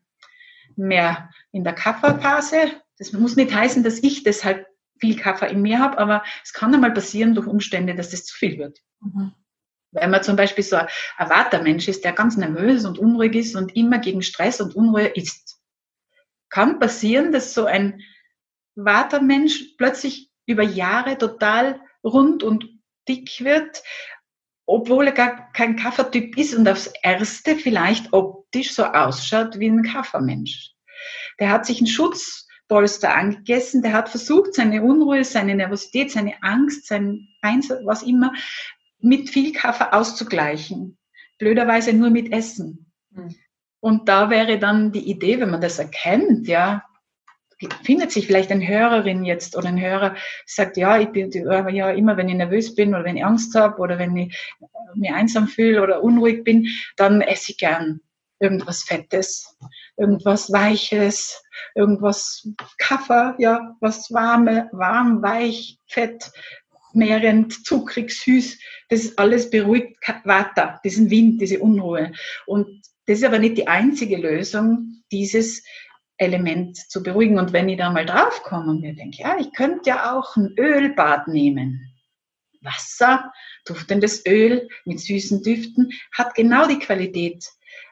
mehr 0.77 1.31
in 1.53 1.65
der 1.65 1.73
Kafferphase? 1.73 2.73
Das 2.99 3.13
muss 3.13 3.37
nicht 3.37 3.55
heißen, 3.55 3.83
dass 3.83 4.03
ich 4.03 4.25
deshalb 4.25 4.67
viel 4.99 5.17
Kaffee 5.17 5.51
in 5.51 5.63
mir 5.63 5.79
habe, 5.79 5.99
aber 5.99 6.23
es 6.45 6.53
kann 6.53 6.75
einmal 6.75 6.93
passieren 6.93 7.35
durch 7.35 7.47
Umstände, 7.47 7.95
dass 7.95 8.11
das 8.11 8.25
zu 8.25 8.37
viel 8.37 8.59
wird. 8.59 8.81
Mhm. 9.01 9.33
Wenn 9.93 10.11
man 10.11 10.23
zum 10.23 10.37
Beispiel 10.37 10.65
so 10.65 10.77
ein 10.77 10.89
Watermensch 11.19 11.89
ist, 11.89 12.05
der 12.05 12.13
ganz 12.13 12.37
nervös 12.37 12.85
und 12.85 12.99
unruhig 12.99 13.35
ist 13.35 13.57
und 13.57 13.75
immer 13.77 13.99
gegen 13.99 14.23
Stress 14.23 14.61
und 14.61 14.75
Unruhe 14.75 15.07
ist, 15.07 15.59
kann 16.51 16.79
passieren, 16.79 17.33
dass 17.33 17.55
so 17.55 17.67
ein 17.67 18.03
Watermensch 18.75 19.75
plötzlich 19.79 20.31
über 20.47 20.63
Jahre 20.63 21.19
total 21.19 21.81
rund 22.05 22.43
und 22.43 22.69
dick 23.09 23.41
wird, 23.41 23.83
obwohl 24.67 25.07
er 25.07 25.13
gar 25.13 25.53
kein 25.53 25.77
Kaffertyp 25.77 26.37
ist 26.37 26.55
und 26.55 26.69
aufs 26.69 26.93
Erste 27.03 27.57
vielleicht 27.57 28.13
optisch 28.13 28.75
so 28.75 28.85
ausschaut 28.85 29.59
wie 29.59 29.69
ein 29.69 29.83
Kaffermensch. 29.83 30.73
Der 31.41 31.51
hat 31.51 31.67
sich 31.67 31.79
einen 31.79 31.87
Schutz 31.87 32.46
Polster 32.69 33.15
angegessen. 33.15 33.83
Der 33.83 33.93
hat 33.93 34.09
versucht, 34.09 34.55
seine 34.55 34.83
Unruhe, 34.83 35.25
seine 35.25 35.55
Nervosität, 35.55 36.11
seine 36.11 36.35
Angst, 36.43 36.87
sein 36.87 37.29
Einsatz, 37.43 37.81
was 37.85 38.03
immer, 38.03 38.33
mit 39.01 39.31
viel 39.31 39.53
Kaffee 39.53 39.93
auszugleichen. 39.93 40.99
Blöderweise 41.39 41.93
nur 41.93 42.11
mit 42.11 42.33
Essen. 42.33 42.93
Mhm. 43.11 43.35
Und 43.81 44.09
da 44.09 44.31
wäre 44.31 44.59
dann 44.59 44.91
die 44.91 45.11
Idee, 45.11 45.39
wenn 45.39 45.51
man 45.51 45.61
das 45.61 45.79
erkennt, 45.79 46.49
ja, 46.49 46.83
findet 47.85 48.13
sich 48.13 48.27
vielleicht 48.27 48.51
eine 48.51 48.67
Hörerin 48.67 49.25
jetzt 49.25 49.57
oder 49.57 49.69
ein 49.69 49.81
Hörer, 49.81 50.15
sagt, 50.45 50.77
ja, 50.77 50.99
ich 50.99 51.09
bin 51.09 51.31
ja 51.31 51.91
immer, 51.91 52.17
wenn 52.17 52.29
ich 52.29 52.35
nervös 52.35 52.75
bin 52.75 52.95
oder 52.95 53.05
wenn 53.05 53.17
ich 53.17 53.25
Angst 53.25 53.55
habe 53.55 53.81
oder 53.81 53.99
wenn 53.99 54.17
ich 54.17 54.37
mich 54.95 55.13
einsam 55.13 55.49
fühle 55.49 55.83
oder 55.83 56.03
unruhig 56.03 56.45
bin, 56.45 56.69
dann 56.97 57.21
esse 57.21 57.53
ich 57.53 57.59
gern 57.59 58.01
irgendwas 58.39 58.83
Fettes, 58.83 59.57
irgendwas 59.97 60.53
Weiches, 60.53 61.43
irgendwas 61.75 62.49
Kaffer, 62.79 63.35
ja, 63.39 63.77
was 63.81 64.11
warme, 64.13 64.69
warm, 64.73 65.23
weich, 65.23 65.79
fett, 65.87 66.31
mehrend, 66.93 67.65
zuckrig, 67.65 68.11
süß. 68.13 68.59
Das 68.89 69.01
ist 69.01 69.19
alles 69.19 69.51
beruhigt 69.51 69.97
Vata, 70.25 70.81
diesen 70.85 71.11
Wind, 71.11 71.41
diese 71.41 71.61
Unruhe. 71.61 72.13
Und 72.47 72.83
das 73.07 73.19
ist 73.19 73.25
aber 73.25 73.39
nicht 73.39 73.59
die 73.59 73.69
einzige 73.69 74.17
Lösung, 74.17 75.03
dieses 75.13 75.63
Element 76.19 76.77
zu 76.77 77.03
beruhigen. 77.03 77.39
Und 77.39 77.53
wenn 77.53 77.69
ich 77.69 77.79
da 77.79 77.91
mal 77.91 78.07
draufkomme 78.07 78.71
und 78.71 78.81
mir 78.81 78.95
denke, 78.95 79.23
ja, 79.23 79.37
ich 79.39 79.53
könnte 79.53 79.91
ja 79.91 80.17
auch 80.17 80.37
ein 80.37 80.55
Ölbad 80.59 81.29
nehmen. 81.29 81.93
Wasser, 82.63 83.33
duftendes 83.65 84.27
Öl 84.27 84.69
mit 84.85 84.99
süßen 85.01 85.43
Düften, 85.43 85.93
hat 86.13 86.35
genau 86.35 86.67
die 86.67 86.79
Qualität, 86.79 87.47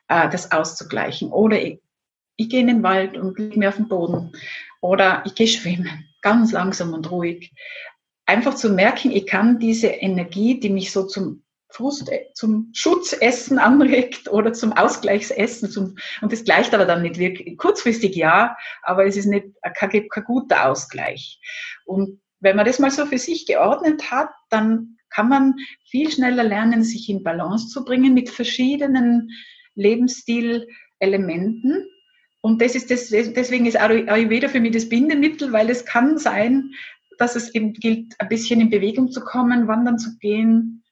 äh, 0.09 0.29
das 0.29 0.53
auszugleichen. 0.53 1.31
Oder 1.31 1.61
ich 1.61 2.49
gehe 2.49 2.61
in 2.61 2.67
den 2.67 2.83
Wald 2.83 3.17
und 3.17 3.39
liege 3.39 3.59
mir 3.59 3.69
auf 3.69 3.77
dem 3.77 3.89
Boden 3.89 4.33
oder 4.81 5.23
ich 5.25 5.35
gehe 5.35 5.47
schwimmen, 5.47 6.05
ganz 6.23 6.53
langsam 6.53 6.93
und 6.93 7.11
ruhig. 7.11 7.53
Einfach 8.27 8.55
zu 8.55 8.71
merken, 8.71 9.13
ich 9.13 9.27
kann 9.27 9.59
diese 9.59 9.89
Energie, 9.89 10.59
die 10.59 10.71
mich 10.71 10.93
so 10.93 11.07
zum 11.07 11.45
Frust, 11.71 12.09
äh, 12.11 12.27
zum 12.35 12.71
Schutzessen 12.73 13.59
anregt 13.59 14.31
oder 14.31 14.53
zum 14.53 14.73
Ausgleichsessen. 14.73 15.71
Zum, 15.71 15.97
und 16.21 16.33
das 16.33 16.45
gleicht 16.45 16.75
aber 16.75 16.87
dann 16.87 17.03
nicht 17.03 17.19
wirklich. 17.19 17.57
Kurzfristig 17.59 18.15
ja, 18.15 18.57
aber 18.83 19.07
es 19.07 19.17
ist 19.17 19.27
nicht 19.27 19.47
kein, 19.75 20.09
kein 20.09 20.25
guter 20.25 20.69
Ausgleich. 20.69 21.41
Und 21.85 22.21
wenn 22.41 22.57
man 22.57 22.67
das 22.67 22.79
mal 22.79 22.91
so 22.91 23.07
für 23.07 23.19
sich 23.19 23.47
geordnet 23.47 24.11
hat, 24.11 24.31
dann 24.51 24.99
kann 25.11 25.29
man 25.29 25.55
viel 25.89 26.11
schneller 26.11 26.45
lernen, 26.45 26.85
sich 26.85 27.09
in 27.09 27.23
Balance 27.23 27.69
zu 27.69 27.85
bringen 27.85 28.15
mit 28.15 28.31
verschiedenen 28.31 29.31
Lebensstilelementen. 29.75 31.89
Und 32.41 32.61
das 32.61 32.75
ist 32.75 32.91
das, 32.91 33.09
deswegen 33.09 33.67
ist 33.67 33.79
Ayurveda 33.79 34.49
für 34.49 34.61
mich 34.61 34.73
das 34.73 34.89
Bindemittel, 34.89 35.53
weil 35.53 35.71
es 35.71 35.87
kann 35.87 36.19
sein, 36.19 36.73
dass 37.19 37.37
es 37.37 37.55
eben 37.55 37.73
gilt, 37.73 38.15
ein 38.19 38.29
bisschen 38.29 38.61
in 38.61 38.71
Bewegung 38.71 39.11
zu 39.11 39.21
kommen, 39.21 39.69
wandern 39.69 39.99
zu 39.99 40.19
gehen, 40.19 40.85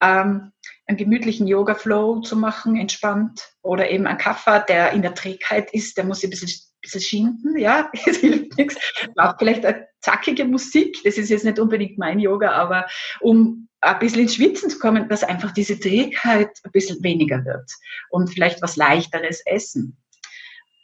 ähm, 0.00 0.52
einen 0.86 0.98
gemütlichen 0.98 1.46
Yoga-Flow 1.46 2.20
zu 2.20 2.36
machen, 2.36 2.76
entspannt. 2.76 3.54
Oder 3.62 3.90
eben 3.90 4.06
ein 4.06 4.18
Kaffer, 4.18 4.60
der 4.60 4.92
in 4.92 5.02
der 5.02 5.14
Trägheit 5.14 5.72
ist, 5.72 5.96
der 5.96 6.04
muss 6.04 6.22
ein 6.22 6.30
bisschen, 6.30 6.50
bisschen 6.84 7.00
schinden, 7.00 7.58
ja, 7.58 7.90
es 8.06 8.18
hilft 8.18 8.56
nichts. 8.56 8.76
Braucht 9.14 9.38
vielleicht 9.38 9.64
eine 9.64 9.86
zackige 10.00 10.44
Musik, 10.44 10.98
das 11.04 11.18
ist 11.18 11.30
jetzt 11.30 11.44
nicht 11.44 11.58
unbedingt 11.58 11.98
mein 11.98 12.20
Yoga, 12.20 12.52
aber 12.52 12.86
um 13.20 13.68
ein 13.80 13.98
bisschen 13.98 14.22
ins 14.22 14.36
Schwitzen 14.36 14.70
zu 14.70 14.78
kommen, 14.78 15.08
dass 15.08 15.24
einfach 15.24 15.52
diese 15.52 15.78
Trägheit 15.78 16.50
ein 16.62 16.72
bisschen 16.72 17.02
weniger 17.02 17.44
wird 17.44 17.70
und 18.10 18.28
vielleicht 18.28 18.62
was 18.62 18.76
leichteres 18.76 19.42
essen. 19.46 19.96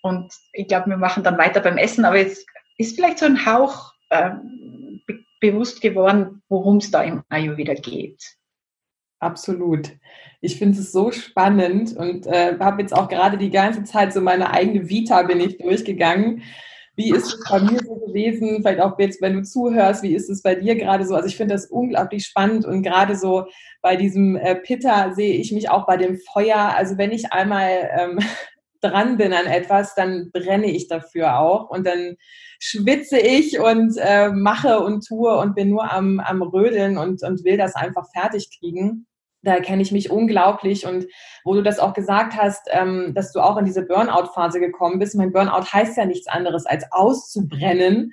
Und 0.03 0.32
ich 0.53 0.68
glaube, 0.68 0.90
wir 0.90 0.96
machen 0.96 1.22
dann 1.22 1.38
weiter 1.38 1.61
beim 1.61 1.78
Essen, 1.78 2.05
aber 2.05 2.16
jetzt 2.16 2.46
ist 2.78 2.96
vielleicht 2.96 3.18
so 3.18 3.26
ein 3.26 3.46
Hauch 3.46 3.92
äh, 4.09 4.30
be 5.07 5.20
bewusst 5.40 5.80
geworden, 5.80 6.42
worum 6.51 6.78
es 6.78 6.90
da 6.90 7.03
im 7.03 7.22
Ayurveda 7.30 7.72
geht. 7.72 8.36
Absolut. 9.20 9.90
Ich 10.40 10.58
finde 10.58 10.80
es 10.80 10.92
so 10.92 11.10
spannend 11.10 11.94
und 11.94 12.26
äh, 12.26 12.56
habe 12.58 12.80
jetzt 12.80 12.94
auch 12.94 13.08
gerade 13.08 13.36
die 13.36 13.50
ganze 13.50 13.84
Zeit 13.84 14.14
so 14.14 14.22
meine 14.22 14.50
eigene 14.50 14.88
Vita 14.88 15.22
bin 15.22 15.40
ich 15.40 15.58
durchgegangen. 15.58 16.42
Wie 16.96 17.10
ist 17.10 17.26
es 17.26 17.44
bei 17.48 17.60
mir 17.60 17.78
so 17.80 17.96
gewesen? 17.96 18.62
Vielleicht 18.62 18.80
auch 18.80 18.98
jetzt, 18.98 19.20
wenn 19.20 19.34
du 19.34 19.42
zuhörst, 19.42 20.02
wie 20.02 20.14
ist 20.14 20.30
es 20.30 20.40
bei 20.42 20.54
dir 20.54 20.74
gerade 20.74 21.06
so? 21.06 21.14
Also 21.14 21.28
ich 21.28 21.36
finde 21.36 21.54
das 21.54 21.66
unglaublich 21.66 22.24
spannend 22.24 22.64
und 22.64 22.82
gerade 22.82 23.14
so 23.14 23.46
bei 23.82 23.96
diesem 23.96 24.36
äh, 24.36 24.56
Pitter 24.56 25.12
sehe 25.14 25.34
ich 25.34 25.52
mich 25.52 25.68
auch 25.68 25.86
bei 25.86 25.98
dem 25.98 26.18
Feuer. 26.32 26.74
Also 26.74 26.96
wenn 26.96 27.12
ich 27.12 27.30
einmal 27.30 27.90
ähm, 27.98 28.18
dran 28.80 29.18
bin 29.18 29.34
an 29.34 29.46
etwas, 29.46 29.94
dann 29.94 30.30
brenne 30.32 30.70
ich 30.70 30.88
dafür 30.88 31.38
auch 31.38 31.68
und 31.68 31.86
dann 31.86 32.16
schwitze 32.58 33.18
ich 33.18 33.60
und 33.60 33.98
äh, 33.98 34.30
mache 34.30 34.80
und 34.80 35.06
tue 35.06 35.36
und 35.36 35.54
bin 35.54 35.68
nur 35.68 35.92
am, 35.92 36.20
am 36.20 36.40
Rödeln 36.40 36.96
und, 36.96 37.22
und 37.22 37.44
will 37.44 37.58
das 37.58 37.74
einfach 37.76 38.06
fertig 38.14 38.48
kriegen 38.58 39.06
da 39.43 39.55
erkenne 39.55 39.82
ich 39.82 39.93
mich 39.93 40.11
unglaublich. 40.11 40.86
Und 40.86 41.07
wo 41.45 41.55
du 41.55 41.62
das 41.62 41.78
auch 41.78 41.95
gesagt 41.95 42.34
hast, 42.36 42.68
ähm, 42.70 43.12
dass 43.14 43.32
du 43.32 43.41
auch 43.41 43.57
in 43.57 43.64
diese 43.64 43.82
Burnout-Phase 43.82 44.61
gekommen 44.61 44.99
bist. 44.99 45.14
Mein 45.14 45.32
Burnout 45.32 45.72
heißt 45.72 45.97
ja 45.97 46.05
nichts 46.05 46.28
anderes 46.28 46.66
als 46.66 46.84
auszubrennen. 46.91 48.12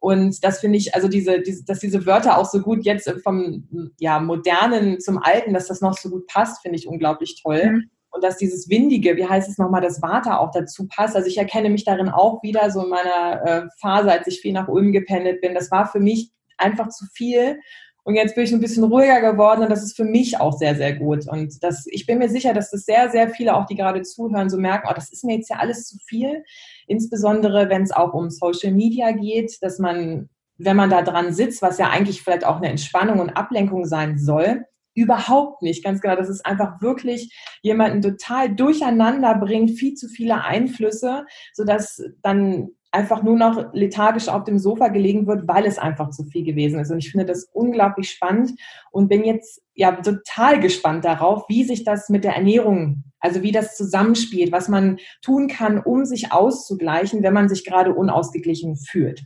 Und 0.00 0.44
das 0.44 0.60
finde 0.60 0.78
ich, 0.78 0.94
also 0.94 1.08
diese, 1.08 1.40
diese, 1.40 1.64
dass 1.64 1.80
diese 1.80 2.06
Wörter 2.06 2.38
auch 2.38 2.44
so 2.44 2.60
gut 2.60 2.84
jetzt 2.84 3.12
vom 3.22 3.92
ja, 3.98 4.20
modernen 4.20 5.00
zum 5.00 5.18
alten, 5.18 5.54
dass 5.54 5.66
das 5.66 5.80
noch 5.80 5.94
so 5.94 6.08
gut 6.08 6.26
passt, 6.28 6.62
finde 6.62 6.78
ich 6.78 6.86
unglaublich 6.86 7.40
toll. 7.42 7.72
Mhm. 7.72 7.90
Und 8.10 8.24
dass 8.24 8.38
dieses 8.38 8.70
Windige, 8.70 9.16
wie 9.16 9.26
heißt 9.26 9.50
es 9.50 9.58
nochmal, 9.58 9.82
das 9.82 10.00
Vata 10.00 10.38
auch 10.38 10.50
dazu 10.50 10.86
passt. 10.88 11.14
Also 11.14 11.28
ich 11.28 11.36
erkenne 11.36 11.68
mich 11.68 11.84
darin 11.84 12.08
auch 12.08 12.42
wieder 12.42 12.70
so 12.70 12.82
in 12.82 12.88
meiner 12.88 13.42
äh, 13.44 13.68
Phase, 13.80 14.10
als 14.10 14.26
ich 14.28 14.40
viel 14.40 14.52
nach 14.52 14.68
Ulm 14.68 14.92
gependelt 14.92 15.40
bin. 15.40 15.54
Das 15.54 15.70
war 15.70 15.86
für 15.86 16.00
mich 16.00 16.30
einfach 16.56 16.88
zu 16.88 17.04
viel. 17.12 17.60
Und 18.08 18.14
jetzt 18.14 18.34
bin 18.34 18.44
ich 18.44 18.54
ein 18.54 18.60
bisschen 18.60 18.84
ruhiger 18.84 19.20
geworden 19.20 19.62
und 19.62 19.68
das 19.68 19.82
ist 19.82 19.94
für 19.94 20.06
mich 20.06 20.40
auch 20.40 20.56
sehr, 20.56 20.74
sehr 20.74 20.96
gut. 20.96 21.28
Und 21.28 21.62
das, 21.62 21.84
ich 21.90 22.06
bin 22.06 22.16
mir 22.16 22.30
sicher, 22.30 22.54
dass 22.54 22.70
das 22.70 22.86
sehr, 22.86 23.10
sehr 23.10 23.28
viele 23.28 23.54
auch, 23.54 23.66
die 23.66 23.74
gerade 23.74 24.00
zuhören, 24.00 24.48
so 24.48 24.56
merken, 24.56 24.88
oh, 24.90 24.94
das 24.94 25.12
ist 25.12 25.24
mir 25.24 25.36
jetzt 25.36 25.50
ja 25.50 25.56
alles 25.56 25.86
zu 25.86 25.98
viel. 26.06 26.42
Insbesondere, 26.86 27.68
wenn 27.68 27.82
es 27.82 27.92
auch 27.92 28.14
um 28.14 28.30
Social 28.30 28.72
Media 28.72 29.12
geht, 29.12 29.58
dass 29.60 29.78
man, 29.78 30.30
wenn 30.56 30.74
man 30.74 30.88
da 30.88 31.02
dran 31.02 31.34
sitzt, 31.34 31.60
was 31.60 31.76
ja 31.76 31.90
eigentlich 31.90 32.22
vielleicht 32.22 32.46
auch 32.46 32.56
eine 32.56 32.70
Entspannung 32.70 33.18
und 33.18 33.36
Ablenkung 33.36 33.84
sein 33.84 34.16
soll, 34.16 34.64
überhaupt 34.94 35.60
nicht. 35.60 35.84
Ganz 35.84 36.00
genau, 36.00 36.16
dass 36.16 36.30
es 36.30 36.42
einfach 36.42 36.80
wirklich 36.80 37.30
jemanden 37.60 38.00
total 38.00 38.54
durcheinander 38.54 39.34
bringt, 39.34 39.72
viel 39.72 39.92
zu 39.92 40.08
viele 40.08 40.44
Einflüsse, 40.44 41.26
sodass 41.52 42.02
dann 42.22 42.70
einfach 42.90 43.22
nur 43.22 43.36
noch 43.36 43.72
lethargisch 43.74 44.28
auf 44.28 44.44
dem 44.44 44.58
Sofa 44.58 44.88
gelegen 44.88 45.26
wird, 45.26 45.46
weil 45.46 45.66
es 45.66 45.78
einfach 45.78 46.10
zu 46.10 46.24
viel 46.24 46.44
gewesen 46.44 46.80
ist. 46.80 46.90
Und 46.90 46.98
ich 46.98 47.10
finde 47.10 47.26
das 47.26 47.44
unglaublich 47.52 48.10
spannend 48.10 48.52
und 48.90 49.08
bin 49.08 49.24
jetzt 49.24 49.62
ja 49.74 49.92
total 49.92 50.60
gespannt 50.60 51.04
darauf, 51.04 51.44
wie 51.48 51.64
sich 51.64 51.84
das 51.84 52.08
mit 52.08 52.24
der 52.24 52.34
Ernährung, 52.34 53.04
also 53.20 53.42
wie 53.42 53.52
das 53.52 53.76
zusammenspielt, 53.76 54.52
was 54.52 54.68
man 54.68 54.98
tun 55.22 55.48
kann, 55.48 55.78
um 55.78 56.04
sich 56.04 56.32
auszugleichen, 56.32 57.22
wenn 57.22 57.34
man 57.34 57.48
sich 57.48 57.64
gerade 57.64 57.94
unausgeglichen 57.94 58.76
fühlt. 58.76 59.22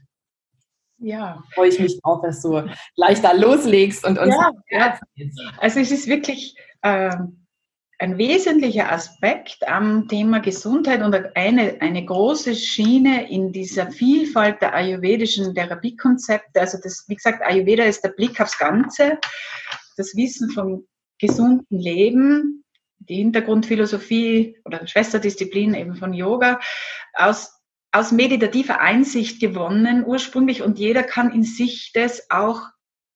Ja. 0.99 1.43
Freue 1.55 1.69
ich 1.69 1.81
mich 1.81 2.01
drauf, 2.01 2.21
dass 2.23 2.43
du 2.43 2.63
gleich 2.95 3.21
da 3.21 3.33
loslegst 3.33 4.07
und 4.07 4.19
uns. 4.19 4.35
Ja, 4.35 4.51
ja. 4.71 4.99
Also 5.59 5.81
es 5.81 5.91
ist 5.91 6.07
wirklich, 6.07 6.57
ähm 6.83 7.41
ein 8.03 8.19
wesentlicher 8.19 8.91
Aspekt 8.91 9.69
am 9.69 10.09
Thema 10.09 10.41
Gesundheit 10.41 11.03
und 11.03 11.15
eine, 11.37 11.77
eine 11.81 12.05
große 12.05 12.57
Schiene 12.57 13.31
in 13.31 13.53
dieser 13.53 13.93
Vielfalt 13.93 14.61
der 14.61 14.75
ayurvedischen 14.75 15.55
Therapiekonzepte. 15.55 16.61
Also 16.61 16.79
das, 16.83 17.05
wie 17.07 17.15
gesagt, 17.15 17.43
Ayurveda 17.43 17.85
ist 17.85 18.03
der 18.03 18.09
Blick 18.09 18.41
aufs 18.41 18.59
Ganze, 18.59 19.19
das 19.97 20.17
Wissen 20.17 20.51
vom 20.51 20.85
gesunden 21.21 21.79
Leben, 21.79 22.65
die 22.99 23.19
Hintergrundphilosophie 23.19 24.59
oder 24.65 24.85
Schwesterdisziplin 24.85 25.75
eben 25.75 25.95
von 25.95 26.13
Yoga 26.13 26.59
aus 27.15 27.53
aus 27.95 28.11
meditativer 28.11 28.81
Einsicht 28.81 29.39
gewonnen 29.39 30.03
ursprünglich 30.07 30.63
und 30.63 30.79
jeder 30.79 31.03
kann 31.03 31.31
in 31.31 31.45
sich 31.45 31.93
das 31.93 32.31
auch 32.31 32.63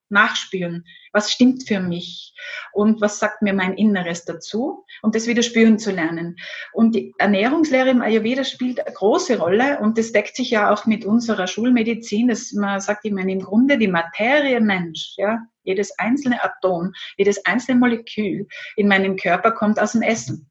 nachspüren. 0.09 0.85
Was 1.13 1.33
stimmt 1.33 1.67
für 1.67 1.81
mich? 1.81 2.35
Und 2.73 3.01
was 3.01 3.19
sagt 3.19 3.43
mir 3.43 3.53
mein 3.53 3.75
Inneres 3.75 4.25
dazu? 4.25 4.85
Und 5.03 5.15
das 5.15 5.27
wieder 5.27 5.43
spüren 5.43 5.79
zu 5.79 5.91
lernen. 5.91 6.37
Und 6.73 6.95
die 6.95 7.15
Ernährungslehre 7.19 7.91
im 7.91 8.03
Ayurveda 8.03 8.45
spielt 8.45 8.85
eine 8.85 8.95
große 8.95 9.39
Rolle 9.39 9.81
und 9.81 9.99
das 9.99 10.13
deckt 10.13 10.37
sich 10.37 10.51
ja 10.51 10.73
auch 10.73 10.87
mit 10.87 11.05
unserer 11.05 11.47
Schulmedizin. 11.47 12.29
Das, 12.29 12.53
man 12.53 12.81
sagt 12.81 13.05
immer 13.05 13.23
im 13.23 13.41
Grunde 13.41 13.79
die 13.79 13.89
Materie 13.89 14.61
Mensch, 14.61 15.15
ja. 15.17 15.39
Jedes 15.63 15.99
einzelne 15.99 16.45
Atom, 16.45 16.93
jedes 17.17 17.45
einzelne 17.45 17.81
Molekül 17.81 18.47
in 18.77 18.87
meinem 18.87 19.17
Körper 19.17 19.51
kommt 19.51 19.81
aus 19.81 19.93
dem 19.93 20.03
Essen. 20.03 20.49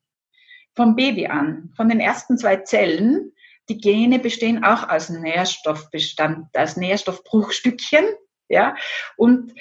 Vom 0.75 0.97
Baby 0.97 1.27
an, 1.27 1.71
von 1.77 1.87
den 1.87 2.01
ersten 2.01 2.37
zwei 2.37 2.57
Zellen 2.57 3.31
die 3.69 3.79
Gene 3.79 4.19
bestehen 4.19 4.63
auch 4.63 4.89
aus 4.89 5.09
Nährstoffbestand, 5.09 6.55
als 6.55 6.77
Nährstoffbruchstückchen, 6.77 8.05
ja, 8.49 8.75
und 9.17 9.53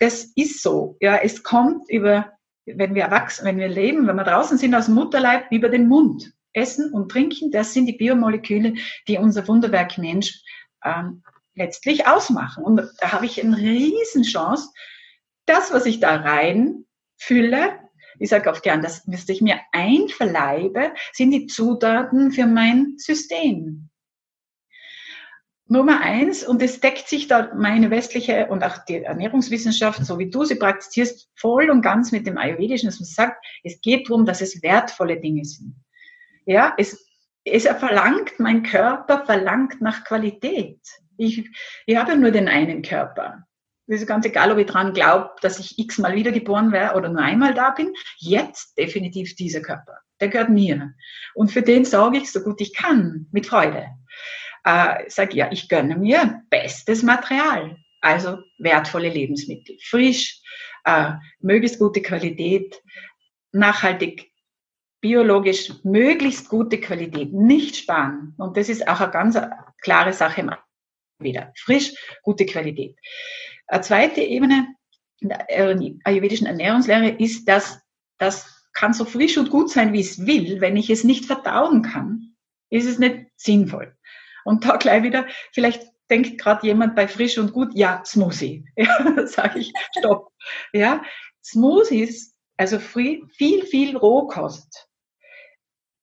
das 0.00 0.24
ist 0.36 0.62
so. 0.62 0.96
Ja, 1.00 1.16
es 1.16 1.42
kommt 1.42 1.88
über, 1.88 2.32
wenn 2.66 2.94
wir 2.94 3.04
erwachsen, 3.04 3.44
wenn 3.46 3.58
wir 3.58 3.68
leben, 3.68 4.06
wenn 4.06 4.16
wir 4.16 4.24
draußen 4.24 4.58
sind 4.58 4.74
aus 4.74 4.86
dem 4.86 4.94
Mutterleib, 4.94 5.50
über 5.50 5.68
den 5.68 5.88
Mund. 5.88 6.32
Essen 6.52 6.92
und 6.92 7.10
Trinken, 7.10 7.50
das 7.50 7.74
sind 7.74 7.86
die 7.86 7.94
Biomoleküle, 7.94 8.74
die 9.08 9.18
unser 9.18 9.46
Wunderwerk 9.48 9.98
Mensch 9.98 10.40
ähm, 10.84 11.22
letztlich 11.54 12.06
ausmachen. 12.06 12.64
Und 12.64 12.82
da 13.00 13.12
habe 13.12 13.26
ich 13.26 13.42
eine 13.42 13.56
Riesenchance, 13.56 14.70
das, 15.46 15.72
was 15.72 15.84
ich 15.84 16.00
da 16.00 16.16
rein 16.16 16.84
fülle, 17.16 17.78
ich 18.18 18.30
sage 18.30 18.48
oft 18.48 18.62
gern, 18.62 18.82
das 18.82 19.06
müsste 19.06 19.32
ich 19.32 19.40
mir 19.40 19.60
einverleibe, 19.72 20.94
sind 21.12 21.32
die 21.32 21.46
Zutaten 21.46 22.30
für 22.30 22.46
mein 22.46 22.94
System. 22.96 23.90
Nummer 25.66 26.00
eins, 26.00 26.46
und 26.46 26.60
es 26.60 26.80
deckt 26.80 27.08
sich 27.08 27.26
da 27.26 27.50
meine 27.54 27.90
westliche 27.90 28.48
und 28.48 28.62
auch 28.62 28.84
die 28.84 29.02
Ernährungswissenschaft, 29.02 30.04
so 30.04 30.18
wie 30.18 30.28
du 30.28 30.44
sie 30.44 30.56
praktizierst, 30.56 31.30
voll 31.36 31.70
und 31.70 31.80
ganz 31.80 32.12
mit 32.12 32.26
dem 32.26 32.36
Ayurvedischen, 32.36 32.88
dass 32.88 33.00
man 33.00 33.06
sagt, 33.06 33.44
es 33.62 33.80
geht 33.80 34.08
darum, 34.08 34.26
dass 34.26 34.42
es 34.42 34.62
wertvolle 34.62 35.18
Dinge 35.18 35.44
sind. 35.44 35.74
Ja, 36.44 36.74
es, 36.76 37.06
es 37.44 37.66
verlangt, 37.66 38.38
mein 38.38 38.62
Körper 38.62 39.24
verlangt 39.24 39.80
nach 39.80 40.04
Qualität. 40.04 40.80
Ich, 41.16 41.48
ich 41.86 41.96
habe 41.96 42.12
ja 42.12 42.16
nur 42.16 42.30
den 42.30 42.48
einen 42.48 42.82
Körper. 42.82 43.46
Es 43.86 44.00
ist 44.00 44.06
ganz 44.06 44.26
egal, 44.26 44.50
ob 44.52 44.58
ich 44.58 44.66
dran 44.66 44.92
glaube, 44.92 45.30
dass 45.40 45.58
ich 45.58 45.78
x-mal 45.78 46.14
wiedergeboren 46.14 46.72
wäre 46.72 46.94
oder 46.94 47.08
nur 47.08 47.22
einmal 47.22 47.54
da 47.54 47.70
bin. 47.70 47.94
Jetzt 48.18 48.76
definitiv 48.76 49.34
dieser 49.36 49.60
Körper. 49.60 49.98
Der 50.20 50.28
gehört 50.28 50.50
mir. 50.50 50.94
Und 51.34 51.52
für 51.52 51.62
den 51.62 51.84
sorge 51.84 52.18
ich 52.18 52.30
so 52.30 52.40
gut 52.40 52.60
ich 52.60 52.74
kann, 52.74 53.26
mit 53.30 53.46
Freude 53.46 53.88
äh, 54.64 55.08
sage, 55.08 55.36
ja, 55.36 55.50
ich 55.52 55.68
gönne 55.68 55.96
mir 55.96 56.42
bestes 56.50 57.02
Material, 57.02 57.76
also 58.00 58.38
wertvolle 58.58 59.08
Lebensmittel, 59.08 59.76
frisch, 59.82 60.40
äh, 60.84 61.12
möglichst 61.40 61.78
gute 61.78 62.02
Qualität, 62.02 62.80
nachhaltig 63.52 64.32
biologisch 65.00 65.70
möglichst 65.84 66.48
gute 66.48 66.80
Qualität, 66.80 67.30
nicht 67.34 67.76
sparen. 67.76 68.34
Und 68.38 68.56
das 68.56 68.70
ist 68.70 68.88
auch 68.88 69.00
eine 69.00 69.12
ganz 69.12 69.38
klare 69.82 70.14
Sache 70.14 70.58
wieder. 71.18 71.52
Frisch, 71.56 71.92
gute 72.22 72.46
Qualität. 72.46 72.98
Eine 73.66 73.82
zweite 73.82 74.22
Ebene 74.22 74.66
der 75.20 75.46
ayurvedischen 76.04 76.46
Ernährungslehre 76.46 77.10
ist, 77.10 77.46
dass 77.46 77.80
das 78.16 78.50
kann 78.72 78.94
so 78.94 79.04
frisch 79.04 79.36
und 79.36 79.50
gut 79.50 79.70
sein, 79.70 79.92
wie 79.92 80.00
es 80.00 80.26
will. 80.26 80.62
Wenn 80.62 80.76
ich 80.76 80.88
es 80.88 81.04
nicht 81.04 81.26
verdauen 81.26 81.82
kann, 81.82 82.34
ist 82.70 82.86
es 82.86 82.98
nicht 82.98 83.26
sinnvoll. 83.36 83.93
Und 84.44 84.64
da 84.64 84.76
gleich 84.76 85.02
wieder, 85.02 85.26
vielleicht 85.52 85.82
denkt 86.10 86.38
gerade 86.38 86.66
jemand 86.66 86.94
bei 86.94 87.08
frisch 87.08 87.38
und 87.38 87.52
gut, 87.52 87.70
ja, 87.74 88.02
Smoothie. 88.04 88.64
Ja, 88.76 89.26
sage 89.26 89.60
ich, 89.60 89.72
stopp. 89.98 90.32
Ja, 90.72 91.02
Smoothies, 91.42 92.36
also 92.56 92.78
viel, 92.78 93.28
viel 93.36 93.96
Rohkost, 93.96 94.88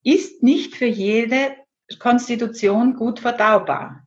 ist 0.04 0.42
nicht 0.42 0.76
für 0.76 0.86
jede 0.86 1.56
Konstitution 1.98 2.94
gut 2.96 3.20
verdaubar. 3.20 4.06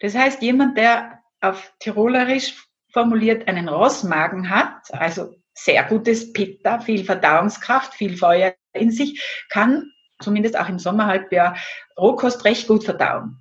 Das 0.00 0.14
heißt, 0.14 0.42
jemand, 0.42 0.76
der 0.76 1.20
auf 1.40 1.72
Tirolerisch 1.80 2.54
formuliert 2.92 3.48
einen 3.48 3.68
Rossmagen 3.68 4.50
hat, 4.50 4.92
also 4.92 5.34
sehr 5.54 5.84
gutes 5.84 6.32
Pitta, 6.32 6.80
viel 6.80 7.04
Verdauungskraft, 7.04 7.94
viel 7.94 8.16
Feuer 8.16 8.54
in 8.72 8.90
sich, 8.90 9.22
kann 9.50 9.90
zumindest 10.20 10.58
auch 10.58 10.68
im 10.68 10.78
Sommerhalbjahr 10.78 11.56
Rohkost 11.98 12.44
recht 12.44 12.68
gut 12.68 12.84
verdauen. 12.84 13.38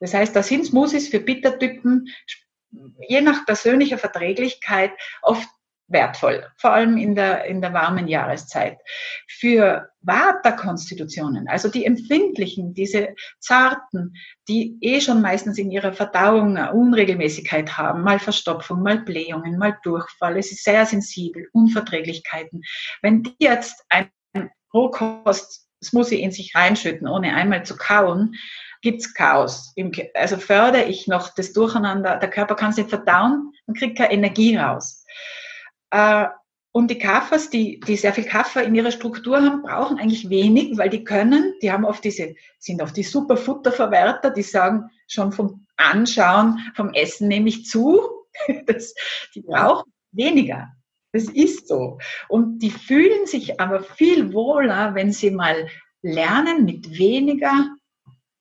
Das 0.00 0.14
heißt, 0.14 0.34
da 0.34 0.42
sind 0.42 0.66
Smoothies 0.66 1.08
für 1.08 1.20
Bittertypen 1.20 2.08
je 3.08 3.20
nach 3.20 3.44
persönlicher 3.46 3.98
Verträglichkeit 3.98 4.92
oft 5.22 5.48
wertvoll, 5.90 6.46
vor 6.56 6.70
allem 6.72 6.96
in 6.96 7.16
der, 7.16 7.44
in 7.46 7.60
der 7.60 7.72
warmen 7.72 8.06
Jahreszeit. 8.06 8.78
Für 9.28 9.88
Vata-Konstitutionen, 10.02 11.48
also 11.48 11.68
die 11.68 11.84
empfindlichen, 11.84 12.74
diese 12.74 13.14
zarten, 13.40 14.14
die 14.48 14.78
eh 14.80 15.00
schon 15.00 15.20
meistens 15.20 15.58
in 15.58 15.70
ihrer 15.70 15.92
Verdauung 15.92 16.56
eine 16.56 16.72
Unregelmäßigkeit 16.72 17.76
haben, 17.76 18.02
mal 18.02 18.20
Verstopfung, 18.20 18.82
mal 18.82 19.00
Blähungen, 19.00 19.58
mal 19.58 19.76
Durchfall, 19.82 20.38
es 20.38 20.52
ist 20.52 20.64
sehr 20.64 20.86
sensibel, 20.86 21.48
Unverträglichkeiten. 21.52 22.62
Wenn 23.02 23.24
die 23.24 23.34
jetzt 23.40 23.84
ein 23.88 24.10
Rohkost-Smoothie 24.72 26.22
in 26.22 26.30
sich 26.30 26.54
reinschütten, 26.54 27.08
ohne 27.08 27.34
einmal 27.34 27.64
zu 27.66 27.76
kauen, 27.76 28.36
gibt's 28.82 29.14
Chaos. 29.14 29.74
Also 30.14 30.36
fördere 30.36 30.84
ich 30.84 31.06
noch 31.06 31.34
das 31.34 31.52
Durcheinander, 31.52 32.16
der 32.16 32.30
Körper 32.30 32.54
kann 32.54 32.70
es 32.70 32.76
nicht 32.76 32.88
verdauen 32.88 33.52
und 33.66 33.78
kriegt 33.78 33.98
keine 33.98 34.12
Energie 34.12 34.56
raus. 34.56 35.04
Äh, 35.90 36.26
und 36.72 36.88
die 36.88 36.98
Kaffers, 36.98 37.50
die, 37.50 37.80
die 37.80 37.96
sehr 37.96 38.14
viel 38.14 38.24
Kaffer 38.24 38.62
in 38.62 38.76
ihrer 38.76 38.92
Struktur 38.92 39.42
haben, 39.42 39.62
brauchen 39.62 39.98
eigentlich 39.98 40.30
wenig, 40.30 40.78
weil 40.78 40.88
die 40.88 41.02
können, 41.02 41.54
die 41.62 41.72
haben 41.72 41.84
oft 41.84 42.04
diese, 42.04 42.34
sind 42.58 42.80
oft 42.80 42.96
die 42.96 43.02
Superfutterverwerter, 43.02 44.30
die 44.30 44.44
sagen 44.44 44.88
schon 45.08 45.32
vom 45.32 45.66
Anschauen, 45.76 46.60
vom 46.76 46.92
Essen 46.94 47.28
nehme 47.28 47.48
ich 47.48 47.66
zu. 47.66 48.00
Das, 48.66 48.94
die 49.34 49.42
brauchen 49.42 49.92
weniger. 50.12 50.68
Das 51.12 51.24
ist 51.24 51.66
so. 51.66 51.98
Und 52.28 52.60
die 52.60 52.70
fühlen 52.70 53.26
sich 53.26 53.60
aber 53.60 53.82
viel 53.82 54.32
wohler, 54.32 54.94
wenn 54.94 55.12
sie 55.12 55.32
mal 55.32 55.68
lernen, 56.00 56.64
mit 56.64 56.96
weniger 56.96 57.68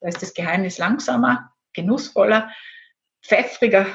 da 0.02 0.08
ist 0.08 0.22
das 0.22 0.34
Geheimnis 0.34 0.78
langsamer, 0.78 1.54
genussvoller, 1.74 2.52
pfeffriger, 3.24 3.86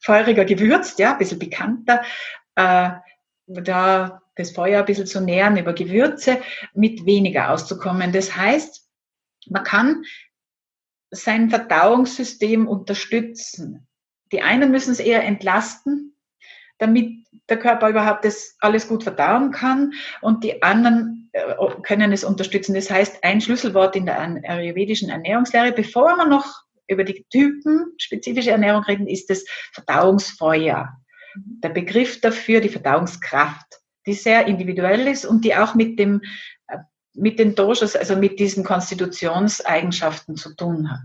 feuriger 0.00 0.44
gewürzt, 0.44 0.98
ja, 0.98 1.12
ein 1.12 1.18
bisschen 1.18 1.38
bekannter. 1.38 2.02
Äh, 2.54 2.90
da 3.46 4.22
das 4.36 4.52
Feuer 4.52 4.80
ein 4.80 4.86
bisschen 4.86 5.06
zu 5.06 5.20
nähern 5.20 5.56
über 5.56 5.72
Gewürze, 5.72 6.40
mit 6.72 7.04
weniger 7.04 7.50
auszukommen. 7.50 8.12
Das 8.12 8.36
heißt, 8.36 8.88
man 9.48 9.64
kann 9.64 10.04
sein 11.10 11.50
Verdauungssystem 11.50 12.66
unterstützen. 12.66 13.88
Die 14.32 14.42
einen 14.42 14.70
müssen 14.70 14.92
es 14.92 15.00
eher 15.00 15.24
entlasten, 15.24 16.09
damit 16.80 17.20
der 17.48 17.58
Körper 17.58 17.88
überhaupt 17.88 18.24
das 18.24 18.56
alles 18.60 18.88
gut 18.88 19.02
verdauen 19.02 19.50
kann 19.50 19.92
und 20.20 20.42
die 20.42 20.62
anderen 20.62 21.30
äh, 21.32 21.42
können 21.82 22.12
es 22.12 22.24
unterstützen. 22.24 22.74
Das 22.74 22.90
heißt, 22.90 23.22
ein 23.22 23.40
Schlüsselwort 23.40 23.94
in 23.96 24.06
der 24.06 24.18
ayurvedischen 24.18 25.10
Ernährungslehre, 25.10 25.72
bevor 25.72 26.16
wir 26.16 26.26
noch 26.26 26.62
über 26.88 27.04
die 27.04 27.24
Typen 27.30 27.92
spezifische 27.98 28.50
Ernährung 28.50 28.82
reden, 28.82 29.06
ist 29.06 29.30
das 29.30 29.44
Verdauungsfeuer. 29.72 30.88
Der 31.36 31.68
Begriff 31.68 32.20
dafür, 32.20 32.60
die 32.60 32.68
Verdauungskraft, 32.68 33.66
die 34.06 34.14
sehr 34.14 34.46
individuell 34.46 35.06
ist 35.06 35.24
und 35.24 35.44
die 35.44 35.54
auch 35.54 35.74
mit 35.74 35.98
dem 35.98 36.22
äh, 36.68 36.78
mit 37.14 37.38
den 37.38 37.54
Doshas, 37.54 37.94
also 37.94 38.16
mit 38.16 38.40
diesen 38.40 38.64
Konstitutionseigenschaften 38.64 40.36
zu 40.36 40.54
tun 40.54 40.90
hat. 40.90 41.00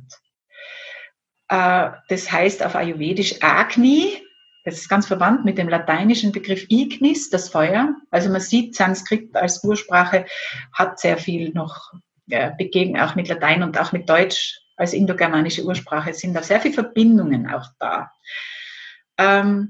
Äh, 1.49 1.97
das 2.09 2.31
heißt 2.31 2.63
auf 2.63 2.75
Ayurvedisch 2.75 3.41
Agni, 3.41 4.24
das 4.65 4.75
ist 4.75 4.89
ganz 4.89 5.05
verwandt 5.07 5.45
mit 5.45 5.57
dem 5.57 5.69
lateinischen 5.69 6.31
Begriff 6.31 6.65
Ignis, 6.69 7.29
das 7.29 7.49
Feuer. 7.49 7.95
Also 8.09 8.29
man 8.29 8.41
sieht, 8.41 8.75
Sanskrit 8.75 9.35
als 9.35 9.63
Ursprache 9.63 10.25
hat 10.73 10.99
sehr 10.99 11.17
viel 11.17 11.51
noch 11.51 11.93
begegnet, 12.57 13.01
auch 13.01 13.15
mit 13.15 13.27
Latein 13.27 13.61
und 13.61 13.79
auch 13.79 13.91
mit 13.91 14.09
Deutsch 14.09 14.59
als 14.75 14.93
indogermanische 14.93 15.63
Ursprache 15.63 16.13
sind 16.13 16.33
da 16.33 16.41
sehr 16.41 16.59
viele 16.59 16.73
Verbindungen 16.73 17.49
auch 17.49 17.67
da. 17.79 18.11
Ähm, 19.17 19.69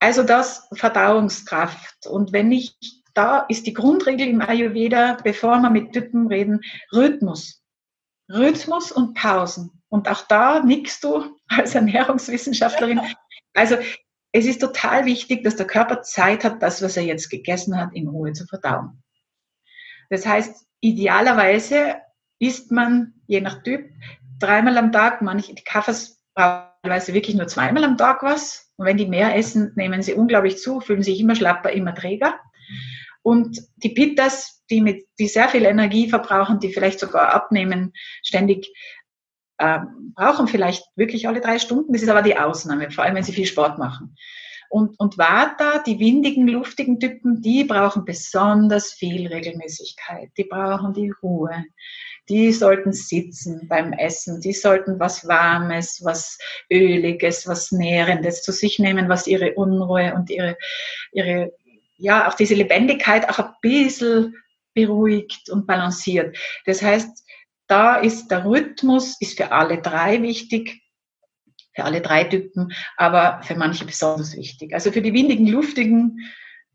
also 0.00 0.22
das 0.22 0.68
Verdauungskraft. 0.72 2.06
Und 2.06 2.32
wenn 2.32 2.50
ich, 2.52 2.76
da 3.14 3.40
ist 3.40 3.66
die 3.66 3.74
Grundregel 3.74 4.28
im 4.28 4.40
Ayurveda, 4.40 5.18
bevor 5.22 5.58
wir 5.58 5.70
mit 5.70 5.92
Typen 5.92 6.28
reden, 6.28 6.60
Rhythmus. 6.92 7.62
Rhythmus 8.30 8.92
und 8.92 9.14
Pausen. 9.14 9.82
Und 9.88 10.08
auch 10.08 10.22
da 10.22 10.62
nickst 10.62 11.04
du 11.04 11.36
als 11.48 11.74
Ernährungswissenschaftlerin. 11.74 13.00
Also 13.58 13.76
es 14.30 14.46
ist 14.46 14.60
total 14.60 15.04
wichtig, 15.04 15.42
dass 15.42 15.56
der 15.56 15.66
Körper 15.66 16.02
Zeit 16.02 16.44
hat, 16.44 16.62
das, 16.62 16.80
was 16.80 16.96
er 16.96 17.02
jetzt 17.02 17.28
gegessen 17.28 17.76
hat, 17.76 17.92
in 17.92 18.06
Ruhe 18.06 18.32
zu 18.32 18.46
verdauen. 18.46 19.02
Das 20.10 20.24
heißt, 20.24 20.64
idealerweise 20.80 21.96
isst 22.38 22.70
man, 22.70 23.14
je 23.26 23.40
nach 23.40 23.64
Typ, 23.64 23.90
dreimal 24.38 24.78
am 24.78 24.92
Tag, 24.92 25.22
manche, 25.22 25.54
die 25.54 25.64
Kaffers 25.64 26.22
teilweise 26.36 27.14
wirklich 27.14 27.34
nur 27.34 27.48
zweimal 27.48 27.82
am 27.82 27.98
Tag 27.98 28.22
was. 28.22 28.70
Und 28.76 28.86
wenn 28.86 28.96
die 28.96 29.08
mehr 29.08 29.34
essen, 29.34 29.72
nehmen 29.74 30.02
sie 30.02 30.14
unglaublich 30.14 30.58
zu, 30.58 30.80
fühlen 30.80 31.02
sich 31.02 31.18
immer 31.18 31.34
schlapper, 31.34 31.70
immer 31.70 31.96
träger. 31.96 32.38
Und 33.22 33.60
die 33.76 33.90
Pittas, 33.90 34.62
die, 34.70 34.80
mit, 34.80 35.04
die 35.18 35.26
sehr 35.26 35.48
viel 35.48 35.64
Energie 35.64 36.08
verbrauchen, 36.08 36.60
die 36.60 36.72
vielleicht 36.72 37.00
sogar 37.00 37.34
abnehmen, 37.34 37.92
ständig 38.22 38.68
äh, 39.58 39.80
brauchen 40.14 40.48
vielleicht 40.48 40.84
wirklich 40.96 41.28
alle 41.28 41.40
drei 41.40 41.58
Stunden. 41.58 41.92
Das 41.92 42.02
ist 42.02 42.08
aber 42.08 42.22
die 42.22 42.36
Ausnahme, 42.36 42.90
vor 42.90 43.04
allem 43.04 43.16
wenn 43.16 43.24
sie 43.24 43.32
viel 43.32 43.46
Sport 43.46 43.78
machen. 43.78 44.16
Und, 44.70 45.00
und 45.00 45.16
Vata, 45.16 45.78
die 45.78 45.98
windigen, 45.98 46.46
luftigen 46.46 47.00
Typen, 47.00 47.40
die 47.40 47.64
brauchen 47.64 48.04
besonders 48.04 48.92
viel 48.92 49.26
Regelmäßigkeit. 49.26 50.30
Die 50.36 50.44
brauchen 50.44 50.92
die 50.92 51.10
Ruhe. 51.22 51.64
Die 52.28 52.52
sollten 52.52 52.92
sitzen 52.92 53.66
beim 53.66 53.94
Essen. 53.94 54.42
Die 54.42 54.52
sollten 54.52 55.00
was 55.00 55.26
Warmes, 55.26 56.02
was 56.04 56.38
Öliges, 56.70 57.48
was 57.48 57.72
Nährendes 57.72 58.42
zu 58.42 58.52
sich 58.52 58.78
nehmen, 58.78 59.08
was 59.08 59.26
ihre 59.26 59.54
Unruhe 59.54 60.12
und 60.14 60.28
ihre, 60.28 60.58
ihre, 61.12 61.52
ja, 61.96 62.28
auch 62.28 62.34
diese 62.34 62.54
Lebendigkeit 62.54 63.26
auch 63.30 63.38
ein 63.38 63.54
bisschen 63.62 64.34
beruhigt 64.74 65.48
und 65.48 65.66
balanciert. 65.66 66.36
Das 66.66 66.82
heißt, 66.82 67.24
da 67.68 67.96
ist 67.96 68.28
der 68.28 68.44
Rhythmus, 68.44 69.16
ist 69.20 69.36
für 69.36 69.52
alle 69.52 69.80
drei 69.80 70.22
wichtig, 70.22 70.82
für 71.74 71.84
alle 71.84 72.00
drei 72.00 72.24
Typen, 72.24 72.72
aber 72.96 73.40
für 73.42 73.54
manche 73.54 73.84
besonders 73.84 74.36
wichtig. 74.36 74.74
Also 74.74 74.90
für 74.90 75.02
die 75.02 75.12
windigen, 75.12 75.46
luftigen 75.46 76.18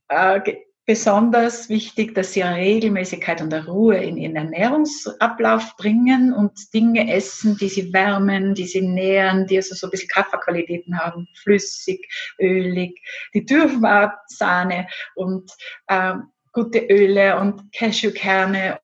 äh, 0.08 0.40
besonders 0.86 1.70
wichtig, 1.70 2.14
dass 2.14 2.34
sie 2.34 2.42
Regelmäßigkeit 2.42 3.42
und 3.42 3.54
Ruhe 3.54 3.98
in 3.98 4.18
ihren 4.18 4.36
Ernährungsablauf 4.36 5.76
bringen 5.78 6.34
und 6.34 6.74
Dinge 6.74 7.12
essen, 7.14 7.58
die 7.58 7.70
sie 7.70 7.94
wärmen, 7.94 8.54
die 8.54 8.66
sie 8.66 8.82
nähren, 8.82 9.48
die 9.48 9.58
also 9.58 9.76
so 9.76 9.88
ein 9.88 9.92
bisschen 9.92 10.10
Kaffeequalitäten 10.10 10.98
haben, 11.00 11.28
flüssig, 11.42 12.08
ölig, 12.40 13.00
die 13.34 13.46
dürfen 13.46 13.86
auch 13.86 14.12
Sahne 14.28 14.88
und 15.16 15.52
äh, 15.88 16.16
gute 16.52 16.80
Öle 16.80 17.40
und 17.40 17.72
Cashewkerne 17.72 18.80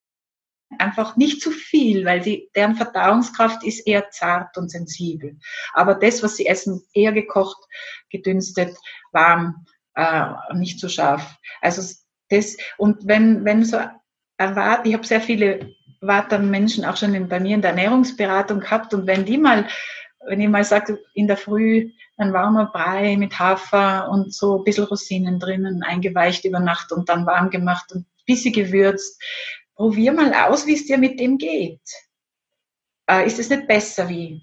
einfach 0.77 1.15
nicht 1.15 1.41
zu 1.41 1.51
viel, 1.51 2.05
weil 2.05 2.23
sie, 2.23 2.49
deren 2.55 2.75
Verdauungskraft 2.75 3.63
ist 3.63 3.87
eher 3.87 4.09
zart 4.11 4.57
und 4.57 4.69
sensibel. 4.69 5.37
Aber 5.73 5.95
das, 5.95 6.21
was 6.21 6.35
sie 6.35 6.45
essen, 6.45 6.83
eher 6.93 7.11
gekocht, 7.11 7.57
gedünstet, 8.09 8.77
warm, 9.11 9.65
äh, 9.95 10.25
nicht 10.53 10.79
zu 10.79 10.89
scharf. 10.89 11.37
Also 11.61 11.81
das, 12.29 12.57
und 12.77 13.07
wenn, 13.07 13.43
wenn 13.45 13.65
so 13.65 13.79
erwartet, 14.37 14.87
ich 14.87 14.93
habe 14.93 15.05
sehr 15.05 15.21
viele 15.21 15.73
Vata-Menschen 16.01 16.85
auch 16.85 16.97
schon 16.97 17.13
in, 17.13 17.27
bei 17.27 17.39
mir 17.39 17.55
in 17.55 17.61
der 17.61 17.71
Ernährungsberatung 17.71 18.61
gehabt 18.61 18.93
und 18.93 19.07
wenn 19.07 19.25
die 19.25 19.37
mal, 19.37 19.67
wenn 20.27 20.39
ich 20.39 20.47
mal 20.47 20.63
sage, 20.63 20.99
in 21.13 21.27
der 21.27 21.37
Früh 21.37 21.91
ein 22.17 22.33
warmer 22.33 22.67
Brei 22.71 23.17
mit 23.17 23.37
Hafer 23.39 24.09
und 24.09 24.33
so 24.33 24.59
ein 24.59 24.63
bisschen 24.63 24.85
Rosinen 24.85 25.39
drinnen, 25.39 25.83
eingeweicht 25.83 26.45
über 26.45 26.59
Nacht 26.59 26.91
und 26.91 27.09
dann 27.09 27.25
warm 27.25 27.49
gemacht 27.49 27.91
und 27.91 28.01
ein 28.01 28.25
bisschen 28.25 28.53
gewürzt, 28.53 29.21
probier 29.79 30.11
mal 30.11 30.33
aus, 30.33 30.67
wie 30.67 30.73
es 30.73 30.85
dir 30.85 30.97
mit 30.97 31.21
dem 31.21 31.37
geht. 31.37 31.79
Äh, 33.09 33.25
ist 33.25 33.39
es 33.39 33.49
nicht 33.49 33.65
besser 33.65 34.09
wie 34.09 34.41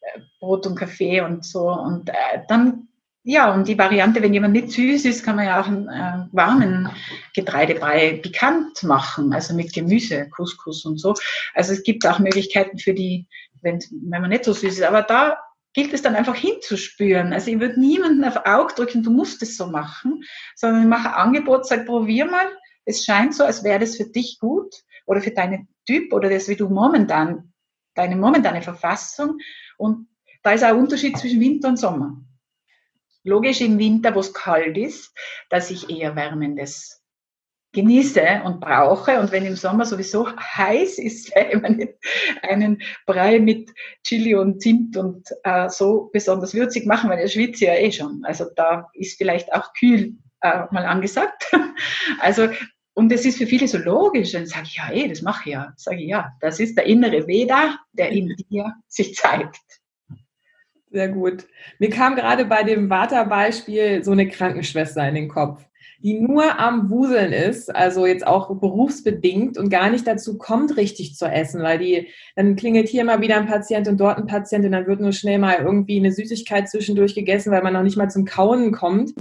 äh, 0.00 0.20
Brot 0.40 0.66
und 0.66 0.74
Kaffee 0.74 1.20
und 1.20 1.44
so? 1.44 1.70
Und 1.70 2.08
äh, 2.08 2.40
dann, 2.48 2.88
ja, 3.22 3.54
und 3.54 3.68
die 3.68 3.78
Variante, 3.78 4.20
wenn 4.20 4.34
jemand 4.34 4.54
nicht 4.54 4.72
süß 4.72 5.04
ist, 5.04 5.24
kann 5.24 5.36
man 5.36 5.46
ja 5.46 5.60
auch 5.60 5.68
einen 5.68 5.88
äh, 5.88 6.26
warmen 6.32 6.90
Getreidebrei 7.32 8.18
pikant 8.20 8.82
machen, 8.82 9.32
also 9.32 9.54
mit 9.54 9.72
Gemüse, 9.72 10.28
Couscous 10.30 10.84
und 10.84 10.98
so. 10.98 11.14
Also 11.54 11.74
es 11.74 11.84
gibt 11.84 12.04
auch 12.04 12.18
Möglichkeiten 12.18 12.78
für 12.78 12.92
die, 12.92 13.28
wenn, 13.60 13.78
wenn 13.92 14.20
man 14.20 14.30
nicht 14.30 14.44
so 14.44 14.52
süß 14.52 14.78
ist. 14.78 14.82
Aber 14.82 15.02
da 15.02 15.38
gilt 15.74 15.92
es 15.92 16.02
dann 16.02 16.16
einfach 16.16 16.34
hinzuspüren. 16.34 17.32
Also 17.32 17.52
ich 17.52 17.60
würde 17.60 17.78
niemanden 17.78 18.24
auf 18.24 18.46
Auge 18.46 18.74
drücken, 18.74 19.04
du 19.04 19.12
musst 19.12 19.42
es 19.42 19.56
so 19.56 19.68
machen, 19.68 20.24
sondern 20.56 20.82
ich 20.82 20.88
mache 20.88 21.10
ein 21.10 21.28
Angebot, 21.28 21.68
sage, 21.68 21.84
probier 21.84 22.24
mal. 22.24 22.48
Es 22.84 23.04
scheint 23.04 23.34
so, 23.34 23.44
als 23.44 23.64
wäre 23.64 23.80
das 23.80 23.96
für 23.96 24.04
dich 24.04 24.38
gut 24.38 24.74
oder 25.06 25.20
für 25.20 25.30
deinen 25.30 25.68
Typ 25.86 26.12
oder 26.12 26.28
das, 26.28 26.48
wie 26.48 26.56
du 26.56 26.68
momentan, 26.68 27.52
deine 27.94 28.16
momentane 28.16 28.62
Verfassung. 28.62 29.38
Und 29.78 30.08
da 30.42 30.52
ist 30.52 30.64
auch 30.64 30.68
ein 30.68 30.78
Unterschied 30.78 31.16
zwischen 31.18 31.40
Winter 31.40 31.68
und 31.68 31.78
Sommer. 31.78 32.16
Logisch 33.24 33.60
im 33.60 33.78
Winter, 33.78 34.14
wo 34.14 34.20
es 34.20 34.34
kalt 34.34 34.76
ist, 34.76 35.16
dass 35.48 35.70
ich 35.70 35.88
eher 35.88 36.16
wärmendes 36.16 37.02
genieße 37.72 38.42
und 38.44 38.60
brauche. 38.60 39.18
Und 39.18 39.32
wenn 39.32 39.46
im 39.46 39.56
Sommer 39.56 39.84
sowieso 39.84 40.28
heiß 40.36 40.98
ist, 40.98 41.32
immer 41.50 41.70
nicht 41.70 41.94
einen 42.42 42.82
Brei 43.06 43.40
mit 43.40 43.70
Chili 44.04 44.34
und 44.34 44.60
Zimt 44.62 44.96
und 44.96 45.28
äh, 45.42 45.68
so 45.68 46.10
besonders 46.12 46.54
würzig 46.54 46.86
machen, 46.86 47.10
weil 47.10 47.24
ich 47.24 47.32
schwitze 47.32 47.66
ja 47.66 47.74
eh 47.74 47.90
schon. 47.90 48.22
Also 48.24 48.46
da 48.54 48.90
ist 48.94 49.16
vielleicht 49.16 49.52
auch 49.52 49.72
kühl 49.72 50.16
äh, 50.42 50.64
mal 50.70 50.84
angesagt. 50.84 51.50
Also 52.20 52.48
und 52.94 53.10
es 53.10 53.24
ist 53.24 53.38
für 53.38 53.46
viele 53.46 53.66
so 53.66 53.78
logisch. 53.78 54.32
Dann 54.32 54.46
sage 54.46 54.66
ich, 54.66 54.76
ja, 54.76 54.92
eh, 54.92 55.08
das 55.08 55.22
mache 55.22 55.48
ich 55.48 55.54
ja. 55.54 55.72
Sage 55.76 56.02
ich, 56.02 56.08
ja, 56.08 56.32
das 56.40 56.60
ist 56.60 56.76
der 56.76 56.84
innere 56.84 57.26
Veda, 57.26 57.78
der 57.92 58.10
in 58.10 58.28
dir 58.50 58.74
sich 58.88 59.14
zeigt. 59.14 59.56
Sehr 60.90 61.08
gut. 61.08 61.46
Mir 61.78 61.88
kam 61.88 62.16
gerade 62.16 62.44
bei 62.44 62.62
dem 62.64 62.90
Vata-Beispiel 62.90 64.04
so 64.04 64.12
eine 64.12 64.28
Krankenschwester 64.28 65.08
in 65.08 65.14
den 65.14 65.28
Kopf 65.28 65.64
die 66.02 66.18
nur 66.18 66.58
am 66.58 66.90
Wuseln 66.90 67.32
ist, 67.32 67.74
also 67.74 68.06
jetzt 68.06 68.26
auch 68.26 68.48
berufsbedingt 68.58 69.56
und 69.56 69.70
gar 69.70 69.88
nicht 69.88 70.06
dazu 70.06 70.36
kommt, 70.36 70.76
richtig 70.76 71.14
zu 71.14 71.26
essen, 71.26 71.62
weil 71.62 71.78
die, 71.78 72.08
dann 72.34 72.56
klingelt 72.56 72.88
hier 72.88 73.04
mal 73.04 73.20
wieder 73.20 73.36
ein 73.36 73.46
Patient 73.46 73.86
und 73.86 73.98
dort 73.98 74.18
ein 74.18 74.26
Patient 74.26 74.64
und 74.64 74.72
dann 74.72 74.86
wird 74.86 75.00
nur 75.00 75.12
schnell 75.12 75.38
mal 75.38 75.58
irgendwie 75.58 75.98
eine 75.98 76.10
Süßigkeit 76.10 76.68
zwischendurch 76.68 77.14
gegessen, 77.14 77.52
weil 77.52 77.62
man 77.62 77.72
noch 77.72 77.84
nicht 77.84 77.96
mal 77.96 78.10
zum 78.10 78.24
Kauen 78.24 78.72
kommt. 78.72 79.12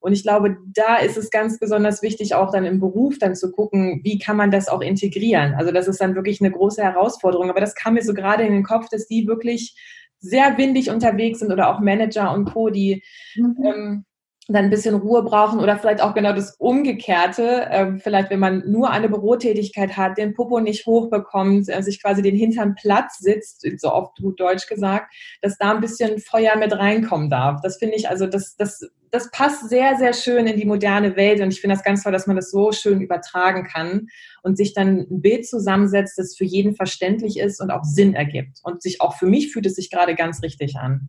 Und 0.00 0.14
ich 0.14 0.22
glaube, 0.22 0.56
da 0.66 0.96
ist 0.96 1.16
es 1.16 1.30
ganz 1.30 1.58
besonders 1.58 2.02
wichtig, 2.02 2.34
auch 2.34 2.50
dann 2.50 2.64
im 2.64 2.80
Beruf 2.80 3.18
dann 3.18 3.36
zu 3.36 3.52
gucken, 3.52 4.00
wie 4.02 4.18
kann 4.18 4.36
man 4.36 4.50
das 4.50 4.68
auch 4.68 4.80
integrieren. 4.80 5.54
Also 5.54 5.72
das 5.72 5.88
ist 5.88 6.00
dann 6.00 6.14
wirklich 6.14 6.40
eine 6.40 6.50
große 6.50 6.82
Herausforderung. 6.82 7.50
Aber 7.50 7.60
das 7.60 7.74
kam 7.74 7.94
mir 7.94 8.02
so 8.02 8.14
gerade 8.14 8.44
in 8.44 8.52
den 8.52 8.64
Kopf, 8.64 8.88
dass 8.88 9.06
die 9.06 9.26
wirklich 9.26 9.76
sehr 10.18 10.56
windig 10.58 10.90
unterwegs 10.90 11.40
sind 11.40 11.52
oder 11.52 11.68
auch 11.68 11.80
Manager 11.80 12.32
und 12.32 12.46
Co., 12.46 12.70
die 12.70 13.02
mhm. 13.36 13.56
ähm, 13.64 14.04
dann 14.52 14.64
ein 14.64 14.70
bisschen 14.70 14.94
Ruhe 14.94 15.22
brauchen 15.22 15.60
oder 15.60 15.78
vielleicht 15.78 16.02
auch 16.02 16.14
genau 16.14 16.32
das 16.32 16.56
Umgekehrte. 16.58 17.68
Ähm, 17.70 18.00
vielleicht, 18.00 18.30
wenn 18.30 18.40
man 18.40 18.62
nur 18.70 18.90
eine 18.90 19.08
Bürotätigkeit 19.08 19.96
hat, 19.96 20.18
den 20.18 20.34
Popo 20.34 20.60
nicht 20.60 20.86
hochbekommt, 20.86 21.68
äh, 21.68 21.82
sich 21.82 22.02
quasi 22.02 22.22
den 22.22 22.36
Hintern 22.36 22.74
Platz 22.74 23.18
sitzt, 23.18 23.66
so 23.78 23.92
oft 23.92 24.16
gut 24.18 24.40
Deutsch 24.40 24.66
gesagt, 24.66 25.12
dass 25.42 25.58
da 25.58 25.72
ein 25.72 25.80
bisschen 25.80 26.18
Feuer 26.18 26.56
mit 26.56 26.72
reinkommen 26.72 27.30
darf. 27.30 27.60
Das 27.62 27.78
finde 27.78 27.96
ich, 27.96 28.08
also 28.08 28.26
das, 28.26 28.56
das, 28.56 28.80
das 29.10 29.30
passt 29.30 29.68
sehr, 29.68 29.96
sehr 29.96 30.12
schön 30.12 30.46
in 30.46 30.56
die 30.56 30.66
moderne 30.66 31.16
Welt 31.16 31.40
und 31.40 31.52
ich 31.52 31.60
finde 31.60 31.76
das 31.76 31.84
ganz 31.84 32.02
toll, 32.02 32.12
dass 32.12 32.26
man 32.26 32.36
das 32.36 32.50
so 32.50 32.72
schön 32.72 33.00
übertragen 33.00 33.64
kann 33.64 34.08
und 34.42 34.56
sich 34.56 34.74
dann 34.74 35.06
ein 35.10 35.20
Bild 35.20 35.46
zusammensetzt, 35.46 36.18
das 36.18 36.36
für 36.36 36.44
jeden 36.44 36.74
verständlich 36.74 37.38
ist 37.38 37.60
und 37.60 37.70
auch 37.70 37.84
Sinn 37.84 38.14
ergibt. 38.14 38.58
Und 38.62 38.82
sich 38.82 39.00
auch 39.00 39.16
für 39.16 39.26
mich 39.26 39.52
fühlt 39.52 39.66
es 39.66 39.74
sich 39.74 39.90
gerade 39.90 40.14
ganz 40.14 40.42
richtig 40.42 40.76
an. 40.76 41.08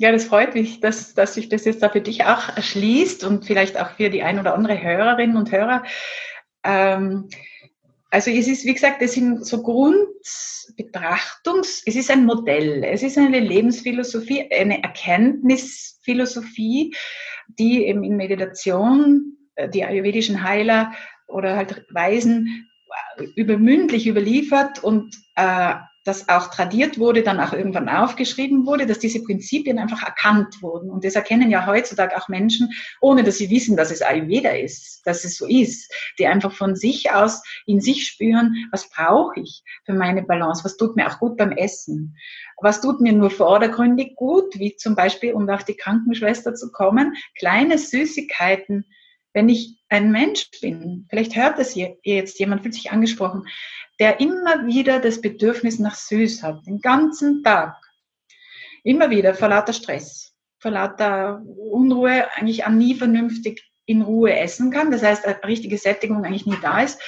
Ja, 0.00 0.12
das 0.12 0.26
freut 0.26 0.54
mich, 0.54 0.78
dass, 0.78 1.12
dass 1.14 1.34
sich 1.34 1.48
das 1.48 1.64
jetzt 1.64 1.82
da 1.82 1.88
für 1.88 2.00
dich 2.00 2.24
auch 2.24 2.54
erschließt 2.54 3.24
und 3.24 3.44
vielleicht 3.44 3.76
auch 3.80 3.90
für 3.90 4.10
die 4.10 4.22
ein 4.22 4.38
oder 4.38 4.54
andere 4.54 4.80
Hörerin 4.80 5.36
und 5.36 5.50
Hörer. 5.50 5.82
Ähm, 6.62 7.28
also 8.10 8.30
es 8.30 8.46
ist, 8.46 8.64
wie 8.64 8.74
gesagt, 8.74 9.02
das 9.02 9.14
sind 9.14 9.44
so 9.44 9.60
Grundbetrachtungs, 9.60 11.82
es 11.84 11.96
ist 11.96 12.12
ein 12.12 12.24
Modell, 12.24 12.84
es 12.84 13.02
ist 13.02 13.18
eine 13.18 13.40
Lebensphilosophie, 13.40 14.48
eine 14.52 14.84
Erkenntnisphilosophie, 14.84 16.94
die 17.58 17.86
eben 17.86 18.04
in 18.04 18.16
Meditation 18.16 19.36
äh, 19.56 19.68
die 19.68 19.84
ayurvedischen 19.84 20.44
Heiler 20.44 20.92
oder 21.26 21.56
halt 21.56 21.84
Weisen 21.90 22.70
äh, 23.18 23.24
übermündlich 23.34 24.06
überliefert 24.06 24.84
und 24.84 25.16
äh, 25.34 25.74
das 26.08 26.28
auch 26.28 26.48
tradiert 26.48 26.98
wurde, 26.98 27.22
dann 27.22 27.38
auch 27.38 27.52
irgendwann 27.52 27.88
aufgeschrieben 27.88 28.64
wurde, 28.64 28.86
dass 28.86 28.98
diese 28.98 29.22
Prinzipien 29.22 29.78
einfach 29.78 30.02
erkannt 30.02 30.62
wurden. 30.62 30.90
Und 30.90 31.04
das 31.04 31.14
erkennen 31.14 31.50
ja 31.50 31.66
heutzutage 31.66 32.16
auch 32.16 32.28
Menschen, 32.28 32.70
ohne 33.02 33.22
dass 33.22 33.36
sie 33.36 33.50
wissen, 33.50 33.76
dass 33.76 33.90
es 33.90 34.00
Ayurveda 34.00 34.50
ist, 34.50 35.02
dass 35.04 35.24
es 35.24 35.36
so 35.36 35.46
ist, 35.46 35.92
die 36.18 36.26
einfach 36.26 36.52
von 36.52 36.74
sich 36.74 37.12
aus 37.12 37.42
in 37.66 37.80
sich 37.80 38.06
spüren, 38.06 38.54
was 38.72 38.88
brauche 38.88 39.38
ich 39.40 39.62
für 39.84 39.92
meine 39.92 40.22
Balance, 40.22 40.64
was 40.64 40.78
tut 40.78 40.96
mir 40.96 41.06
auch 41.08 41.18
gut 41.18 41.36
beim 41.36 41.52
Essen, 41.52 42.16
was 42.60 42.80
tut 42.80 43.00
mir 43.00 43.12
nur 43.12 43.30
vordergründig 43.30 44.16
gut, 44.16 44.58
wie 44.58 44.74
zum 44.76 44.96
Beispiel, 44.96 45.34
um 45.34 45.48
auf 45.50 45.64
die 45.64 45.76
Krankenschwester 45.76 46.54
zu 46.54 46.72
kommen, 46.72 47.14
kleine 47.38 47.76
Süßigkeiten, 47.76 48.86
wenn 49.32 49.48
ich 49.48 49.78
ein 49.88 50.10
Mensch 50.10 50.50
bin, 50.60 51.06
vielleicht 51.08 51.36
hört 51.36 51.58
es 51.58 51.74
jetzt 51.74 52.38
jemand, 52.38 52.62
fühlt 52.62 52.74
sich 52.74 52.90
angesprochen, 52.90 53.46
der 53.98 54.20
immer 54.20 54.66
wieder 54.66 55.00
das 55.00 55.20
Bedürfnis 55.20 55.78
nach 55.78 55.94
Süß 55.94 56.42
hat, 56.42 56.66
den 56.66 56.80
ganzen 56.80 57.42
Tag. 57.42 57.76
Immer 58.84 59.10
wieder 59.10 59.34
vor 59.34 59.48
lauter 59.48 59.72
Stress, 59.72 60.34
vor 60.58 60.70
lauter 60.70 61.42
Unruhe, 61.44 62.26
eigentlich 62.34 62.66
nie 62.68 62.94
vernünftig 62.94 63.64
in 63.86 64.02
Ruhe 64.02 64.38
essen 64.38 64.70
kann. 64.70 64.90
Das 64.90 65.02
heißt, 65.02 65.26
eine 65.26 65.42
richtige 65.44 65.78
Sättigung 65.78 66.24
eigentlich 66.24 66.46
nie 66.46 66.58
da 66.60 66.82
ist. 66.82 67.00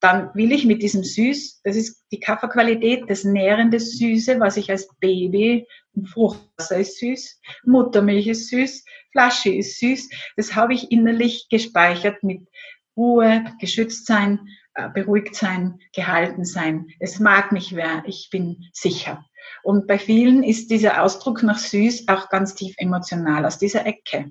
Dann 0.00 0.30
will 0.34 0.52
ich 0.52 0.64
mit 0.64 0.82
diesem 0.82 1.04
Süß, 1.04 1.60
das 1.62 1.76
ist 1.76 2.04
die 2.10 2.20
Kafferqualität, 2.20 3.04
das 3.08 3.24
nährende 3.24 3.78
Süße, 3.78 4.40
was 4.40 4.56
ich 4.56 4.70
als 4.70 4.88
Baby, 4.98 5.66
Fruchtwasser 6.12 6.78
ist 6.78 6.98
süß, 6.98 7.40
Muttermilch 7.64 8.26
ist 8.28 8.48
süß, 8.48 8.84
Flasche 9.12 9.50
ist 9.50 9.78
süß. 9.78 10.08
Das 10.36 10.54
habe 10.54 10.74
ich 10.74 10.90
innerlich 10.90 11.48
gespeichert 11.50 12.22
mit 12.22 12.48
Ruhe, 12.96 13.44
geschützt 13.60 14.06
sein, 14.06 14.40
äh, 14.74 14.88
beruhigt 14.88 15.34
sein, 15.34 15.80
gehalten 15.94 16.44
sein. 16.44 16.86
Es 16.98 17.18
mag 17.18 17.52
mich 17.52 17.74
wer, 17.74 18.02
ich 18.06 18.28
bin 18.30 18.68
sicher. 18.72 19.24
Und 19.62 19.86
bei 19.86 19.98
vielen 19.98 20.42
ist 20.42 20.70
dieser 20.70 21.02
Ausdruck 21.02 21.42
nach 21.42 21.58
süß 21.58 22.08
auch 22.08 22.28
ganz 22.28 22.54
tief 22.54 22.74
emotional 22.78 23.44
aus 23.44 23.58
dieser 23.58 23.86
Ecke. 23.86 24.30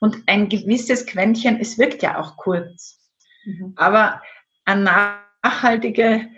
Und 0.00 0.22
ein 0.26 0.48
gewisses 0.48 1.06
Quäntchen, 1.06 1.58
es 1.60 1.78
wirkt 1.78 2.02
ja 2.02 2.20
auch 2.20 2.36
kurz, 2.36 3.00
mhm. 3.44 3.72
aber 3.76 4.22
eine 4.68 4.84
nachhaltige 5.42 6.28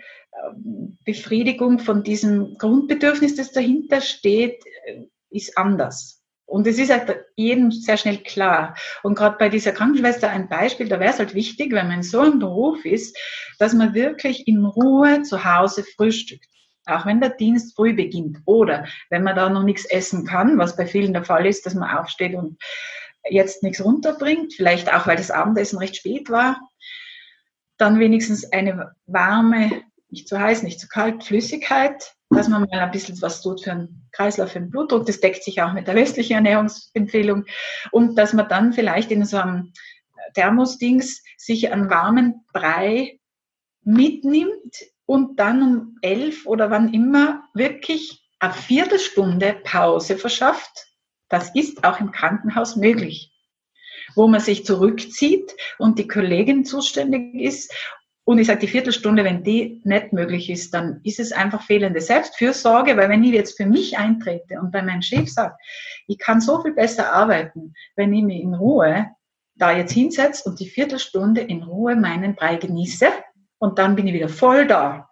ähm, 0.45 0.97
Befriedigung 1.05 1.79
von 1.79 2.03
diesem 2.03 2.57
Grundbedürfnis, 2.57 3.35
das 3.35 3.51
dahinter 3.51 4.01
steht, 4.01 4.63
äh, 4.85 5.03
ist 5.29 5.57
anders. 5.57 6.21
Und 6.45 6.67
es 6.67 6.77
ist 6.77 6.91
halt 6.91 7.25
jedem 7.35 7.71
sehr 7.71 7.95
schnell 7.95 8.17
klar. 8.17 8.75
Und 9.03 9.15
gerade 9.15 9.37
bei 9.37 9.47
dieser 9.47 9.71
Krankenschwester 9.71 10.29
ein 10.29 10.49
Beispiel, 10.49 10.89
da 10.89 10.99
wäre 10.99 11.13
es 11.13 11.19
halt 11.19 11.33
wichtig, 11.33 11.71
wenn 11.71 11.87
man 11.87 11.97
in 11.97 12.03
so 12.03 12.19
einem 12.19 12.39
Beruf 12.39 12.83
ist, 12.83 13.17
dass 13.57 13.73
man 13.73 13.93
wirklich 13.93 14.47
in 14.47 14.65
Ruhe 14.65 15.21
zu 15.21 15.45
Hause 15.45 15.85
frühstückt. 15.95 16.45
Auch 16.85 17.05
wenn 17.05 17.21
der 17.21 17.29
Dienst 17.29 17.75
früh 17.75 17.93
beginnt. 17.93 18.39
Oder 18.45 18.85
wenn 19.09 19.23
man 19.23 19.35
da 19.35 19.49
noch 19.49 19.63
nichts 19.63 19.85
essen 19.85 20.25
kann, 20.25 20.57
was 20.57 20.75
bei 20.75 20.85
vielen 20.85 21.13
der 21.13 21.23
Fall 21.23 21.45
ist, 21.45 21.65
dass 21.65 21.73
man 21.73 21.89
aufsteht 21.89 22.35
und 22.35 22.57
jetzt 23.29 23.63
nichts 23.63 23.83
runterbringt, 23.83 24.53
vielleicht 24.53 24.93
auch, 24.93 25.07
weil 25.07 25.15
das 25.15 25.31
Abendessen 25.31 25.77
recht 25.77 25.95
spät 25.95 26.29
war, 26.29 26.59
dann 27.81 27.99
wenigstens 27.99 28.51
eine 28.51 28.95
warme, 29.07 29.81
nicht 30.09 30.27
zu 30.27 30.39
heiß, 30.39 30.63
nicht 30.63 30.79
zu 30.79 30.87
kalt 30.87 31.23
Flüssigkeit 31.23 32.13
dass 32.31 32.47
man 32.47 32.61
mal 32.61 32.79
ein 32.79 32.91
bisschen 32.91 33.21
was 33.21 33.41
tut 33.41 33.63
für 33.63 33.71
einen 33.71 34.07
Kreislauf, 34.11 34.51
für 34.51 34.59
den 34.59 34.69
Blutdruck. 34.69 35.05
Das 35.05 35.19
deckt 35.19 35.43
sich 35.43 35.61
auch 35.61 35.73
mit 35.73 35.87
der 35.87 35.95
westlichen 35.95 36.33
Ernährungsempfehlung. 36.33 37.45
Und 37.91 38.15
dass 38.15 38.33
man 38.33 38.47
dann 38.47 38.73
vielleicht 38.73 39.11
in 39.11 39.25
so 39.25 39.37
einem 39.37 39.73
Thermosdings 40.33 41.23
sich 41.37 41.71
einen 41.71 41.89
warmen 41.89 42.45
Brei 42.53 43.19
mitnimmt 43.83 44.75
und 45.05 45.39
dann 45.39 45.61
um 45.61 45.97
elf 46.01 46.45
oder 46.45 46.71
wann 46.71 46.93
immer 46.93 47.43
wirklich 47.53 48.25
eine 48.39 48.53
Viertelstunde 48.53 49.59
Pause 49.63 50.17
verschafft. 50.17 50.87
Das 51.27 51.53
ist 51.53 51.83
auch 51.83 51.99
im 51.99 52.11
Krankenhaus 52.11 52.75
möglich 52.77 53.30
wo 54.15 54.27
man 54.27 54.39
sich 54.39 54.65
zurückzieht 54.65 55.55
und 55.77 55.99
die 55.99 56.07
Kollegin 56.07 56.65
zuständig 56.65 57.35
ist 57.35 57.73
und 58.23 58.37
ich 58.39 58.47
sage, 58.47 58.59
die 58.59 58.67
Viertelstunde, 58.67 59.23
wenn 59.23 59.43
die 59.43 59.81
nicht 59.83 60.13
möglich 60.13 60.49
ist, 60.49 60.73
dann 60.73 61.01
ist 61.03 61.19
es 61.19 61.31
einfach 61.31 61.63
fehlende 61.63 62.01
Selbstfürsorge, 62.01 62.95
weil 62.95 63.09
wenn 63.09 63.23
ich 63.23 63.33
jetzt 63.33 63.57
für 63.57 63.65
mich 63.65 63.97
eintrete 63.97 64.59
und 64.59 64.71
bei 64.71 64.81
meinem 64.81 65.01
Chef 65.01 65.29
sage, 65.29 65.55
ich 66.07 66.17
kann 66.19 66.39
so 66.39 66.61
viel 66.61 66.73
besser 66.73 67.11
arbeiten, 67.11 67.73
wenn 67.95 68.13
ich 68.13 68.23
mich 68.23 68.41
in 68.41 68.53
Ruhe 68.53 69.07
da 69.55 69.75
jetzt 69.75 69.91
hinsetze 69.91 70.49
und 70.49 70.59
die 70.59 70.69
Viertelstunde 70.69 71.41
in 71.41 71.63
Ruhe 71.63 71.95
meinen 71.95 72.35
Brei 72.35 72.55
genieße, 72.55 73.07
und 73.61 73.77
dann 73.77 73.95
bin 73.95 74.07
ich 74.07 74.13
wieder 74.15 74.29
voll 74.29 74.65
da. 74.65 75.10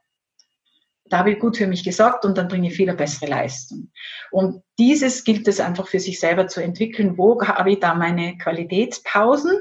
Da 1.09 1.25
ich 1.25 1.39
gut 1.39 1.57
für 1.57 1.67
mich 1.67 1.83
gesorgt 1.83 2.23
und 2.23 2.37
dann 2.37 2.47
bringe 2.47 2.67
ich 2.67 2.75
viel 2.75 2.93
bessere 2.93 3.29
Leistung. 3.29 3.91
Und 4.31 4.61
dieses 4.77 5.23
gilt 5.23 5.47
es 5.47 5.59
einfach 5.59 5.87
für 5.87 5.99
sich 5.99 6.19
selber 6.19 6.47
zu 6.47 6.61
entwickeln. 6.61 7.17
Wo 7.17 7.41
habe 7.41 7.71
ich 7.71 7.79
da 7.79 7.95
meine 7.95 8.37
Qualitätspausen? 8.37 9.59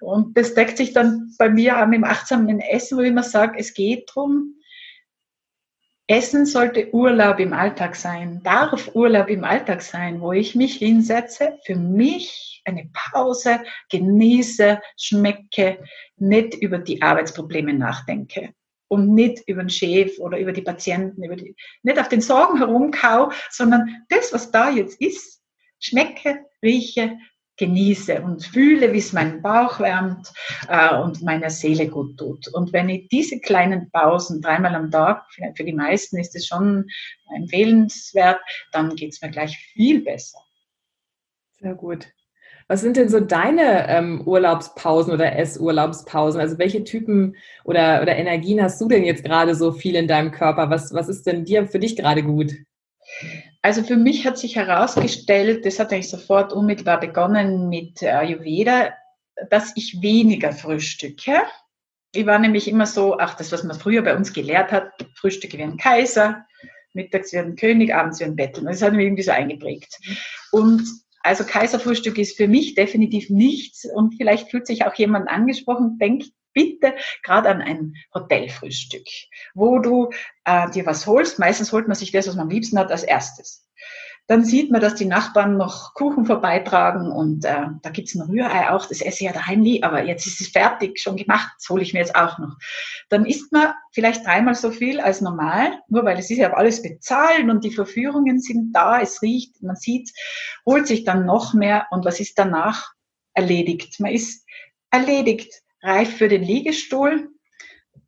Und 0.00 0.36
das 0.36 0.54
deckt 0.54 0.76
sich 0.76 0.92
dann 0.92 1.32
bei 1.38 1.48
mir 1.48 1.80
auch 1.80 1.86
mit 1.86 1.98
dem 1.98 2.04
achtsamen 2.04 2.60
Essen, 2.60 2.98
wo 2.98 3.02
ich 3.02 3.08
immer 3.08 3.22
sage, 3.22 3.58
es 3.58 3.74
geht 3.74 4.10
darum, 4.10 4.54
Essen 6.06 6.44
sollte 6.44 6.92
Urlaub 6.92 7.40
im 7.40 7.54
Alltag 7.54 7.96
sein, 7.96 8.42
darf 8.44 8.94
Urlaub 8.94 9.30
im 9.30 9.42
Alltag 9.42 9.80
sein, 9.80 10.20
wo 10.20 10.32
ich 10.32 10.54
mich 10.54 10.76
hinsetze, 10.76 11.58
für 11.64 11.76
mich 11.76 12.62
eine 12.66 12.90
Pause 12.92 13.60
genieße, 13.90 14.80
schmecke, 14.98 15.82
nicht 16.16 16.54
über 16.54 16.78
die 16.78 17.00
Arbeitsprobleme 17.00 17.72
nachdenke 17.72 18.52
und 18.88 19.14
nicht 19.14 19.42
über 19.46 19.62
den 19.62 19.70
Chef 19.70 20.18
oder 20.18 20.38
über 20.38 20.52
die 20.52 20.62
Patienten, 20.62 21.22
über 21.22 21.36
die, 21.36 21.54
nicht 21.82 21.98
auf 21.98 22.08
den 22.08 22.20
Sorgen 22.20 22.58
herumkau, 22.58 23.30
sondern 23.50 24.04
das, 24.08 24.32
was 24.32 24.50
da 24.50 24.70
jetzt 24.70 25.00
ist, 25.00 25.42
schmecke, 25.78 26.44
rieche, 26.62 27.18
genieße 27.56 28.20
und 28.22 28.44
fühle, 28.44 28.92
wie 28.92 28.98
es 28.98 29.12
meinen 29.12 29.40
Bauch 29.40 29.78
wärmt 29.78 30.32
äh, 30.68 30.96
und 30.96 31.22
meiner 31.22 31.50
Seele 31.50 31.88
gut 31.88 32.18
tut. 32.18 32.48
Und 32.48 32.72
wenn 32.72 32.88
ich 32.88 33.08
diese 33.08 33.38
kleinen 33.38 33.90
Pausen 33.90 34.40
dreimal 34.40 34.74
am 34.74 34.90
Tag, 34.90 35.24
für 35.54 35.64
die 35.64 35.72
meisten 35.72 36.18
ist 36.18 36.34
es 36.34 36.46
schon 36.46 36.86
empfehlenswert, 37.34 38.40
dann 38.72 38.96
geht 38.96 39.12
es 39.12 39.22
mir 39.22 39.30
gleich 39.30 39.56
viel 39.72 40.02
besser. 40.02 40.40
Sehr 41.52 41.74
gut. 41.74 42.08
Was 42.66 42.80
sind 42.80 42.96
denn 42.96 43.08
so 43.08 43.20
deine 43.20 43.88
ähm, 43.88 44.22
Urlaubspausen 44.26 45.12
oder 45.12 45.36
Essurlaubspausen? 45.36 46.40
Also 46.40 46.58
welche 46.58 46.84
Typen 46.84 47.36
oder, 47.64 48.00
oder 48.00 48.16
Energien 48.16 48.62
hast 48.62 48.80
du 48.80 48.88
denn 48.88 49.04
jetzt 49.04 49.24
gerade 49.24 49.54
so 49.54 49.72
viel 49.72 49.96
in 49.96 50.08
deinem 50.08 50.30
Körper? 50.30 50.70
Was, 50.70 50.92
was 50.94 51.08
ist 51.08 51.26
denn 51.26 51.44
dir 51.44 51.66
für 51.66 51.78
dich 51.78 51.96
gerade 51.96 52.22
gut? 52.22 52.54
Also 53.60 53.82
für 53.82 53.96
mich 53.96 54.26
hat 54.26 54.38
sich 54.38 54.56
herausgestellt, 54.56 55.66
das 55.66 55.78
hat 55.78 55.92
eigentlich 55.92 56.10
sofort 56.10 56.52
unmittelbar 56.52 57.00
begonnen 57.00 57.68
mit 57.68 58.02
Ayurveda, 58.02 58.94
dass 59.50 59.72
ich 59.76 60.00
weniger 60.00 60.52
frühstücke. 60.52 61.42
Ich 62.14 62.26
war 62.26 62.38
nämlich 62.38 62.68
immer 62.68 62.86
so, 62.86 63.18
ach, 63.18 63.34
das, 63.34 63.52
was 63.52 63.64
man 63.64 63.78
früher 63.78 64.02
bei 64.02 64.16
uns 64.16 64.32
gelehrt 64.32 64.70
hat, 64.70 64.92
Frühstücke 65.16 65.58
wie 65.58 65.62
ein 65.62 65.76
Kaiser, 65.76 66.46
mittags 66.92 67.32
wie 67.32 67.38
ein 67.38 67.56
König, 67.56 67.94
abends 67.94 68.20
wie 68.20 68.24
ein 68.24 68.36
Betteln. 68.36 68.66
Das 68.66 68.82
hat 68.82 68.92
mich 68.92 69.04
irgendwie 69.04 69.22
so 69.22 69.32
eingeprägt. 69.32 69.98
Und 70.52 70.86
also 71.24 71.44
Kaiserfrühstück 71.44 72.18
ist 72.18 72.36
für 72.36 72.48
mich 72.48 72.74
definitiv 72.74 73.30
nichts 73.30 73.86
und 73.86 74.14
vielleicht 74.16 74.50
fühlt 74.50 74.66
sich 74.66 74.84
auch 74.84 74.94
jemand 74.94 75.28
angesprochen, 75.28 75.98
denkt 75.98 76.26
bitte 76.52 76.94
gerade 77.22 77.48
an 77.48 77.62
ein 77.62 77.94
Hotelfrühstück, 78.14 79.06
wo 79.54 79.78
du 79.78 80.10
äh, 80.44 80.70
dir 80.70 80.86
was 80.86 81.06
holst. 81.06 81.38
Meistens 81.38 81.72
holt 81.72 81.88
man 81.88 81.96
sich 81.96 82.12
das, 82.12 82.28
was 82.28 82.36
man 82.36 82.44
am 82.44 82.50
liebsten 82.50 82.78
hat, 82.78 82.92
als 82.92 83.02
erstes. 83.02 83.66
Dann 84.26 84.44
sieht 84.44 84.70
man, 84.70 84.80
dass 84.80 84.94
die 84.94 85.04
Nachbarn 85.04 85.58
noch 85.58 85.92
Kuchen 85.92 86.24
vorbeitragen 86.24 87.12
und 87.12 87.44
äh, 87.44 87.66
da 87.82 87.90
gibt's 87.90 88.14
ein 88.14 88.22
Rührei 88.22 88.70
auch. 88.70 88.86
Das 88.86 89.02
esse 89.02 89.24
ich 89.24 89.26
ja 89.26 89.32
daheim 89.32 89.60
nie, 89.60 89.82
aber 89.82 90.04
jetzt 90.04 90.26
ist 90.26 90.40
es 90.40 90.48
fertig, 90.48 90.98
schon 90.98 91.16
gemacht. 91.16 91.52
Das 91.58 91.68
hole 91.68 91.82
ich 91.82 91.92
mir 91.92 92.00
jetzt 92.00 92.16
auch 92.16 92.38
noch. 92.38 92.56
Dann 93.10 93.26
isst 93.26 93.52
man 93.52 93.74
vielleicht 93.92 94.24
dreimal 94.24 94.54
so 94.54 94.70
viel 94.70 94.98
als 94.98 95.20
normal, 95.20 95.78
nur 95.88 96.04
weil 96.06 96.18
es 96.18 96.30
ist 96.30 96.38
ja 96.38 96.54
alles 96.54 96.80
bezahlt 96.80 97.50
und 97.50 97.64
die 97.64 97.70
Verführungen 97.70 98.40
sind 98.40 98.72
da, 98.72 99.00
es 99.00 99.20
riecht, 99.20 99.62
man 99.62 99.76
sieht, 99.76 100.10
holt 100.64 100.86
sich 100.86 101.04
dann 101.04 101.26
noch 101.26 101.52
mehr 101.52 101.86
und 101.90 102.06
was 102.06 102.18
ist 102.18 102.38
danach? 102.38 102.92
Erledigt. 103.34 104.00
Man 104.00 104.12
ist 104.12 104.46
erledigt 104.90 105.52
reif 105.82 106.16
für 106.16 106.28
den 106.28 106.42
Liegestuhl, 106.42 107.28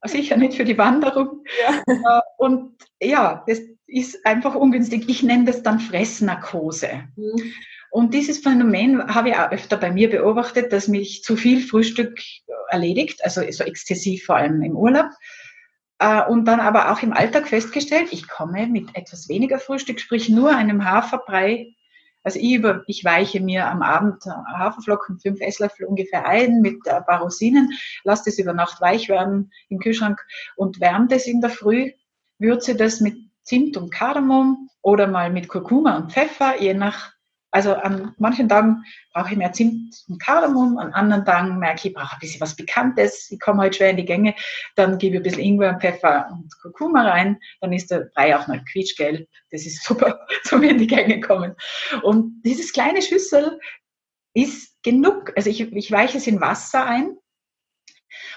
sicher 0.05 0.37
nicht 0.37 0.55
für 0.55 0.65
die 0.65 0.79
Wanderung. 0.79 1.45
Ja. 1.61 1.83
Äh, 1.87 2.21
und 2.39 2.75
ja, 3.01 3.45
das 3.47 3.61
ist 3.87 4.25
einfach 4.27 4.55
ungünstig. 4.55 5.09
Ich 5.09 5.23
nenne 5.23 5.45
das 5.45 5.63
dann 5.63 5.81
Fressnarkose. 5.81 7.05
Mhm. 7.17 7.53
Und 7.91 8.15
dieses 8.15 8.39
Phänomen 8.39 9.15
habe 9.15 9.31
ich 9.31 9.37
auch 9.37 9.51
öfter 9.51 9.77
bei 9.77 9.91
mir 9.91 10.11
beobachtet, 10.11 10.73
dass 10.73 10.89
mich 10.89 11.23
zu 11.23 11.37
viel 11.37 11.61
Frühstück 11.61 12.19
erledigt, 12.69 13.25
also 13.25 13.41
so 13.51 13.65
exzessiv 13.65 14.25
vor 14.25 14.37
allem 14.37 14.61
im 14.63 14.77
Urlaub. 14.77 15.07
Äh, 15.99 16.25
und 16.25 16.45
dann 16.47 16.61
aber 16.61 16.93
auch 16.93 17.03
im 17.03 17.13
Alltag 17.13 17.49
festgestellt, 17.49 18.09
ich 18.11 18.29
komme 18.29 18.67
mit 18.67 18.95
etwas 18.95 19.29
weniger 19.29 19.59
Frühstück, 19.59 20.01
sprich 20.01 20.29
nur 20.29 20.55
einem 20.55 20.85
Haferbrei 20.85 21.77
also 22.27 22.41
ich, 22.41 22.55
über, 22.55 22.83
ich 22.89 23.05
weiche 23.05 23.41
mir 23.41 23.69
am 23.69 23.83
Abend 23.83 24.25
Haferflocken, 24.27 25.21
fünf 25.21 25.41
Esslöffel 25.41 25.87
ungefähr 25.87 26.27
ein 26.27 26.61
mit 26.61 26.89
ein 26.89 27.05
paar 27.05 27.21
Rosinen, 27.21 27.71
lasse 28.03 28.25
das 28.27 28.41
über 28.41 28.53
Nacht 28.53 28.81
weich 28.81 29.09
werden 29.09 29.53
im 29.69 29.79
Kühlschrank 29.79 30.21
und 30.57 30.81
wärme 30.81 31.07
das 31.07 31.29
in 31.29 31.41
der 31.41 31.51
Früh, 31.51 31.93
würze 32.41 32.75
das 32.75 33.01
mit 33.01 33.15
Zimt 33.47 33.77
und 33.77 33.91
Kardamom 33.91 34.69
oder 34.83 35.07
mal 35.07 35.31
mit 35.31 35.49
Kurkuma 35.49 35.97
und 35.97 36.13
Pfeffer, 36.13 36.61
je 36.61 36.75
nach 36.75 37.17
also 37.57 37.73
an 37.75 38.15
manchen 38.19 38.51
Tagen 38.51 38.85
brauche 39.15 39.31
ich 39.31 39.37
mehr 39.39 39.53
Zimt 39.53 40.05
und 40.09 40.21
Kardamom, 40.21 40.77
an 40.77 40.93
anderen 40.93 41.25
Tagen 41.25 41.59
merke 41.59 41.79
ich, 41.79 41.87
ich 41.87 41.95
brauche 41.95 42.13
ein 42.15 42.19
bisschen 42.19 42.43
was 42.43 42.55
Bekanntes, 42.55 43.31
ich 43.31 43.41
komme 43.41 43.63
heute 43.63 43.79
schwer 43.79 43.91
in 43.91 43.97
die 43.97 44.05
Gänge, 44.05 44.35
dann 44.75 44.99
gebe 44.99 45.15
ich 45.15 45.21
ein 45.21 45.23
bisschen 45.23 45.43
Ingwer, 45.43 45.71
und 45.71 45.81
Pfeffer 45.81 46.29
und 46.31 46.53
Kurkuma 46.61 47.09
rein, 47.09 47.39
dann 47.63 47.73
ist 47.73 47.91
der 47.91 48.11
Brei 48.15 48.37
auch 48.37 48.47
mal 48.47 48.63
quietschgelb, 48.65 49.27
das 49.51 49.65
ist 49.65 49.83
super, 49.85 50.27
so 50.43 50.61
wie 50.61 50.69
in 50.69 50.77
die 50.77 50.87
Gänge 50.87 51.21
kommen. 51.21 51.55
Und 52.03 52.43
dieses 52.43 52.73
kleine 52.73 53.01
Schüssel 53.01 53.59
ist 54.35 54.77
genug, 54.83 55.33
also 55.35 55.49
ich, 55.49 55.61
ich 55.61 55.91
weiche 55.91 56.19
es 56.19 56.27
in 56.27 56.43
Wasser 56.43 56.85
ein 56.85 57.17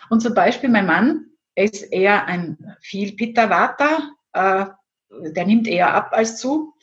und 0.10 0.22
zum 0.22 0.34
Beispiel 0.34 0.70
mein 0.70 0.86
Mann 0.86 1.26
ist 1.56 1.82
eher 1.92 2.26
ein 2.26 2.78
viel 2.80 3.18
Pitta 3.18 3.50
Vata, 3.50 4.12
äh, 4.32 4.66
der 5.10 5.46
nimmt 5.46 5.68
eher 5.68 5.94
ab 5.94 6.10
als 6.12 6.38
zu. 6.38 6.74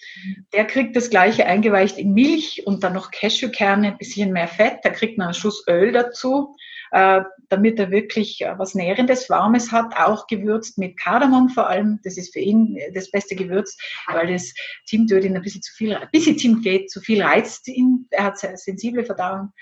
Der 0.52 0.66
kriegt 0.66 0.96
das 0.96 1.10
gleiche 1.10 1.46
eingeweicht 1.46 1.98
in 1.98 2.12
Milch 2.12 2.66
und 2.66 2.82
dann 2.82 2.92
noch 2.92 3.10
Cashewkerne, 3.10 3.88
ein 3.88 3.98
bisschen 3.98 4.32
mehr 4.32 4.48
Fett. 4.48 4.78
Da 4.82 4.90
kriegt 4.90 5.16
man 5.16 5.28
einen 5.28 5.34
Schuss 5.34 5.64
Öl 5.68 5.92
dazu, 5.92 6.56
äh, 6.90 7.20
damit 7.48 7.78
er 7.78 7.90
wirklich 7.90 8.40
äh, 8.40 8.58
was 8.58 8.74
Nährendes, 8.74 9.30
Warmes 9.30 9.70
hat, 9.70 9.96
auch 9.96 10.26
gewürzt 10.26 10.78
mit 10.78 10.98
Kardamom 10.98 11.48
vor 11.50 11.68
allem. 11.68 12.00
Das 12.02 12.16
ist 12.16 12.32
für 12.32 12.40
ihn 12.40 12.78
das 12.94 13.10
beste 13.10 13.36
Gewürz, 13.36 13.76
weil 14.08 14.32
das 14.32 14.52
Zimt 14.84 15.10
ihn 15.10 15.36
ein 15.36 15.42
bisschen 15.42 15.62
zu 15.62 15.72
viel, 15.72 15.94
ein 15.94 16.08
bisschen 16.10 16.38
Zimt 16.38 16.64
geht, 16.64 16.90
zu 16.90 17.00
viel 17.00 17.22
reizt 17.22 17.68
ihn. 17.68 18.06
Er 18.10 18.24
hat 18.24 18.38
sehr 18.38 18.56
sensible 18.56 19.04
Verdauung. 19.04 19.52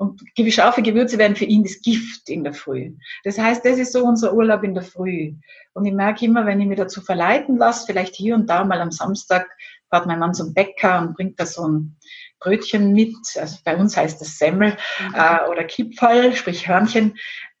Und 0.00 0.22
scharfe 0.48 0.80
Gewürze 0.80 1.18
werden 1.18 1.36
für 1.36 1.44
ihn 1.44 1.62
das 1.62 1.82
Gift 1.82 2.30
in 2.30 2.42
der 2.42 2.54
Früh. 2.54 2.94
Das 3.22 3.38
heißt, 3.38 3.62
das 3.66 3.78
ist 3.78 3.92
so 3.92 4.02
unser 4.02 4.32
Urlaub 4.32 4.64
in 4.64 4.72
der 4.72 4.82
Früh. 4.82 5.34
Und 5.74 5.84
ich 5.84 5.92
merke 5.92 6.24
immer, 6.24 6.46
wenn 6.46 6.58
ich 6.58 6.66
mich 6.66 6.78
dazu 6.78 7.02
verleiten 7.02 7.58
lasse, 7.58 7.84
vielleicht 7.84 8.14
hier 8.14 8.34
und 8.34 8.48
da 8.48 8.64
mal 8.64 8.80
am 8.80 8.92
Samstag, 8.92 9.46
fährt 9.90 10.06
mein 10.06 10.18
Mann 10.18 10.32
zum 10.32 10.54
Bäcker 10.54 11.02
und 11.02 11.16
bringt 11.16 11.38
da 11.38 11.44
so 11.44 11.68
ein 11.68 11.98
Brötchen 12.38 12.94
mit. 12.94 13.14
Also 13.38 13.58
bei 13.62 13.76
uns 13.76 13.94
heißt 13.94 14.18
das 14.18 14.38
Semmel 14.38 14.74
mhm. 15.00 15.14
äh, 15.14 15.50
oder 15.50 15.64
Kipferl, 15.64 16.34
sprich 16.34 16.66
Hörnchen. 16.66 17.18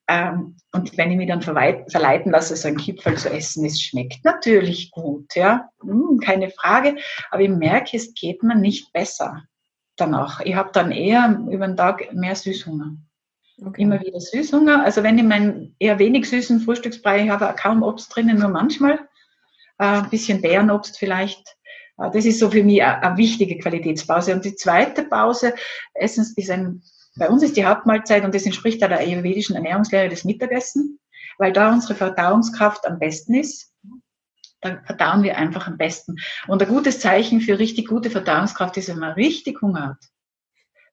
Ähm, 0.08 0.56
und 0.72 0.96
wenn 0.96 1.10
ich 1.10 1.18
mich 1.18 1.28
dann 1.28 1.42
verleiten 1.42 2.32
lasse, 2.32 2.56
so 2.56 2.68
ein 2.68 2.78
Kipferl 2.78 3.18
zu 3.18 3.28
essen, 3.28 3.66
es 3.66 3.82
schmeckt 3.82 4.24
natürlich 4.24 4.90
gut, 4.92 5.34
ja, 5.34 5.68
hm, 5.82 6.18
keine 6.24 6.48
Frage. 6.48 6.96
Aber 7.30 7.42
ich 7.42 7.50
merke, 7.50 7.98
es 7.98 8.14
geht 8.14 8.42
mir 8.42 8.56
nicht 8.56 8.94
besser 8.94 9.42
danach. 10.00 10.40
Ich 10.40 10.54
habe 10.54 10.70
dann 10.72 10.92
eher 10.92 11.40
über 11.50 11.66
den 11.66 11.76
Tag 11.76 12.12
mehr 12.12 12.34
Süßhunger. 12.34 12.96
Okay. 13.64 13.82
Immer 13.82 14.00
wieder 14.00 14.20
Süßhunger. 14.20 14.84
Also 14.84 15.02
wenn 15.02 15.18
ich 15.18 15.24
meinen 15.24 15.74
eher 15.78 15.98
wenig 15.98 16.28
süßen 16.28 16.60
Frühstücksbrei 16.60 17.28
habe, 17.28 17.54
kaum 17.58 17.82
Obst 17.82 18.14
drinnen, 18.14 18.38
nur 18.38 18.48
manchmal. 18.48 19.00
Äh, 19.78 20.02
ein 20.02 20.10
bisschen 20.10 20.40
Bärenobst 20.40 20.98
vielleicht. 20.98 21.56
Äh, 21.98 22.10
das 22.12 22.24
ist 22.24 22.38
so 22.38 22.50
für 22.50 22.62
mich 22.62 22.82
eine, 22.82 23.02
eine 23.02 23.16
wichtige 23.16 23.58
Qualitätspause. 23.58 24.34
Und 24.34 24.44
die 24.44 24.56
zweite 24.56 25.04
Pause, 25.04 25.54
Essen 25.94 26.26
ist 26.36 26.50
ein, 26.50 26.82
bei 27.16 27.28
uns 27.28 27.42
ist 27.42 27.56
die 27.56 27.66
Hauptmahlzeit 27.66 28.24
und 28.24 28.34
das 28.34 28.46
entspricht 28.46 28.80
der 28.80 28.98
ayurvedischen 28.98 29.56
Ernährungslehre 29.56 30.08
des 30.08 30.24
Mittagessen, 30.24 30.98
weil 31.38 31.52
da 31.52 31.72
unsere 31.72 31.94
Verdauungskraft 31.94 32.86
am 32.86 32.98
besten 32.98 33.34
ist 33.34 33.69
dann 34.60 34.84
verdauen 34.84 35.22
wir 35.22 35.36
einfach 35.36 35.66
am 35.66 35.78
besten. 35.78 36.16
Und 36.46 36.62
ein 36.62 36.68
gutes 36.68 37.00
Zeichen 37.00 37.40
für 37.40 37.58
richtig 37.58 37.88
gute 37.88 38.10
Verdauungskraft 38.10 38.76
ist, 38.76 38.88
wenn 38.88 38.98
man 38.98 39.12
richtig 39.12 39.60
Hunger 39.62 39.90
hat. 39.90 40.04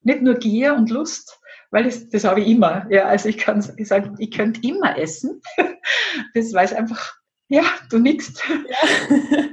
Nicht 0.01 0.21
nur 0.21 0.35
Gier 0.35 0.75
und 0.75 0.89
Lust, 0.89 1.39
weil 1.71 1.83
das, 1.83 2.09
das 2.09 2.23
habe 2.23 2.41
ich 2.41 2.47
immer. 2.47 2.85
Ja, 2.89 3.05
also 3.05 3.27
ich 3.29 3.37
kann 3.37 3.61
sagen, 3.61 4.15
ich 4.19 4.31
könnte 4.31 4.61
immer 4.67 4.97
essen. 4.97 5.41
Das 6.33 6.51
weiß 6.51 6.73
einfach, 6.73 7.15
ja, 7.47 7.63
du 7.89 7.99
nix. 7.99 8.33
Ja. 8.49 9.43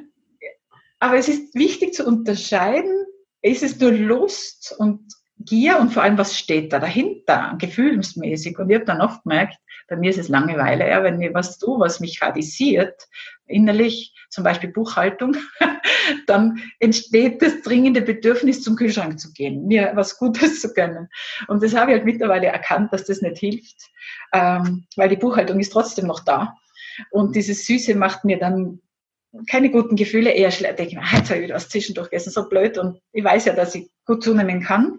Aber 0.98 1.16
es 1.16 1.28
ist 1.28 1.54
wichtig 1.54 1.94
zu 1.94 2.06
unterscheiden, 2.06 3.04
ist 3.42 3.62
es 3.62 3.78
nur 3.78 3.92
Lust 3.92 4.74
und 4.78 5.06
Gier 5.44 5.78
und 5.78 5.92
vor 5.92 6.02
allem, 6.02 6.18
was 6.18 6.38
steht 6.38 6.72
da 6.72 6.78
dahinter, 6.78 7.56
gefühlsmäßig. 7.58 8.58
Und 8.58 8.70
ich 8.70 8.76
habe 8.76 8.84
dann 8.84 9.00
oft 9.00 9.22
gemerkt, 9.24 9.58
bei 9.88 9.96
mir 9.96 10.10
ist 10.10 10.18
es 10.18 10.28
Langeweile, 10.28 10.88
ja, 10.88 11.02
wenn 11.02 11.20
ich 11.20 11.34
was 11.34 11.58
tue, 11.58 11.78
was 11.78 12.00
mich 12.00 12.22
radisiert, 12.22 13.06
innerlich, 13.46 14.14
zum 14.30 14.42
Beispiel 14.42 14.70
Buchhaltung, 14.70 15.36
dann 16.26 16.62
entsteht 16.80 17.42
das 17.42 17.62
dringende 17.62 18.00
Bedürfnis, 18.00 18.62
zum 18.62 18.76
Kühlschrank 18.76 19.20
zu 19.20 19.32
gehen, 19.32 19.66
mir 19.66 19.92
was 19.94 20.18
Gutes 20.18 20.60
zu 20.60 20.72
gönnen. 20.72 21.08
Und 21.48 21.62
das 21.62 21.74
habe 21.74 21.90
ich 21.90 21.96
halt 21.98 22.06
mittlerweile 22.06 22.46
erkannt, 22.46 22.92
dass 22.92 23.04
das 23.04 23.20
nicht 23.20 23.38
hilft, 23.38 23.76
ähm, 24.32 24.86
weil 24.96 25.08
die 25.08 25.16
Buchhaltung 25.16 25.60
ist 25.60 25.72
trotzdem 25.72 26.06
noch 26.06 26.20
da. 26.20 26.56
Und 27.10 27.36
dieses 27.36 27.66
Süße 27.66 27.94
macht 27.94 28.24
mir 28.24 28.38
dann 28.38 28.80
keine 29.48 29.70
guten 29.70 29.96
Gefühle, 29.96 30.30
eher 30.30 30.50
schlecht. 30.50 30.78
Denke 30.78 30.92
ich 30.92 30.98
mir, 30.98 31.04
jetzt 31.18 31.30
habe 31.30 31.40
ich 31.40 31.52
was 31.52 31.68
zwischendurch 31.68 32.10
gegessen, 32.10 32.30
so 32.30 32.48
blöd. 32.48 32.78
Und 32.78 33.00
ich 33.12 33.24
weiß 33.24 33.46
ja, 33.46 33.54
dass 33.54 33.74
ich 33.74 33.88
gut 34.06 34.22
zunehmen 34.22 34.62
kann. 34.62 34.98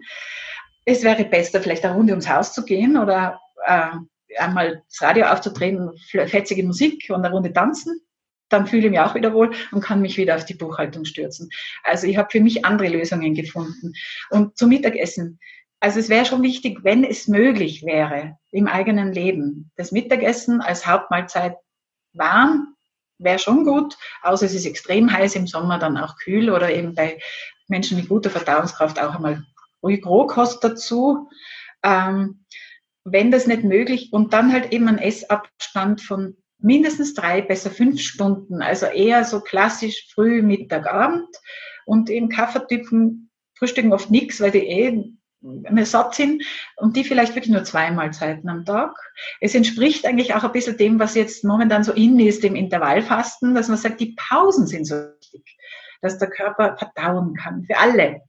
Es 0.84 1.02
wäre 1.02 1.24
besser, 1.24 1.60
vielleicht 1.60 1.84
eine 1.84 1.94
Runde 1.94 2.12
ums 2.12 2.28
Haus 2.28 2.52
zu 2.52 2.64
gehen 2.64 2.96
oder 2.96 3.40
äh, 3.64 3.90
einmal 4.38 4.82
das 4.88 5.02
Radio 5.02 5.26
aufzudrehen, 5.26 5.90
fetzige 6.26 6.62
Musik 6.62 7.06
und 7.08 7.24
eine 7.24 7.32
Runde 7.32 7.52
tanzen. 7.52 8.00
Dann 8.48 8.68
fühle 8.68 8.84
ich 8.84 8.90
mich 8.90 9.00
auch 9.00 9.16
wieder 9.16 9.34
wohl 9.34 9.52
und 9.72 9.80
kann 9.80 10.00
mich 10.00 10.16
wieder 10.16 10.36
auf 10.36 10.44
die 10.44 10.54
Buchhaltung 10.54 11.04
stürzen. 11.04 11.50
Also 11.82 12.06
ich 12.06 12.16
habe 12.16 12.28
für 12.30 12.40
mich 12.40 12.64
andere 12.64 12.88
Lösungen 12.88 13.34
gefunden. 13.34 13.92
Und 14.30 14.56
zum 14.56 14.68
Mittagessen. 14.68 15.40
Also 15.80 15.98
es 15.98 16.08
wäre 16.08 16.24
schon 16.24 16.42
wichtig, 16.42 16.78
wenn 16.84 17.02
es 17.04 17.26
möglich 17.26 17.84
wäre, 17.84 18.38
im 18.52 18.68
eigenen 18.68 19.12
Leben, 19.12 19.72
das 19.76 19.92
Mittagessen 19.92 20.60
als 20.60 20.86
Hauptmahlzeit 20.86 21.56
warm 22.12 22.75
wäre 23.18 23.38
schon 23.38 23.64
gut, 23.64 23.96
außer 24.22 24.46
es 24.46 24.54
ist 24.54 24.66
extrem 24.66 25.12
heiß 25.12 25.36
im 25.36 25.46
Sommer, 25.46 25.78
dann 25.78 25.96
auch 25.96 26.16
kühl 26.16 26.50
oder 26.50 26.70
eben 26.70 26.94
bei 26.94 27.18
Menschen 27.68 27.96
mit 27.96 28.08
guter 28.08 28.30
Verdauungskraft 28.30 29.00
auch 29.00 29.14
einmal 29.14 29.44
ruhig 29.82 30.04
Rohkost 30.04 30.62
dazu. 30.62 31.28
Ähm, 31.82 32.44
wenn 33.04 33.30
das 33.30 33.46
nicht 33.46 33.62
möglich 33.62 34.12
und 34.12 34.32
dann 34.32 34.52
halt 34.52 34.72
eben 34.72 34.88
ein 34.88 34.98
Essabstand 34.98 36.00
von 36.00 36.36
mindestens 36.58 37.14
drei, 37.14 37.42
besser 37.42 37.70
fünf 37.70 38.00
Stunden, 38.00 38.62
also 38.62 38.86
eher 38.86 39.24
so 39.24 39.40
klassisch 39.40 40.08
früh, 40.12 40.42
Mittag, 40.42 40.92
Abend. 40.92 41.28
Und 41.84 42.10
eben 42.10 42.28
Kaffeetypen 42.28 43.30
frühstücken 43.54 43.92
oft 43.92 44.10
nichts, 44.10 44.40
weil 44.40 44.50
die 44.50 44.66
eh 44.66 45.04
eine 45.64 45.86
satt 45.86 46.14
sind 46.14 46.42
und 46.76 46.96
die 46.96 47.04
vielleicht 47.04 47.34
wirklich 47.34 47.52
nur 47.52 47.64
zwei 47.64 47.90
Mahlzeiten 47.90 48.48
am 48.48 48.64
Tag. 48.64 48.96
Es 49.40 49.54
entspricht 49.54 50.06
eigentlich 50.06 50.34
auch 50.34 50.44
ein 50.44 50.52
bisschen 50.52 50.76
dem, 50.76 50.98
was 50.98 51.14
jetzt 51.14 51.44
momentan 51.44 51.84
so 51.84 51.92
in 51.92 52.18
ist, 52.18 52.42
dem 52.42 52.56
Intervallfasten, 52.56 53.54
dass 53.54 53.68
man 53.68 53.78
sagt, 53.78 54.00
die 54.00 54.16
Pausen 54.16 54.66
sind 54.66 54.86
so 54.86 54.94
wichtig, 54.94 55.56
dass 56.02 56.18
der 56.18 56.30
Körper 56.30 56.76
verdauen 56.76 57.34
kann. 57.34 57.64
Für 57.64 57.78
alle. 57.78 58.22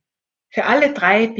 Für 0.49 0.65
alle 0.65 0.93
drei 0.93 1.33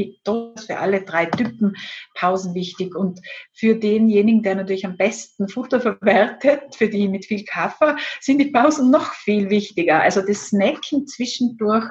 für 0.66 0.78
alle 0.78 1.00
drei 1.00 1.26
Typen 1.26 1.74
Pausen 2.14 2.54
wichtig. 2.54 2.94
Und 2.94 3.20
für 3.54 3.74
denjenigen, 3.74 4.42
der 4.42 4.54
natürlich 4.54 4.84
am 4.84 4.98
besten 4.98 5.48
Futter 5.48 5.80
verwertet, 5.80 6.76
für 6.76 6.88
die 6.88 7.08
mit 7.08 7.24
viel 7.24 7.44
Kaffee, 7.44 7.96
sind 8.20 8.38
die 8.38 8.50
Pausen 8.50 8.90
noch 8.90 9.14
viel 9.14 9.48
wichtiger. 9.48 10.02
Also 10.02 10.20
das 10.20 10.48
Snacken 10.48 11.06
zwischendurch 11.06 11.88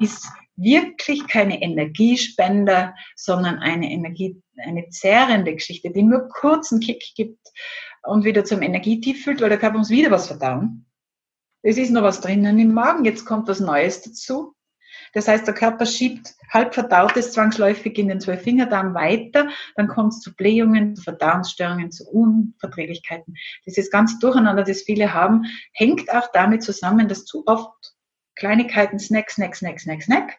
ist 0.00 0.28
wirklich 0.58 1.26
keine 1.28 1.62
Energiespender, 1.62 2.94
sondern 3.16 3.58
eine 3.58 3.90
Energie, 3.90 4.42
eine 4.58 4.88
zehrende 4.90 5.54
Geschichte, 5.54 5.90
die 5.90 6.02
nur 6.02 6.28
kurzen 6.28 6.80
Kick 6.80 7.02
gibt 7.14 7.48
und 8.02 8.24
wieder 8.24 8.44
zum 8.44 8.62
Energietief 8.62 9.24
fühlt, 9.24 9.40
weil 9.40 9.48
der 9.48 9.58
Körper 9.58 9.78
muss 9.78 9.90
wieder 9.90 10.10
was 10.10 10.26
verdauen. 10.26 10.86
Es 11.62 11.78
ist 11.78 11.90
noch 11.90 12.02
was 12.02 12.20
drinnen 12.20 12.58
im 12.58 12.74
Magen, 12.74 13.04
jetzt 13.04 13.24
kommt 13.24 13.48
was 13.48 13.60
Neues 13.60 14.02
dazu. 14.02 14.54
Das 15.12 15.28
heißt, 15.28 15.46
der 15.46 15.54
Körper 15.54 15.86
schiebt 15.86 16.34
halb 16.50 16.74
verdautes 16.74 17.32
zwangsläufig 17.32 17.96
in 17.98 18.08
den 18.08 18.20
Zwölffingerdarm 18.20 18.94
weiter, 18.94 19.48
dann 19.76 19.88
kommt 19.88 20.12
es 20.12 20.20
zu 20.20 20.34
Blähungen, 20.34 20.96
zu 20.96 21.02
Verdauungsstörungen, 21.02 21.90
zu 21.90 22.08
Unverträglichkeiten. 22.08 23.34
Dieses 23.66 23.90
ganze 23.90 24.18
Durcheinander, 24.18 24.64
das 24.64 24.82
viele 24.82 25.14
haben, 25.14 25.44
hängt 25.72 26.12
auch 26.12 26.28
damit 26.32 26.62
zusammen, 26.62 27.08
dass 27.08 27.24
zu 27.24 27.44
oft 27.46 27.94
Kleinigkeiten, 28.38 28.98
Snack, 28.98 29.30
Snack, 29.30 29.54
Snack, 29.54 29.80
Snack, 29.80 30.02
Snack, 30.02 30.38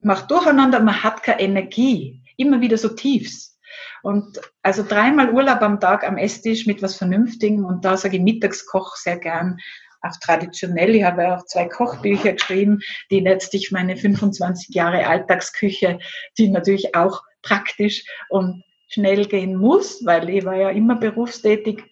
macht 0.00 0.30
durcheinander, 0.30 0.80
man 0.80 1.02
hat 1.02 1.22
keine 1.22 1.40
Energie, 1.40 2.22
immer 2.36 2.60
wieder 2.60 2.78
so 2.78 2.90
Tiefs. 2.90 3.58
Und 4.02 4.40
also 4.62 4.84
dreimal 4.86 5.30
Urlaub 5.30 5.62
am 5.62 5.80
Tag 5.80 6.06
am 6.06 6.18
Esstisch 6.18 6.66
mit 6.66 6.82
was 6.82 6.96
Vernünftigem 6.96 7.64
und 7.64 7.84
da 7.84 7.96
sage 7.96 8.16
ich 8.16 8.22
Mittagskoch 8.22 8.96
sehr 8.96 9.18
gern, 9.18 9.58
auch 10.02 10.16
traditionell. 10.20 10.94
Ich 10.94 11.04
habe 11.04 11.34
auch 11.34 11.44
zwei 11.46 11.66
Kochbücher 11.66 12.34
geschrieben, 12.34 12.80
die 13.10 13.20
letztlich 13.20 13.72
meine 13.72 13.96
25 13.96 14.74
Jahre 14.74 15.06
Alltagsküche, 15.06 15.98
die 16.38 16.48
natürlich 16.48 16.94
auch 16.94 17.22
praktisch 17.42 18.04
und 18.28 18.62
schnell 18.88 19.26
gehen 19.26 19.56
muss, 19.56 20.04
weil 20.04 20.28
ich 20.28 20.44
war 20.44 20.56
ja 20.56 20.70
immer 20.70 20.96
berufstätig, 20.96 21.82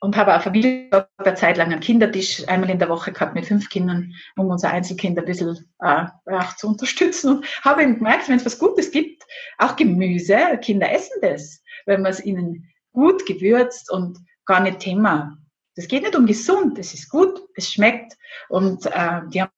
und 0.00 0.16
habe 0.16 0.36
auch 0.36 0.42
Familie 0.42 1.08
eine 1.16 1.34
Zeit 1.34 1.56
lang 1.56 1.72
einen 1.72 1.80
Kindertisch 1.80 2.46
einmal 2.48 2.70
in 2.70 2.78
der 2.78 2.88
Woche 2.88 3.12
gehabt 3.12 3.34
mit 3.34 3.46
fünf 3.46 3.68
Kindern, 3.68 4.12
um 4.36 4.48
unser 4.48 4.70
Einzelkind 4.70 5.18
ein 5.18 5.24
bisschen 5.24 5.56
äh, 5.80 6.04
auch 6.26 6.56
zu 6.56 6.68
unterstützen. 6.68 7.36
Und 7.36 7.64
habe 7.64 7.82
eben 7.82 7.96
gemerkt, 7.96 8.28
wenn 8.28 8.36
es 8.36 8.46
was 8.46 8.58
Gutes 8.58 8.90
gibt, 8.90 9.24
auch 9.58 9.76
Gemüse, 9.76 10.38
Kinder 10.60 10.90
essen 10.90 11.18
das, 11.22 11.62
wenn 11.86 12.02
man 12.02 12.12
es 12.12 12.24
ihnen 12.24 12.70
gut 12.92 13.26
gewürzt 13.26 13.90
und 13.90 14.18
gar 14.44 14.60
nicht 14.60 14.80
Thema. 14.80 15.38
Das 15.74 15.88
geht 15.88 16.02
nicht 16.02 16.16
um 16.16 16.26
gesund, 16.26 16.78
es 16.78 16.94
ist 16.94 17.10
gut, 17.10 17.40
es 17.54 17.70
schmeckt 17.70 18.16
und 18.48 18.86
äh, 18.86 19.20
die 19.32 19.42
haben 19.42 19.50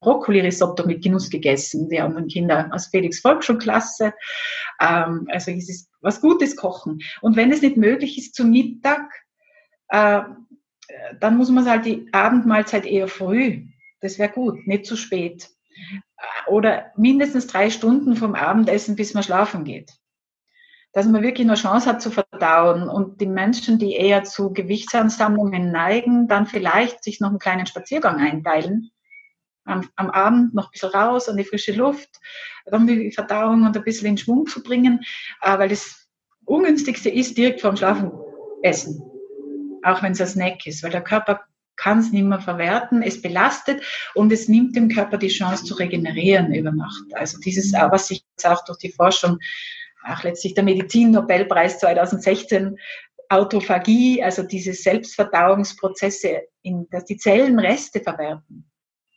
Brokkoli-Risotto 0.00 0.86
mit 0.86 1.02
Genuss 1.02 1.28
gegessen, 1.28 1.88
die 1.88 2.00
anderen 2.00 2.28
Kinder 2.28 2.70
aus 2.72 2.86
Felix 2.86 3.20
Volksschulklasse. 3.20 4.14
Ähm, 4.80 5.28
also 5.30 5.50
es 5.50 5.68
ist 5.68 5.90
was 6.00 6.20
Gutes 6.20 6.56
kochen. 6.56 7.00
Und 7.20 7.36
wenn 7.36 7.52
es 7.52 7.60
nicht 7.60 7.76
möglich 7.76 8.16
ist, 8.16 8.34
zum 8.34 8.50
Mittag 8.50 9.02
äh, 9.90 10.22
dann 11.20 11.36
muss 11.36 11.50
man 11.50 11.68
halt 11.68 11.84
die 11.84 12.08
Abendmahlzeit 12.12 12.84
eher 12.84 13.08
früh. 13.08 13.66
Das 14.00 14.18
wäre 14.18 14.32
gut, 14.32 14.66
nicht 14.66 14.86
zu 14.86 14.96
spät. 14.96 15.48
Oder 16.46 16.92
mindestens 16.96 17.46
drei 17.46 17.70
Stunden 17.70 18.16
vom 18.16 18.34
Abendessen, 18.34 18.96
bis 18.96 19.14
man 19.14 19.22
schlafen 19.22 19.64
geht. 19.64 19.92
Dass 20.92 21.06
man 21.06 21.22
wirklich 21.22 21.46
eine 21.46 21.56
Chance 21.56 21.88
hat 21.88 22.02
zu 22.02 22.10
verdauen 22.10 22.88
und 22.88 23.20
die 23.20 23.26
Menschen, 23.26 23.78
die 23.78 23.92
eher 23.92 24.24
zu 24.24 24.52
Gewichtsansammlungen 24.52 25.70
neigen, 25.70 26.26
dann 26.26 26.46
vielleicht 26.46 27.04
sich 27.04 27.20
noch 27.20 27.28
einen 27.28 27.38
kleinen 27.38 27.66
Spaziergang 27.66 28.18
einteilen. 28.18 28.90
Am, 29.64 29.88
am 29.94 30.10
Abend 30.10 30.54
noch 30.54 30.68
ein 30.68 30.70
bisschen 30.72 30.90
raus 30.90 31.28
an 31.28 31.36
die 31.36 31.44
frische 31.44 31.72
Luft, 31.72 32.08
dann 32.64 32.86
die 32.86 33.12
Verdauung 33.12 33.64
und 33.64 33.76
ein 33.76 33.84
bisschen 33.84 34.08
in 34.08 34.18
Schwung 34.18 34.46
zu 34.46 34.62
bringen, 34.62 35.04
äh, 35.42 35.58
weil 35.58 35.68
das 35.68 36.08
Ungünstigste 36.44 37.10
ist 37.10 37.36
direkt 37.36 37.60
vorm 37.60 37.76
Schlafen 37.76 38.10
essen 38.62 39.09
auch 39.84 40.02
wenn 40.02 40.12
es 40.12 40.20
ein 40.20 40.26
Snack 40.26 40.66
ist, 40.66 40.82
weil 40.82 40.90
der 40.90 41.02
Körper 41.02 41.40
kann 41.76 41.98
es 41.98 42.12
nicht 42.12 42.24
mehr 42.24 42.40
verwerten, 42.40 43.02
es 43.02 43.22
belastet 43.22 43.82
und 44.14 44.30
es 44.32 44.48
nimmt 44.48 44.76
dem 44.76 44.88
Körper 44.88 45.16
die 45.16 45.28
Chance 45.28 45.64
zu 45.64 45.74
regenerieren 45.74 46.52
über 46.54 46.72
Nacht. 46.72 47.04
Also 47.14 47.38
dieses, 47.38 47.72
was 47.72 48.08
sich 48.08 48.22
jetzt 48.36 48.46
auch 48.46 48.62
durch 48.66 48.78
die 48.78 48.92
Forschung, 48.92 49.38
auch 50.04 50.22
letztlich 50.22 50.54
der 50.54 50.64
Medizin-Nobelpreis 50.64 51.78
2016, 51.78 52.78
Autophagie, 53.30 54.22
also 54.22 54.42
diese 54.42 54.72
Selbstverdauungsprozesse, 54.72 56.42
in, 56.62 56.88
dass 56.90 57.04
die 57.04 57.16
Zellen 57.16 57.58
Reste 57.58 58.00
verwerten. 58.00 58.68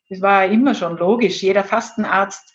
Das 0.09 0.21
war 0.21 0.45
immer 0.45 0.75
schon 0.75 0.97
logisch. 0.97 1.41
Jeder 1.41 1.63
Fastenarzt 1.63 2.53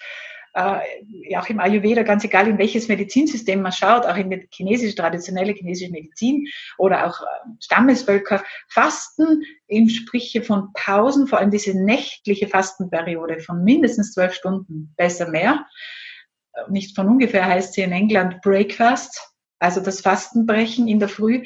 äh, 0.54 1.36
auch 1.36 1.48
im 1.48 1.60
Ayurveda, 1.60 2.02
ganz 2.02 2.24
egal 2.24 2.48
in 2.48 2.58
welches 2.58 2.88
Medizinsystem 2.88 3.62
man 3.62 3.72
schaut, 3.72 4.06
auch 4.06 4.16
in 4.16 4.30
die 4.30 4.48
chinesische, 4.52 4.94
traditionelle 4.94 5.52
chinesische 5.52 5.90
Medizin 5.90 6.46
oder 6.78 7.06
auch 7.06 7.20
äh, 7.20 7.24
Stammesvölker, 7.60 8.42
Fasten 8.68 9.42
im 9.66 9.88
Spriche 9.88 10.42
von 10.42 10.72
Pausen, 10.72 11.26
vor 11.26 11.38
allem 11.38 11.50
diese 11.50 11.78
nächtliche 11.78 12.48
Fastenperiode 12.48 13.40
von 13.40 13.62
mindestens 13.62 14.12
zwölf 14.12 14.34
Stunden, 14.34 14.94
besser 14.96 15.28
mehr. 15.28 15.66
Äh, 16.54 16.70
nicht 16.70 16.96
von 16.96 17.08
ungefähr 17.08 17.46
heißt 17.46 17.74
sie 17.74 17.82
in 17.82 17.92
England 17.92 18.40
Breakfast, 18.42 19.20
also 19.58 19.80
das 19.80 20.00
Fastenbrechen 20.00 20.88
in 20.88 20.98
der 20.98 21.08
Früh. 21.08 21.44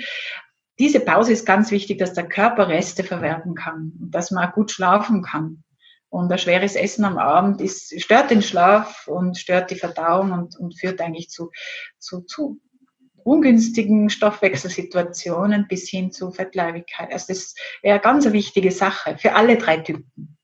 Diese 0.79 1.01
Pause 1.01 1.33
ist 1.33 1.45
ganz 1.45 1.71
wichtig, 1.71 1.99
dass 1.99 2.15
der 2.15 2.29
Körper 2.29 2.69
Reste 2.69 3.05
verwerten 3.05 3.55
kann 3.55 3.93
und 4.01 4.11
dass 4.11 4.31
man 4.31 4.51
gut 4.53 4.71
schlafen 4.71 5.23
kann. 5.23 5.65
Und 6.13 6.31
ein 6.31 6.39
schweres 6.39 6.77
Essen 6.77 7.07
am 7.07 7.17
Abend 7.17 7.63
ist, 7.63 7.99
stört 8.03 8.31
den 8.31 8.43
Schlaf 8.43 9.09
und 9.09 9.39
stört 9.39 9.71
die 9.71 9.77
Verdauung 9.77 10.33
und, 10.33 10.59
und 10.59 10.79
führt 10.79 11.01
eigentlich 11.01 11.31
zu, 11.31 11.51
zu, 11.99 12.21
zu 12.21 12.61
ungünstigen 13.25 14.11
Stoffwechselsituationen 14.11 15.67
bis 15.69 15.89
hin 15.89 16.13
zu 16.13 16.31
Fettleibigkeit. 16.31 17.11
Also 17.11 17.33
das 17.33 17.55
wäre 17.81 17.95
eine 17.95 18.03
ganz 18.03 18.31
wichtige 18.31 18.71
Sache 18.71 19.17
für 19.17 19.33
alle 19.33 19.57
drei 19.57 19.79
Typen. 19.79 20.37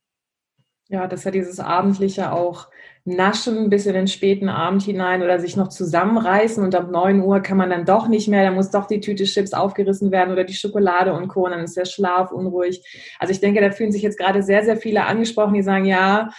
Ja, 0.91 1.07
dass 1.07 1.25
ja 1.25 1.31
dieses 1.31 1.61
Abendliche 1.61 2.33
auch 2.33 2.69
naschen 3.05 3.69
bis 3.69 3.85
in 3.85 3.93
den 3.93 4.07
späten 4.09 4.49
Abend 4.49 4.83
hinein 4.83 5.23
oder 5.23 5.39
sich 5.39 5.55
noch 5.55 5.69
zusammenreißen 5.69 6.65
und 6.65 6.75
ab 6.75 6.91
9 6.91 7.23
Uhr 7.23 7.41
kann 7.41 7.59
man 7.59 7.69
dann 7.69 7.85
doch 7.85 8.09
nicht 8.09 8.29
mehr, 8.29 8.43
da 8.43 8.51
muss 8.51 8.71
doch 8.71 8.87
die 8.87 9.01
Tüte 9.01 9.25
Chips 9.25 9.53
aufgerissen 9.53 10.11
werden 10.11 10.33
oder 10.33 10.45
die 10.45 10.55
Schokolade 10.55 11.13
und 11.13 11.29
Co. 11.29 11.45
Und 11.45 11.51
dann 11.51 11.65
ist 11.65 11.77
der 11.77 11.85
Schlaf 11.85 12.33
unruhig. 12.33 12.83
Also 13.19 13.33
ich 13.33 13.41
denke, 13.41 13.61
da 13.61 13.71
fühlen 13.71 13.93
sich 13.93 14.03
jetzt 14.03 14.19
gerade 14.19 14.43
sehr, 14.43 14.65
sehr 14.65 14.79
viele 14.79 15.05
angesprochen, 15.05 15.55
die 15.55 15.63
sagen, 15.63 15.85
ja, 15.85 16.31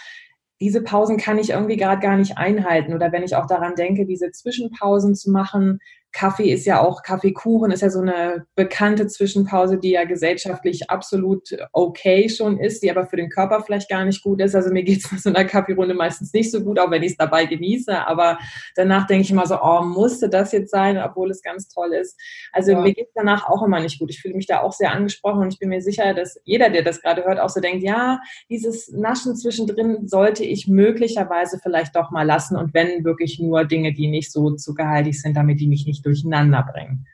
diese 0.60 0.82
Pausen 0.82 1.16
kann 1.16 1.38
ich 1.38 1.50
irgendwie 1.50 1.76
gerade 1.76 2.00
gar 2.00 2.16
nicht 2.16 2.36
einhalten. 2.36 2.92
Oder 2.92 3.12
wenn 3.12 3.22
ich 3.22 3.36
auch 3.36 3.46
daran 3.46 3.76
denke, 3.76 4.04
diese 4.04 4.32
Zwischenpausen 4.32 5.14
zu 5.14 5.30
machen, 5.30 5.78
Kaffee 6.12 6.52
ist 6.52 6.66
ja 6.66 6.80
auch, 6.80 7.02
Kaffeekuchen 7.02 7.70
ist 7.70 7.82
ja 7.82 7.90
so 7.90 8.00
eine 8.00 8.46
bekannte 8.56 9.06
Zwischenpause, 9.06 9.78
die 9.78 9.90
ja 9.90 10.04
gesellschaftlich 10.04 10.90
absolut 10.90 11.56
okay 11.72 12.28
schon 12.28 12.58
ist, 12.58 12.82
die 12.82 12.90
aber 12.90 13.06
für 13.06 13.16
den 13.16 13.30
Körper 13.30 13.62
vielleicht 13.64 13.88
gar 13.88 14.04
nicht 14.04 14.22
gut 14.22 14.40
ist. 14.40 14.54
Also 14.54 14.70
mir 14.70 14.82
geht 14.82 15.04
es 15.04 15.12
nach 15.12 15.18
so 15.20 15.30
einer 15.30 15.44
Kaffeerunde 15.44 15.94
meistens 15.94 16.32
nicht 16.32 16.50
so 16.50 16.62
gut, 16.62 16.78
auch 16.78 16.90
wenn 16.90 17.02
ich 17.02 17.12
es 17.12 17.16
dabei 17.16 17.46
genieße. 17.46 18.06
Aber 18.06 18.38
danach 18.74 19.06
denke 19.06 19.22
ich 19.22 19.30
immer 19.30 19.46
so, 19.46 19.58
oh, 19.62 19.82
musste 19.82 20.28
das 20.28 20.52
jetzt 20.52 20.70
sein, 20.70 20.98
obwohl 20.98 21.30
es 21.30 21.42
ganz 21.42 21.68
toll 21.68 21.92
ist. 21.92 22.18
Also 22.52 22.72
ja. 22.72 22.80
mir 22.80 22.92
geht 22.92 23.06
es 23.06 23.14
danach 23.14 23.48
auch 23.48 23.62
immer 23.62 23.80
nicht 23.80 23.98
gut. 23.98 24.10
Ich 24.10 24.20
fühle 24.20 24.34
mich 24.34 24.46
da 24.46 24.60
auch 24.60 24.72
sehr 24.72 24.92
angesprochen 24.92 25.42
und 25.42 25.52
ich 25.52 25.58
bin 25.58 25.68
mir 25.68 25.80
sicher, 25.80 26.12
dass 26.14 26.40
jeder, 26.44 26.70
der 26.70 26.82
das 26.82 27.00
gerade 27.00 27.24
hört, 27.24 27.38
auch 27.38 27.50
so 27.50 27.60
denkt, 27.60 27.84
ja, 27.84 28.20
dieses 28.48 28.90
Naschen 28.90 29.36
zwischendrin 29.36 30.08
sollte 30.08 30.44
ich 30.44 30.66
möglicherweise 30.66 31.58
vielleicht 31.62 31.94
doch 31.94 32.10
mal 32.10 32.26
lassen 32.26 32.56
und 32.56 32.74
wenn 32.74 33.04
wirklich 33.04 33.38
nur 33.38 33.64
Dinge, 33.64 33.92
die 33.92 34.08
nicht 34.08 34.32
so 34.32 34.54
zuckerhaltig 34.56 35.20
sind, 35.20 35.36
damit 35.36 35.60
die 35.60 35.68
mich 35.68 35.86
nicht 35.86 35.99
durcheinander 36.02 36.62
bringen. 36.62 37.06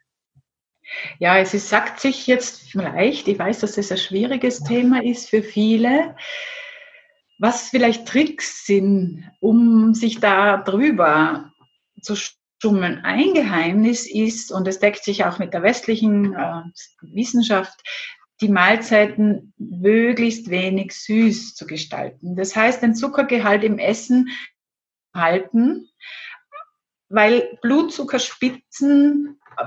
Ja, 1.19 1.39
es 1.39 1.53
ist, 1.53 1.69
sagt 1.69 2.01
sich 2.01 2.27
jetzt 2.27 2.71
vielleicht, 2.71 3.29
ich 3.29 3.39
weiß, 3.39 3.61
dass 3.61 3.73
das 3.73 3.91
ein 3.91 3.99
schwieriges 3.99 4.63
Thema 4.63 5.03
ist 5.03 5.29
für 5.29 5.43
viele, 5.43 6.17
was 7.39 7.69
vielleicht 7.69 8.07
Tricks 8.07 8.65
sind, 8.65 9.29
um 9.41 9.95
sich 9.95 10.21
da 10.21 10.57
drüber 10.59 11.53
zu 12.01 12.15
stummeln. 12.17 13.01
Ein 13.05 13.35
Geheimnis 13.35 14.07
ist, 14.07 14.53
und 14.53 14.67
es 14.69 14.79
deckt 14.79 15.05
sich 15.05 15.25
auch 15.25 15.39
mit 15.39 15.53
der 15.53 15.63
westlichen 15.63 16.35
äh, 16.35 16.63
Wissenschaft, 17.03 17.83
die 18.41 18.49
Mahlzeiten 18.49 19.55
möglichst 19.59 20.51
wenig 20.51 20.93
süß 20.93 21.55
zu 21.55 21.67
gestalten. 21.67 22.37
Das 22.37 22.55
heißt, 22.55 22.83
den 22.83 22.95
Zuckergehalt 22.95 23.65
im 23.65 23.79
Essen 23.79 24.29
halten, 25.15 25.89
weil 27.09 27.59
Blutzuckerspitzen 27.63 29.39
äh, 29.57 29.65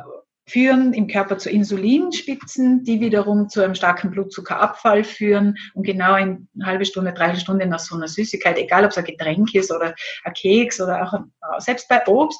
führen 0.49 0.93
im 0.93 1.07
Körper 1.07 1.37
zu 1.37 1.49
Insulinspitzen, 1.49 2.83
die 2.83 2.99
wiederum 2.99 3.49
zu 3.49 3.61
einem 3.61 3.75
starken 3.75 4.09
Blutzuckerabfall 4.09 5.03
führen 5.03 5.55
und 5.75 5.83
genau 5.83 6.15
in 6.15 6.47
eine 6.55 6.65
halbe 6.65 6.85
Stunde, 6.85 7.13
dreiviertel 7.13 7.41
Stunde 7.41 7.65
nach 7.67 7.79
so 7.79 7.95
einer 7.95 8.07
Süßigkeit, 8.07 8.57
egal 8.57 8.83
ob 8.83 8.91
es 8.91 8.97
ein 8.97 9.03
Getränk 9.03 9.53
ist 9.53 9.71
oder 9.71 9.93
ein 10.23 10.33
Keks 10.33 10.81
oder 10.81 11.03
auch 11.03 11.13
äh, 11.13 11.59
selbst 11.59 11.87
bei 11.87 12.05
Obst, 12.07 12.39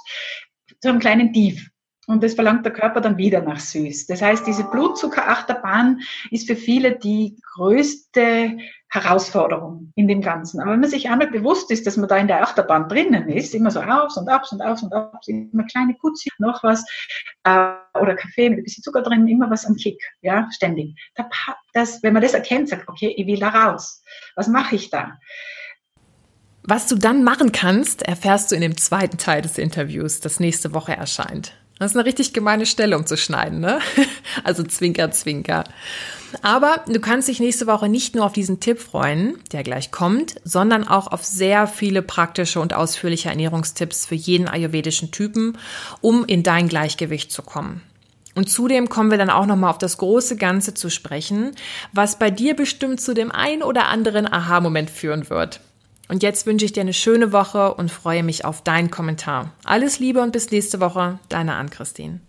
zu 0.81 0.89
einem 0.89 0.99
kleinen 0.99 1.33
Tief. 1.33 1.69
Und 2.09 2.23
das 2.23 2.33
verlangt 2.33 2.65
der 2.65 2.73
Körper 2.73 3.01
dann 3.01 3.17
wieder 3.17 3.39
nach 3.39 3.59
süß. 3.59 4.07
Das 4.07 4.19
heißt, 4.19 4.47
diese 4.47 4.63
Blutzuckerachterbahn 4.63 5.99
ist 6.31 6.47
für 6.47 6.55
viele 6.55 6.97
die 6.97 7.37
größte 7.53 8.57
Herausforderung 8.89 9.93
in 9.93 10.07
dem 10.07 10.19
Ganzen. 10.19 10.59
Aber 10.59 10.71
wenn 10.71 10.79
man 10.79 10.89
sich 10.89 11.07
einmal 11.07 11.29
bewusst 11.29 11.69
ist, 11.69 11.85
dass 11.85 11.97
man 11.97 12.09
da 12.09 12.17
in 12.17 12.27
der 12.27 12.41
Achterbahn 12.41 12.89
drinnen 12.89 13.29
ist, 13.29 13.53
immer 13.53 13.69
so 13.69 13.81
aufs 13.81 14.17
und 14.17 14.27
aufs 14.27 14.51
und 14.51 14.59
aufs 14.59 14.81
und 14.81 14.91
aufs, 14.91 15.27
immer 15.27 15.65
kleine 15.65 15.93
Kutzi, 16.01 16.31
noch 16.39 16.63
was, 16.63 16.83
äh, 17.43 17.73
oder 17.93 18.15
Kaffee 18.15 18.49
mit 18.49 18.57
ein 18.57 18.63
bisschen 18.63 18.83
Zucker 18.83 19.03
drin, 19.03 19.27
immer 19.27 19.47
was 19.51 19.67
am 19.67 19.75
Kick, 19.75 20.01
ja, 20.21 20.49
ständig. 20.51 20.95
Das, 21.73 22.01
wenn 22.01 22.13
man 22.13 22.23
das 22.23 22.33
erkennt, 22.33 22.69
sagt, 22.69 22.89
okay, 22.89 23.13
ich 23.15 23.27
will 23.27 23.39
da 23.39 23.49
raus. 23.49 24.01
Was 24.35 24.47
mache 24.47 24.75
ich 24.75 24.89
da? 24.89 25.19
Was 26.63 26.87
du 26.87 26.95
dann 26.95 27.23
machen 27.23 27.51
kannst, 27.51 28.01
erfährst 28.01 28.49
du 28.49 28.55
in 28.55 28.61
dem 28.61 28.77
zweiten 28.77 29.19
Teil 29.19 29.43
des 29.43 29.59
Interviews, 29.59 30.21
das 30.21 30.39
nächste 30.39 30.73
Woche 30.73 30.93
erscheint. 30.93 31.53
Das 31.79 31.91
ist 31.91 31.97
eine 31.97 32.05
richtig 32.05 32.33
gemeine 32.33 32.65
Stelle, 32.65 32.97
um 32.97 33.05
zu 33.05 33.15
schneiden, 33.15 33.61
ne? 33.61 33.79
Also 34.43 34.63
Zwinker, 34.63 35.11
Zwinker. 35.11 35.63
Aber 36.41 36.83
du 36.87 36.99
kannst 36.99 37.27
dich 37.29 37.39
nächste 37.39 37.67
Woche 37.67 37.89
nicht 37.89 38.15
nur 38.15 38.25
auf 38.25 38.33
diesen 38.33 38.59
Tipp 38.59 38.79
freuen, 38.79 39.39
der 39.51 39.63
gleich 39.63 39.89
kommt, 39.89 40.35
sondern 40.43 40.87
auch 40.87 41.07
auf 41.07 41.23
sehr 41.23 41.67
viele 41.67 42.01
praktische 42.01 42.59
und 42.59 42.73
ausführliche 42.73 43.29
Ernährungstipps 43.29 44.05
für 44.05 44.15
jeden 44.15 44.47
ayurvedischen 44.47 45.11
Typen, 45.11 45.57
um 46.01 46.25
in 46.25 46.43
dein 46.43 46.67
Gleichgewicht 46.67 47.31
zu 47.31 47.41
kommen. 47.41 47.81
Und 48.35 48.49
zudem 48.49 48.89
kommen 48.89 49.09
wir 49.09 49.17
dann 49.17 49.29
auch 49.29 49.45
nochmal 49.45 49.71
auf 49.71 49.79
das 49.79 49.97
große 49.97 50.37
Ganze 50.37 50.73
zu 50.73 50.89
sprechen, 50.89 51.55
was 51.93 52.19
bei 52.19 52.29
dir 52.29 52.55
bestimmt 52.55 53.01
zu 53.01 53.13
dem 53.13 53.31
ein 53.31 53.63
oder 53.63 53.87
anderen 53.87 54.31
Aha-Moment 54.31 54.89
führen 54.89 55.29
wird. 55.29 55.61
Und 56.09 56.23
jetzt 56.23 56.47
wünsche 56.47 56.65
ich 56.65 56.73
dir 56.73 56.81
eine 56.81 56.93
schöne 56.93 57.31
Woche 57.31 57.75
und 57.75 57.91
freue 57.91 58.23
mich 58.23 58.43
auf 58.43 58.63
deinen 58.63 58.89
Kommentar. 58.89 59.53
Alles 59.63 59.99
Liebe 59.99 60.21
und 60.21 60.31
bis 60.31 60.49
nächste 60.49 60.79
Woche, 60.79 61.19
deine 61.29 61.53
Ann-Christine. 61.53 62.19